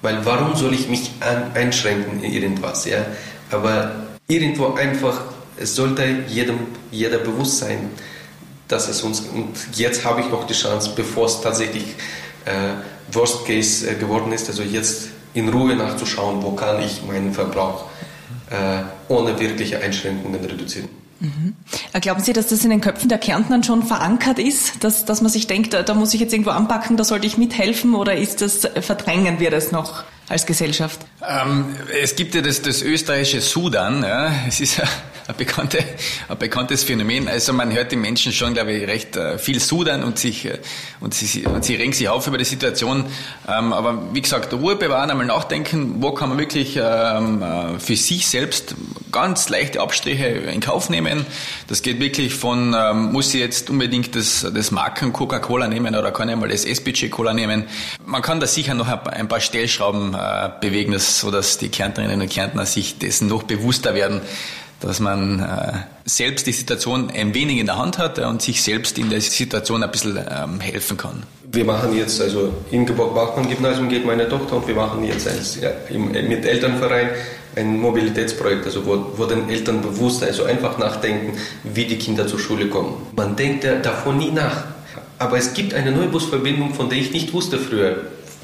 weil 0.01 0.25
warum 0.25 0.55
soll 0.55 0.73
ich 0.73 0.87
mich 0.89 1.11
an, 1.19 1.51
einschränken 1.53 2.23
in 2.23 2.31
irgendwas, 2.31 2.85
ja? 2.85 3.05
Aber 3.51 3.91
irgendwo 4.27 4.73
einfach, 4.73 5.21
es 5.57 5.75
sollte 5.75 6.03
jedem, 6.27 6.59
jeder 6.91 7.19
bewusst 7.19 7.59
sein, 7.59 7.89
dass 8.67 8.87
es 8.87 9.03
uns, 9.03 9.21
und 9.21 9.53
jetzt 9.75 10.05
habe 10.05 10.21
ich 10.21 10.29
noch 10.29 10.45
die 10.45 10.53
Chance, 10.53 10.91
bevor 10.95 11.25
es 11.25 11.41
tatsächlich 11.41 11.95
äh, 12.45 13.13
Worst 13.13 13.45
Case 13.45 13.89
äh, 13.89 13.95
geworden 13.95 14.31
ist, 14.31 14.49
also 14.49 14.63
jetzt 14.63 15.09
in 15.33 15.49
Ruhe 15.49 15.75
nachzuschauen, 15.75 16.41
wo 16.41 16.51
kann 16.51 16.81
ich 16.81 17.03
meinen 17.03 17.33
Verbrauch 17.33 17.85
äh, 18.49 18.83
ohne 19.07 19.39
wirkliche 19.39 19.79
Einschränkungen 19.79 20.43
reduzieren. 20.43 20.89
Mhm. 21.19 21.55
Glauben 22.01 22.21
Sie, 22.21 22.33
dass 22.33 22.47
das 22.47 22.63
in 22.63 22.69
den 22.69 22.81
Köpfen 22.81 23.09
der 23.09 23.17
Kärntner 23.17 23.63
schon 23.63 23.83
verankert 23.83 24.37
ist, 24.37 24.83
dass, 24.83 25.05
dass 25.05 25.21
man 25.21 25.31
sich 25.31 25.47
denkt, 25.47 25.73
da, 25.73 25.81
da 25.81 25.93
muss 25.93 26.13
ich 26.13 26.19
jetzt 26.19 26.33
irgendwo 26.33 26.51
anpacken, 26.51 26.97
da 26.97 27.03
sollte 27.03 27.25
ich 27.25 27.37
mithelfen 27.37 27.95
oder 27.95 28.15
ist 28.15 28.41
das, 28.41 28.67
verdrängen 28.81 29.39
wir 29.39 29.49
das 29.49 29.71
noch? 29.71 30.03
Als 30.27 30.45
Gesellschaft? 30.45 30.99
Ähm, 31.27 31.75
es 32.01 32.15
gibt 32.15 32.35
ja 32.35 32.41
das, 32.41 32.61
das 32.61 32.81
österreichische 32.81 33.41
Sudan. 33.41 34.03
Ja. 34.03 34.31
Es 34.47 34.59
ist 34.59 34.81
ein, 35.27 35.35
bekannte, 35.37 35.79
ein 36.27 36.37
bekanntes 36.37 36.83
Phänomen. 36.83 37.27
Also 37.27 37.53
man 37.53 37.71
hört 37.71 37.91
die 37.91 37.95
Menschen 37.95 38.31
schon, 38.31 38.53
glaube 38.53 38.73
ich, 38.73 38.87
recht 38.87 39.15
äh, 39.15 39.37
viel 39.37 39.59
Sudan 39.59 40.03
und, 40.03 40.17
sich, 40.17 40.45
äh, 40.45 40.59
und, 40.99 41.13
sie, 41.13 41.45
und 41.45 41.63
sie 41.63 41.75
regen 41.75 41.93
sich 41.93 42.09
auf 42.09 42.27
über 42.27 42.37
die 42.37 42.45
Situation. 42.45 43.05
Ähm, 43.47 43.73
aber 43.73 44.13
wie 44.13 44.21
gesagt, 44.21 44.53
Ruhe 44.53 44.75
bewahren, 44.75 45.11
einmal 45.11 45.27
nachdenken, 45.27 46.01
wo 46.01 46.11
kann 46.11 46.29
man 46.29 46.37
wirklich 46.37 46.79
ähm, 46.81 47.41
äh, 47.41 47.79
für 47.79 47.95
sich 47.95 48.27
selbst 48.27 48.75
ganz 49.11 49.49
leichte 49.49 49.79
Abstriche 49.79 50.25
in 50.25 50.59
Kauf 50.59 50.89
nehmen. 50.89 51.25
Das 51.67 51.81
geht 51.81 51.99
wirklich 51.99 52.33
von, 52.33 52.75
ähm, 52.77 53.11
muss 53.11 53.33
ich 53.33 53.39
jetzt 53.39 53.69
unbedingt 53.69 54.15
das, 54.15 54.45
das 54.53 54.71
Marken 54.71 55.13
Coca-Cola 55.13 55.67
nehmen 55.67 55.95
oder 55.95 56.11
kann 56.11 56.29
ich 56.29 56.35
mal 56.35 56.49
das 56.49 56.65
SPG-Cola 56.65 57.33
nehmen. 57.33 57.65
Man 58.05 58.21
kann 58.21 58.39
da 58.39 58.47
sicher 58.47 58.73
noch 58.73 58.87
ein 58.87 59.27
paar 59.27 59.39
Stellschrauben 59.39 60.14
äh, 60.15 60.49
bewegen, 60.61 60.93
dass, 60.93 61.19
so 61.19 61.31
dass 61.31 61.57
die 61.57 61.69
Kärntnerinnen 61.69 62.21
und 62.21 62.29
Kärntner 62.29 62.65
sich 62.65 62.97
dessen 62.97 63.27
noch 63.27 63.43
bewusster 63.43 63.95
werden, 63.95 64.21
dass 64.79 64.99
man 64.99 65.39
äh, 65.39 65.73
selbst 66.05 66.47
die 66.47 66.51
Situation 66.51 67.09
ein 67.09 67.33
wenig 67.33 67.57
in 67.57 67.65
der 67.65 67.77
Hand 67.77 67.97
hat 67.97 68.19
und 68.19 68.41
sich 68.41 68.61
selbst 68.61 68.97
in 68.97 69.09
der 69.09 69.21
Situation 69.21 69.83
ein 69.83 69.91
bisschen 69.91 70.17
ähm, 70.17 70.59
helfen 70.59 70.97
kann. 70.97 71.23
Wir 71.51 71.65
machen 71.65 71.95
jetzt, 71.95 72.21
also 72.21 72.53
im 72.71 72.85
Georg-Bachmann-Gymnasium 72.85 73.89
geht 73.89 74.05
meine 74.05 74.27
Tochter 74.27 74.57
und 74.57 74.67
wir 74.67 74.75
machen 74.75 75.03
jetzt 75.05 75.27
als, 75.27 75.59
ja, 75.61 75.69
im, 75.89 76.11
mit 76.11 76.45
Elternverein 76.45 77.09
ein 77.55 77.79
Mobilitätsprojekt, 77.79 78.65
also 78.65 78.85
wo, 78.85 79.13
wo 79.15 79.25
den 79.25 79.49
Eltern 79.49 79.81
bewusst, 79.81 80.23
also 80.23 80.43
einfach 80.43 80.77
nachdenken, 80.77 81.37
wie 81.63 81.85
die 81.85 81.97
Kinder 81.97 82.27
zur 82.27 82.39
Schule 82.39 82.67
kommen. 82.67 83.07
Man 83.15 83.35
denkt 83.35 83.63
ja 83.63 83.75
davon 83.75 84.17
nie 84.17 84.31
nach. 84.31 84.65
Aber 85.17 85.37
es 85.37 85.53
gibt 85.53 85.73
eine 85.73 85.91
neue 85.91 86.07
Busverbindung, 86.07 86.73
von 86.73 86.89
der 86.89 86.97
ich 86.97 87.11
nicht 87.11 87.31
wusste 87.31 87.57
früher 87.57 87.97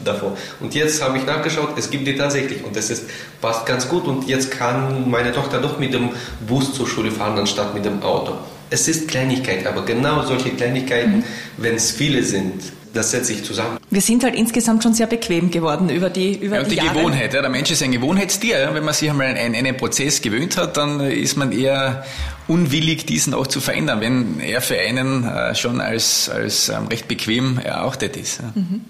davor. 0.03 0.37
Und 0.59 0.75
jetzt 0.75 1.01
habe 1.01 1.17
ich 1.17 1.25
nachgeschaut, 1.25 1.77
es 1.77 1.89
gibt 1.89 2.07
die 2.07 2.15
tatsächlich 2.15 2.63
und 2.63 2.75
das 2.75 2.89
ist, 2.89 3.05
passt 3.41 3.65
ganz 3.65 3.87
gut 3.87 4.05
und 4.05 4.27
jetzt 4.27 4.51
kann 4.51 5.09
meine 5.09 5.31
Tochter 5.31 5.59
doch 5.59 5.79
mit 5.79 5.93
dem 5.93 6.09
Bus 6.47 6.73
zur 6.73 6.87
Schule 6.87 7.11
fahren, 7.11 7.37
anstatt 7.37 7.73
mit 7.73 7.85
dem 7.85 8.01
Auto. 8.03 8.33
Es 8.69 8.87
ist 8.87 9.07
Kleinigkeit, 9.07 9.65
aber 9.67 9.83
genau 9.83 10.23
solche 10.25 10.51
Kleinigkeiten, 10.51 11.17
mhm. 11.17 11.23
wenn 11.57 11.75
es 11.75 11.91
viele 11.91 12.23
sind, 12.23 12.61
das 12.93 13.11
setzt 13.11 13.27
sich 13.27 13.43
zusammen. 13.43 13.77
Wir 13.89 14.01
sind 14.01 14.23
halt 14.23 14.35
insgesamt 14.35 14.83
schon 14.83 14.93
sehr 14.93 15.07
bequem 15.07 15.49
geworden 15.49 15.89
über 15.89 16.09
die 16.09 16.35
über 16.35 16.57
ja, 16.57 16.63
und 16.63 16.71
die, 16.71 16.75
die 16.75 16.87
Gewohnheit. 16.87 17.33
Ja, 17.33 17.41
der 17.41 17.49
Mensch 17.49 17.71
ist 17.71 17.81
ein 17.83 17.91
Gewohnheitstier. 17.91 18.69
Wenn 18.73 18.83
man 18.83 18.93
sich 18.93 19.09
einmal 19.09 19.27
an 19.27 19.55
einen 19.55 19.77
Prozess 19.77 20.21
gewöhnt 20.21 20.57
hat, 20.57 20.77
dann 20.77 20.99
ist 20.99 21.37
man 21.37 21.51
eher 21.51 22.03
unwillig, 22.47 23.05
diesen 23.05 23.33
auch 23.33 23.47
zu 23.47 23.61
verändern, 23.61 24.01
wenn 24.01 24.39
er 24.39 24.61
für 24.61 24.77
einen 24.77 25.25
äh, 25.25 25.55
schon 25.55 25.79
als, 25.79 26.29
als 26.29 26.69
ähm, 26.69 26.87
recht 26.87 27.07
bequem 27.07 27.59
erachtet 27.59 28.17
ist. 28.17 28.41
Mhm. 28.55 28.81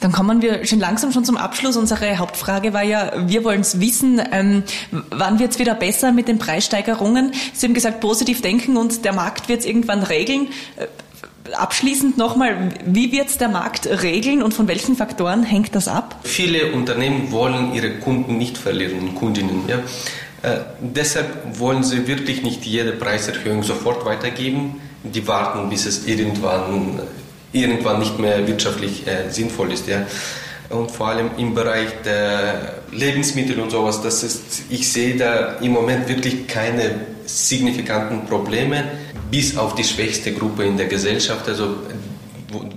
Dann 0.00 0.12
kommen 0.12 0.42
wir 0.42 0.64
schon 0.66 0.80
langsam 0.80 1.12
schon 1.12 1.24
zum 1.24 1.36
Abschluss. 1.36 1.76
Unsere 1.76 2.18
Hauptfrage 2.18 2.72
war 2.72 2.82
ja, 2.82 3.12
wir 3.26 3.44
wollen 3.44 3.60
es 3.60 3.80
wissen, 3.80 4.20
ähm, 4.32 4.62
wann 5.10 5.38
wird 5.38 5.52
es 5.52 5.58
wieder 5.58 5.74
besser 5.74 6.12
mit 6.12 6.28
den 6.28 6.38
Preissteigerungen? 6.38 7.32
Sie 7.52 7.66
haben 7.66 7.74
gesagt, 7.74 8.00
positiv 8.00 8.42
denken 8.42 8.76
und 8.76 9.04
der 9.04 9.12
Markt 9.12 9.48
wird 9.48 9.60
es 9.60 9.66
irgendwann 9.66 10.02
regeln. 10.02 10.48
Äh, 10.76 10.86
abschließend 11.54 12.18
nochmal, 12.18 12.70
wie 12.84 13.12
wird 13.12 13.28
es 13.28 13.38
der 13.38 13.48
Markt 13.48 13.86
regeln 13.86 14.42
und 14.42 14.54
von 14.54 14.68
welchen 14.68 14.96
Faktoren 14.96 15.42
hängt 15.42 15.74
das 15.74 15.88
ab? 15.88 16.16
Viele 16.24 16.72
Unternehmen 16.72 17.32
wollen 17.32 17.74
ihre 17.74 17.94
Kunden 17.94 18.38
nicht 18.38 18.58
verlieren, 18.58 19.14
Kundinnen. 19.14 19.62
Ja? 19.66 19.78
Äh, 20.42 20.60
deshalb 20.80 21.58
wollen 21.58 21.82
sie 21.82 22.06
wirklich 22.06 22.42
nicht 22.42 22.64
jede 22.64 22.92
Preiserhöhung 22.92 23.62
sofort 23.62 24.04
weitergeben. 24.04 24.80
Die 25.02 25.26
warten, 25.26 25.68
bis 25.68 25.86
es 25.86 26.06
irgendwann 26.06 27.00
irgendwann 27.52 27.98
nicht 27.98 28.18
mehr 28.18 28.46
wirtschaftlich 28.46 29.06
äh, 29.06 29.30
sinnvoll 29.30 29.72
ist. 29.72 29.86
Ja. 29.88 30.06
und 30.70 30.90
vor 30.90 31.08
allem 31.08 31.30
im 31.38 31.54
Bereich 31.54 31.88
der 32.04 32.74
Lebensmittel 32.92 33.58
und 33.60 33.70
sowas. 33.70 34.02
Das 34.02 34.22
ist, 34.22 34.62
ich 34.68 34.90
sehe 34.90 35.16
da 35.16 35.56
im 35.60 35.72
Moment 35.72 36.08
wirklich 36.08 36.46
keine 36.46 37.00
signifikanten 37.24 38.26
Probleme, 38.26 38.84
bis 39.30 39.56
auf 39.56 39.74
die 39.74 39.84
schwächste 39.84 40.32
Gruppe 40.32 40.64
in 40.64 40.76
der 40.76 40.86
Gesellschaft. 40.86 41.48
Also 41.48 41.76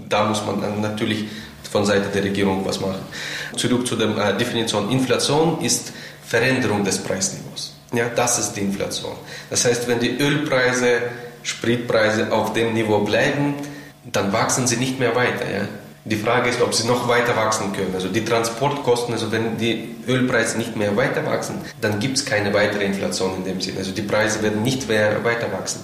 da 0.09 0.25
muss 0.25 0.45
man 0.45 0.61
dann 0.61 0.81
natürlich 0.81 1.25
von 1.71 1.85
Seite 1.85 2.09
der 2.13 2.23
Regierung 2.23 2.65
was 2.65 2.81
machen. 2.81 2.99
Zurück 3.55 3.87
zu 3.87 3.95
der 3.95 4.09
äh, 4.17 4.37
Definition. 4.37 4.89
Inflation 4.91 5.61
ist 5.61 5.93
Veränderung 6.25 6.83
des 6.83 6.97
Preisniveaus. 6.97 7.73
Ja, 7.93 8.09
das 8.13 8.39
ist 8.39 8.53
die 8.53 8.61
Inflation. 8.61 9.13
Das 9.49 9.65
heißt, 9.65 9.87
wenn 9.87 9.99
die 9.99 10.17
Ölpreise, 10.17 11.01
Spritpreise 11.43 12.31
auf 12.31 12.53
dem 12.53 12.73
Niveau 12.73 12.99
bleiben, 12.99 13.55
dann 14.03 14.33
wachsen 14.33 14.67
sie 14.67 14.77
nicht 14.77 14.99
mehr 14.99 15.15
weiter. 15.15 15.49
Ja? 15.49 15.67
Die 16.03 16.15
Frage 16.15 16.49
ist, 16.49 16.61
ob 16.61 16.73
sie 16.73 16.87
noch 16.87 17.07
weiter 17.07 17.35
wachsen 17.35 17.73
können. 17.73 17.93
Also 17.93 18.07
die 18.07 18.25
Transportkosten, 18.25 19.13
also 19.13 19.31
wenn 19.31 19.57
die 19.57 19.95
Ölpreise 20.07 20.57
nicht 20.57 20.75
mehr 20.75 20.95
weiter 20.97 21.25
wachsen, 21.27 21.55
dann 21.79 21.99
gibt 21.99 22.17
es 22.17 22.25
keine 22.25 22.53
weitere 22.53 22.85
Inflation 22.85 23.35
in 23.37 23.43
dem 23.43 23.61
Sinne. 23.61 23.77
Also 23.77 23.91
die 23.91 24.01
Preise 24.01 24.41
werden 24.41 24.63
nicht 24.63 24.87
mehr 24.87 25.23
weiter 25.23 25.51
wachsen. 25.51 25.81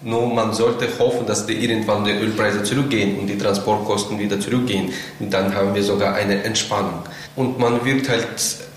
Nur 0.00 0.32
man 0.32 0.54
sollte 0.54 0.88
hoffen, 0.98 1.26
dass 1.26 1.44
die 1.44 1.54
irgendwann 1.54 2.04
die 2.04 2.12
Ölpreise 2.12 2.62
zurückgehen 2.62 3.18
und 3.18 3.26
die 3.26 3.36
Transportkosten 3.36 4.18
wieder 4.18 4.40
zurückgehen. 4.40 4.92
Dann 5.18 5.54
haben 5.54 5.74
wir 5.74 5.82
sogar 5.82 6.14
eine 6.14 6.44
Entspannung. 6.44 7.02
Und 7.36 7.58
man 7.58 7.84
wird 7.84 8.08
halt 8.08 8.26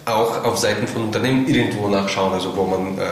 auch 0.05 0.43
auf 0.43 0.57
Seiten 0.57 0.87
von 0.87 1.03
Unternehmen 1.03 1.47
irgendwo 1.47 1.87
nachschauen, 1.87 2.33
also 2.33 2.55
wo 2.57 2.65
man 2.65 2.97
äh, 2.97 3.03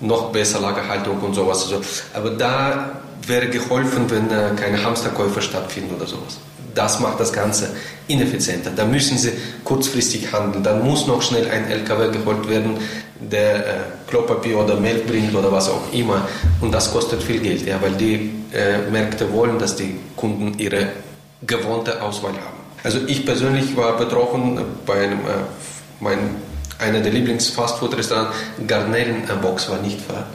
noch 0.00 0.30
besser 0.30 0.60
Lagerhaltung 0.60 1.18
und 1.20 1.34
sowas. 1.34 1.64
Also, 1.64 1.80
aber 2.14 2.30
da 2.30 3.00
wäre 3.26 3.48
geholfen, 3.48 4.10
wenn 4.10 4.30
äh, 4.30 4.50
keine 4.56 4.82
Hamsterkäufe 4.82 5.42
stattfinden 5.42 5.94
oder 5.94 6.06
sowas. 6.06 6.38
Das 6.74 7.00
macht 7.00 7.18
das 7.18 7.32
Ganze 7.32 7.70
ineffizienter. 8.06 8.70
Da 8.74 8.84
müssen 8.84 9.16
sie 9.16 9.32
kurzfristig 9.64 10.32
handeln. 10.32 10.62
Dann 10.62 10.84
muss 10.84 11.06
noch 11.06 11.22
schnell 11.22 11.48
ein 11.50 11.70
LKW 11.70 12.10
geholt 12.10 12.48
werden, 12.48 12.76
der 13.18 13.56
äh, 13.56 13.70
Klopapier 14.08 14.58
oder 14.58 14.76
Milch 14.76 15.06
bringt 15.06 15.34
oder 15.34 15.50
was 15.50 15.68
auch 15.68 15.92
immer. 15.92 16.28
Und 16.60 16.72
das 16.72 16.92
kostet 16.92 17.22
viel 17.22 17.40
Geld, 17.40 17.66
ja, 17.66 17.80
weil 17.80 17.92
die 17.92 18.30
äh, 18.52 18.90
Märkte 18.90 19.32
wollen, 19.32 19.58
dass 19.58 19.76
die 19.76 19.98
Kunden 20.16 20.58
ihre 20.58 20.88
gewohnte 21.46 22.02
Auswahl 22.02 22.32
haben. 22.32 22.56
Also 22.82 23.00
ich 23.06 23.24
persönlich 23.24 23.76
war 23.76 23.96
betroffen 23.96 24.60
bei 24.84 25.04
einem, 25.04 25.20
äh, 25.20 25.44
mein, 26.00 26.18
einer 26.78 27.00
der 27.00 27.10
Lieblings-Fastfood-Restaurants, 27.10 28.36
Garnelenbox 28.66 29.70
war 29.70 29.78
nicht 29.78 30.00
ver 30.00 30.26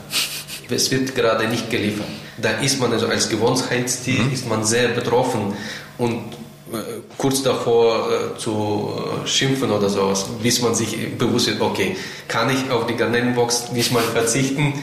es 0.72 0.92
wird 0.92 1.16
gerade 1.16 1.48
nicht 1.48 1.70
geliefert. 1.70 2.08
Da 2.38 2.52
ist 2.52 2.80
man 2.80 2.92
also 2.92 3.08
als 3.08 3.30
Gewohnheitstier 3.30 4.24
mhm. 4.24 4.34
ist 4.34 4.48
man 4.48 4.64
sehr 4.64 4.90
betroffen 4.90 5.54
und 5.98 6.34
äh, 6.72 7.02
kurz 7.18 7.44
davor 7.44 8.08
äh, 8.10 8.38
zu 8.38 8.92
äh, 9.24 9.28
schimpfen 9.28 9.72
oder 9.72 9.90
sowas, 9.90 10.26
bis 10.42 10.62
man 10.62 10.74
sich 10.74 11.18
bewusst 11.18 11.48
wird, 11.48 11.60
okay, 11.60 11.98
kann 12.30 12.50
ich 12.50 12.72
auf 12.72 12.88
die 12.88 12.96
Garnelenbox 12.96 13.72
nicht 13.74 13.92
mal 13.92 14.04
verzichten? 14.04 14.74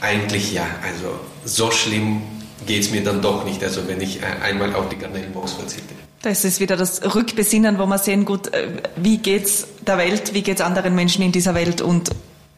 Eigentlich 0.00 0.52
ja, 0.52 0.66
also 0.82 1.18
so 1.44 1.72
schlimm 1.72 2.22
geht 2.66 2.82
es 2.82 2.90
mir 2.90 3.02
dann 3.02 3.20
doch 3.20 3.44
nicht, 3.44 3.62
also 3.64 3.86
wenn 3.88 4.00
ich 4.00 4.20
einmal 4.42 4.74
auf 4.74 4.88
die 4.88 4.96
Garnelenbox 4.96 5.52
verzichte. 5.52 5.94
Das 6.22 6.44
ist 6.44 6.60
wieder 6.60 6.76
das 6.76 7.14
Rückbesinnen, 7.14 7.78
wo 7.78 7.86
man 7.86 7.98
sehen, 7.98 8.24
gut, 8.24 8.50
wie 8.96 9.18
geht's 9.18 9.66
der 9.86 9.98
Welt, 9.98 10.32
wie 10.32 10.42
geht's 10.42 10.62
anderen 10.62 10.94
Menschen 10.94 11.22
in 11.22 11.32
dieser 11.32 11.54
Welt 11.54 11.82
und 11.82 12.10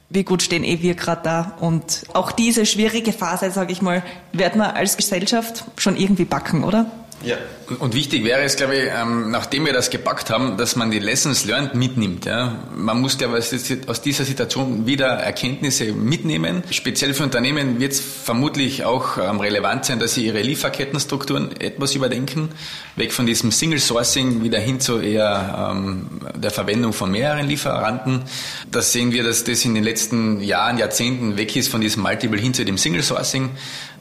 wie 0.08 0.24
gut 0.24 0.42
stehen 0.42 0.64
eh 0.64 0.82
wir 0.82 0.94
gerade 0.94 1.22
da. 1.22 1.56
Und 1.60 2.04
auch 2.12 2.32
diese 2.32 2.66
schwierige 2.66 3.12
Phase, 3.12 3.50
sage 3.50 3.72
ich 3.72 3.82
mal, 3.82 4.02
werden 4.32 4.60
wir 4.60 4.76
als 4.76 4.96
Gesellschaft 4.96 5.64
schon 5.76 5.96
irgendwie 5.96 6.24
backen, 6.24 6.64
oder? 6.64 6.86
Ja. 7.24 7.36
Und 7.80 7.94
wichtig 7.94 8.24
wäre 8.24 8.42
es, 8.42 8.56
glaube 8.56 8.76
ich, 8.76 8.90
ähm, 8.94 9.30
nachdem 9.30 9.66
wir 9.66 9.72
das 9.72 9.90
gepackt 9.90 10.30
haben, 10.30 10.56
dass 10.56 10.76
man 10.76 10.90
die 10.90 11.00
Lessons 11.00 11.44
learned 11.46 11.74
mitnimmt. 11.74 12.26
Man 12.26 13.00
muss, 13.00 13.18
glaube 13.18 13.38
ich, 13.38 13.88
aus 13.88 14.02
dieser 14.02 14.24
Situation 14.24 14.86
wieder 14.86 15.08
Erkenntnisse 15.08 15.92
mitnehmen. 15.92 16.62
Speziell 16.70 17.14
für 17.14 17.24
Unternehmen 17.24 17.80
wird 17.80 17.92
es 17.92 18.00
vermutlich 18.00 18.84
auch 18.84 19.18
ähm, 19.18 19.40
relevant 19.40 19.84
sein, 19.86 19.98
dass 19.98 20.14
sie 20.14 20.26
ihre 20.26 20.42
Lieferkettenstrukturen 20.42 21.58
etwas 21.60 21.94
überdenken. 21.94 22.50
Weg 22.94 23.12
von 23.12 23.26
diesem 23.26 23.50
Single 23.50 23.80
Sourcing 23.80 24.44
wieder 24.44 24.60
hin 24.60 24.78
zu 24.78 25.00
eher 25.00 25.72
ähm, 25.74 26.06
der 26.36 26.50
Verwendung 26.50 26.92
von 26.92 27.10
mehreren 27.10 27.48
Lieferanten. 27.48 28.22
Das 28.70 28.92
sehen 28.92 29.12
wir, 29.12 29.24
dass 29.24 29.42
das 29.42 29.64
in 29.64 29.74
den 29.74 29.82
letzten 29.82 30.40
Jahren, 30.40 30.78
Jahrzehnten 30.78 31.36
weg 31.36 31.56
ist 31.56 31.68
von 31.68 31.80
diesem 31.80 32.02
Multiple 32.02 32.40
hin 32.40 32.54
zu 32.54 32.64
dem 32.64 32.78
Single 32.78 33.02
Sourcing. 33.02 33.50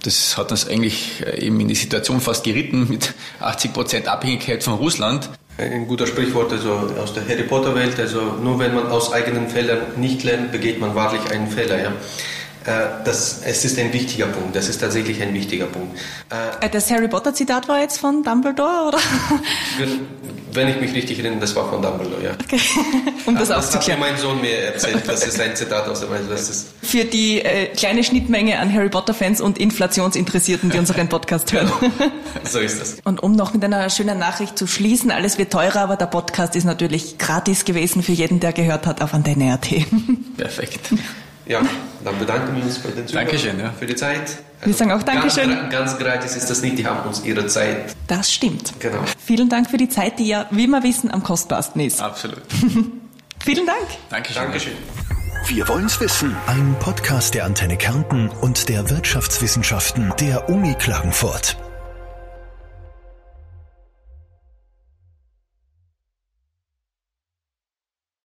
Das 0.03 0.37
hat 0.37 0.51
uns 0.51 0.67
eigentlich 0.67 1.23
äh, 1.25 1.47
eben 1.47 1.59
in 1.59 1.67
die 1.67 1.75
Situation 1.75 2.21
fast 2.21 2.43
geritten 2.43 2.87
mit 2.89 3.04
80 3.39 3.73
Prozent 3.73 4.07
Abhängigkeit 4.07 4.63
von 4.63 4.75
Russland. 4.75 5.29
Ein 5.57 5.87
guter 5.87 6.05
Sprichwort 6.05 6.51
also 6.51 6.89
aus 7.01 7.13
der 7.13 7.23
Harry 7.27 7.43
Potter 7.43 7.75
Welt. 7.75 7.97
Also 7.99 8.21
nur 8.41 8.59
wenn 8.59 8.75
man 8.75 8.87
aus 8.87 9.13
eigenen 9.13 9.47
Fehlern 9.47 9.79
nicht 9.95 10.23
lernt, 10.23 10.51
begeht 10.51 10.79
man 10.79 10.95
wahrlich 10.95 11.21
einen 11.31 11.47
Fehler. 11.47 11.81
Ja. 11.81 11.91
Äh, 12.65 13.03
das, 13.03 13.41
es 13.45 13.63
ist 13.63 13.77
ein 13.77 13.93
wichtiger 13.93 14.25
Punkt. 14.25 14.55
Das 14.55 14.67
ist 14.67 14.79
tatsächlich 14.79 15.21
ein 15.21 15.33
wichtiger 15.33 15.65
Punkt. 15.65 15.97
Äh, 16.61 16.69
das 16.69 16.89
Harry 16.89 17.07
Potter 17.07 17.33
Zitat 17.33 17.67
war 17.67 17.79
jetzt 17.79 17.99
von 17.99 18.23
Dumbledore, 18.23 18.87
oder? 18.87 18.97
Wenn, 19.77 20.07
wenn 20.51 20.69
ich 20.69 20.79
mich 20.79 20.93
richtig 20.93 21.19
erinnere, 21.19 21.41
das 21.41 21.55
war 21.55 21.69
von 21.69 21.81
Dumbledore, 21.81 22.23
ja. 22.23 22.31
Okay. 22.31 22.59
Um 23.25 23.35
das, 23.35 23.51
aufzuklären. 23.51 23.99
Das 23.99 24.09
hat 24.09 24.15
mir 24.15 24.15
mein 24.15 24.17
Sohn 24.17 24.41
mir 24.41 24.57
erzählt. 24.57 25.03
Das 25.07 25.25
ist 25.25 25.39
ein 25.39 25.55
Zitat 25.55 25.87
aus 25.87 25.99
der 25.99 26.09
Weise. 26.09 26.29
Das 26.29 26.49
ist 26.49 26.67
Für 26.81 27.03
die 27.03 27.41
äh, 27.41 27.67
kleine 27.67 28.03
Schnittmenge 28.03 28.57
an 28.59 28.71
Harry 28.73 28.89
Potter 28.89 29.13
Fans 29.13 29.41
und 29.41 29.57
Inflationsinteressierten, 29.57 30.69
die 30.69 30.77
unseren 30.77 31.09
Podcast 31.09 31.51
hören. 31.53 31.71
Genau. 31.79 31.93
So 32.43 32.59
ist 32.59 32.79
das. 32.79 32.97
Und 33.03 33.23
um 33.23 33.31
noch 33.31 33.53
mit 33.53 33.63
einer 33.63 33.89
schönen 33.89 34.19
Nachricht 34.19 34.57
zu 34.57 34.67
schließen, 34.67 35.09
alles 35.09 35.39
wird 35.39 35.51
teurer, 35.51 35.81
aber 35.81 35.95
der 35.95 36.05
Podcast 36.05 36.55
ist 36.55 36.63
natürlich 36.65 37.17
gratis 37.17 37.65
gewesen 37.65 38.03
für 38.03 38.11
jeden, 38.11 38.39
der 38.39 38.53
gehört 38.53 38.85
hat 38.85 39.01
auf 39.01 39.13
Antenne.at. 39.15 39.67
Perfekt. 40.37 40.91
Ja, 41.45 41.61
dann 42.03 42.17
bedanken 42.17 42.55
wir 42.55 42.63
uns 42.63 42.79
bei 42.79 42.89
den 42.89 43.07
Zuhörern 43.07 43.27
Dankeschön, 43.27 43.59
ja. 43.59 43.71
für 43.71 43.85
die 43.85 43.95
Zeit. 43.95 44.37
Wir 44.63 44.73
sagen 44.73 44.91
auch 44.91 45.03
Dankeschön. 45.03 45.49
Ganz, 45.49 45.71
ganz 45.71 45.97
gratis 45.97 46.35
ist 46.35 46.49
das 46.49 46.61
nicht, 46.61 46.79
die 46.79 46.87
haben 46.87 47.07
uns 47.07 47.23
ihre 47.23 47.45
Zeit. 47.45 47.95
Das 48.07 48.31
stimmt. 48.31 48.73
Genau. 48.79 49.03
Vielen 49.23 49.49
Dank 49.49 49.69
für 49.69 49.77
die 49.77 49.89
Zeit, 49.89 50.17
die 50.17 50.27
ja, 50.27 50.47
wie 50.49 50.65
wir 50.67 50.81
wissen, 50.81 51.11
am 51.11 51.21
kostbarsten 51.21 51.81
ist. 51.81 52.01
Absolut. 52.01 52.41
Vielen 53.43 53.67
Dank. 53.67 53.85
Dankeschön. 54.09 54.43
Dankeschön. 54.43 54.73
Wir 55.47 55.67
wollen's 55.67 55.99
wissen. 55.99 56.35
Ein 56.47 56.75
Podcast 56.79 57.35
der 57.35 57.45
Antenne 57.45 57.77
Kärnten 57.77 58.29
und 58.29 58.67
der 58.67 58.89
Wirtschaftswissenschaften 58.89 60.11
der 60.19 60.49
Uni 60.49 60.73
Klagenfurt. 60.73 61.57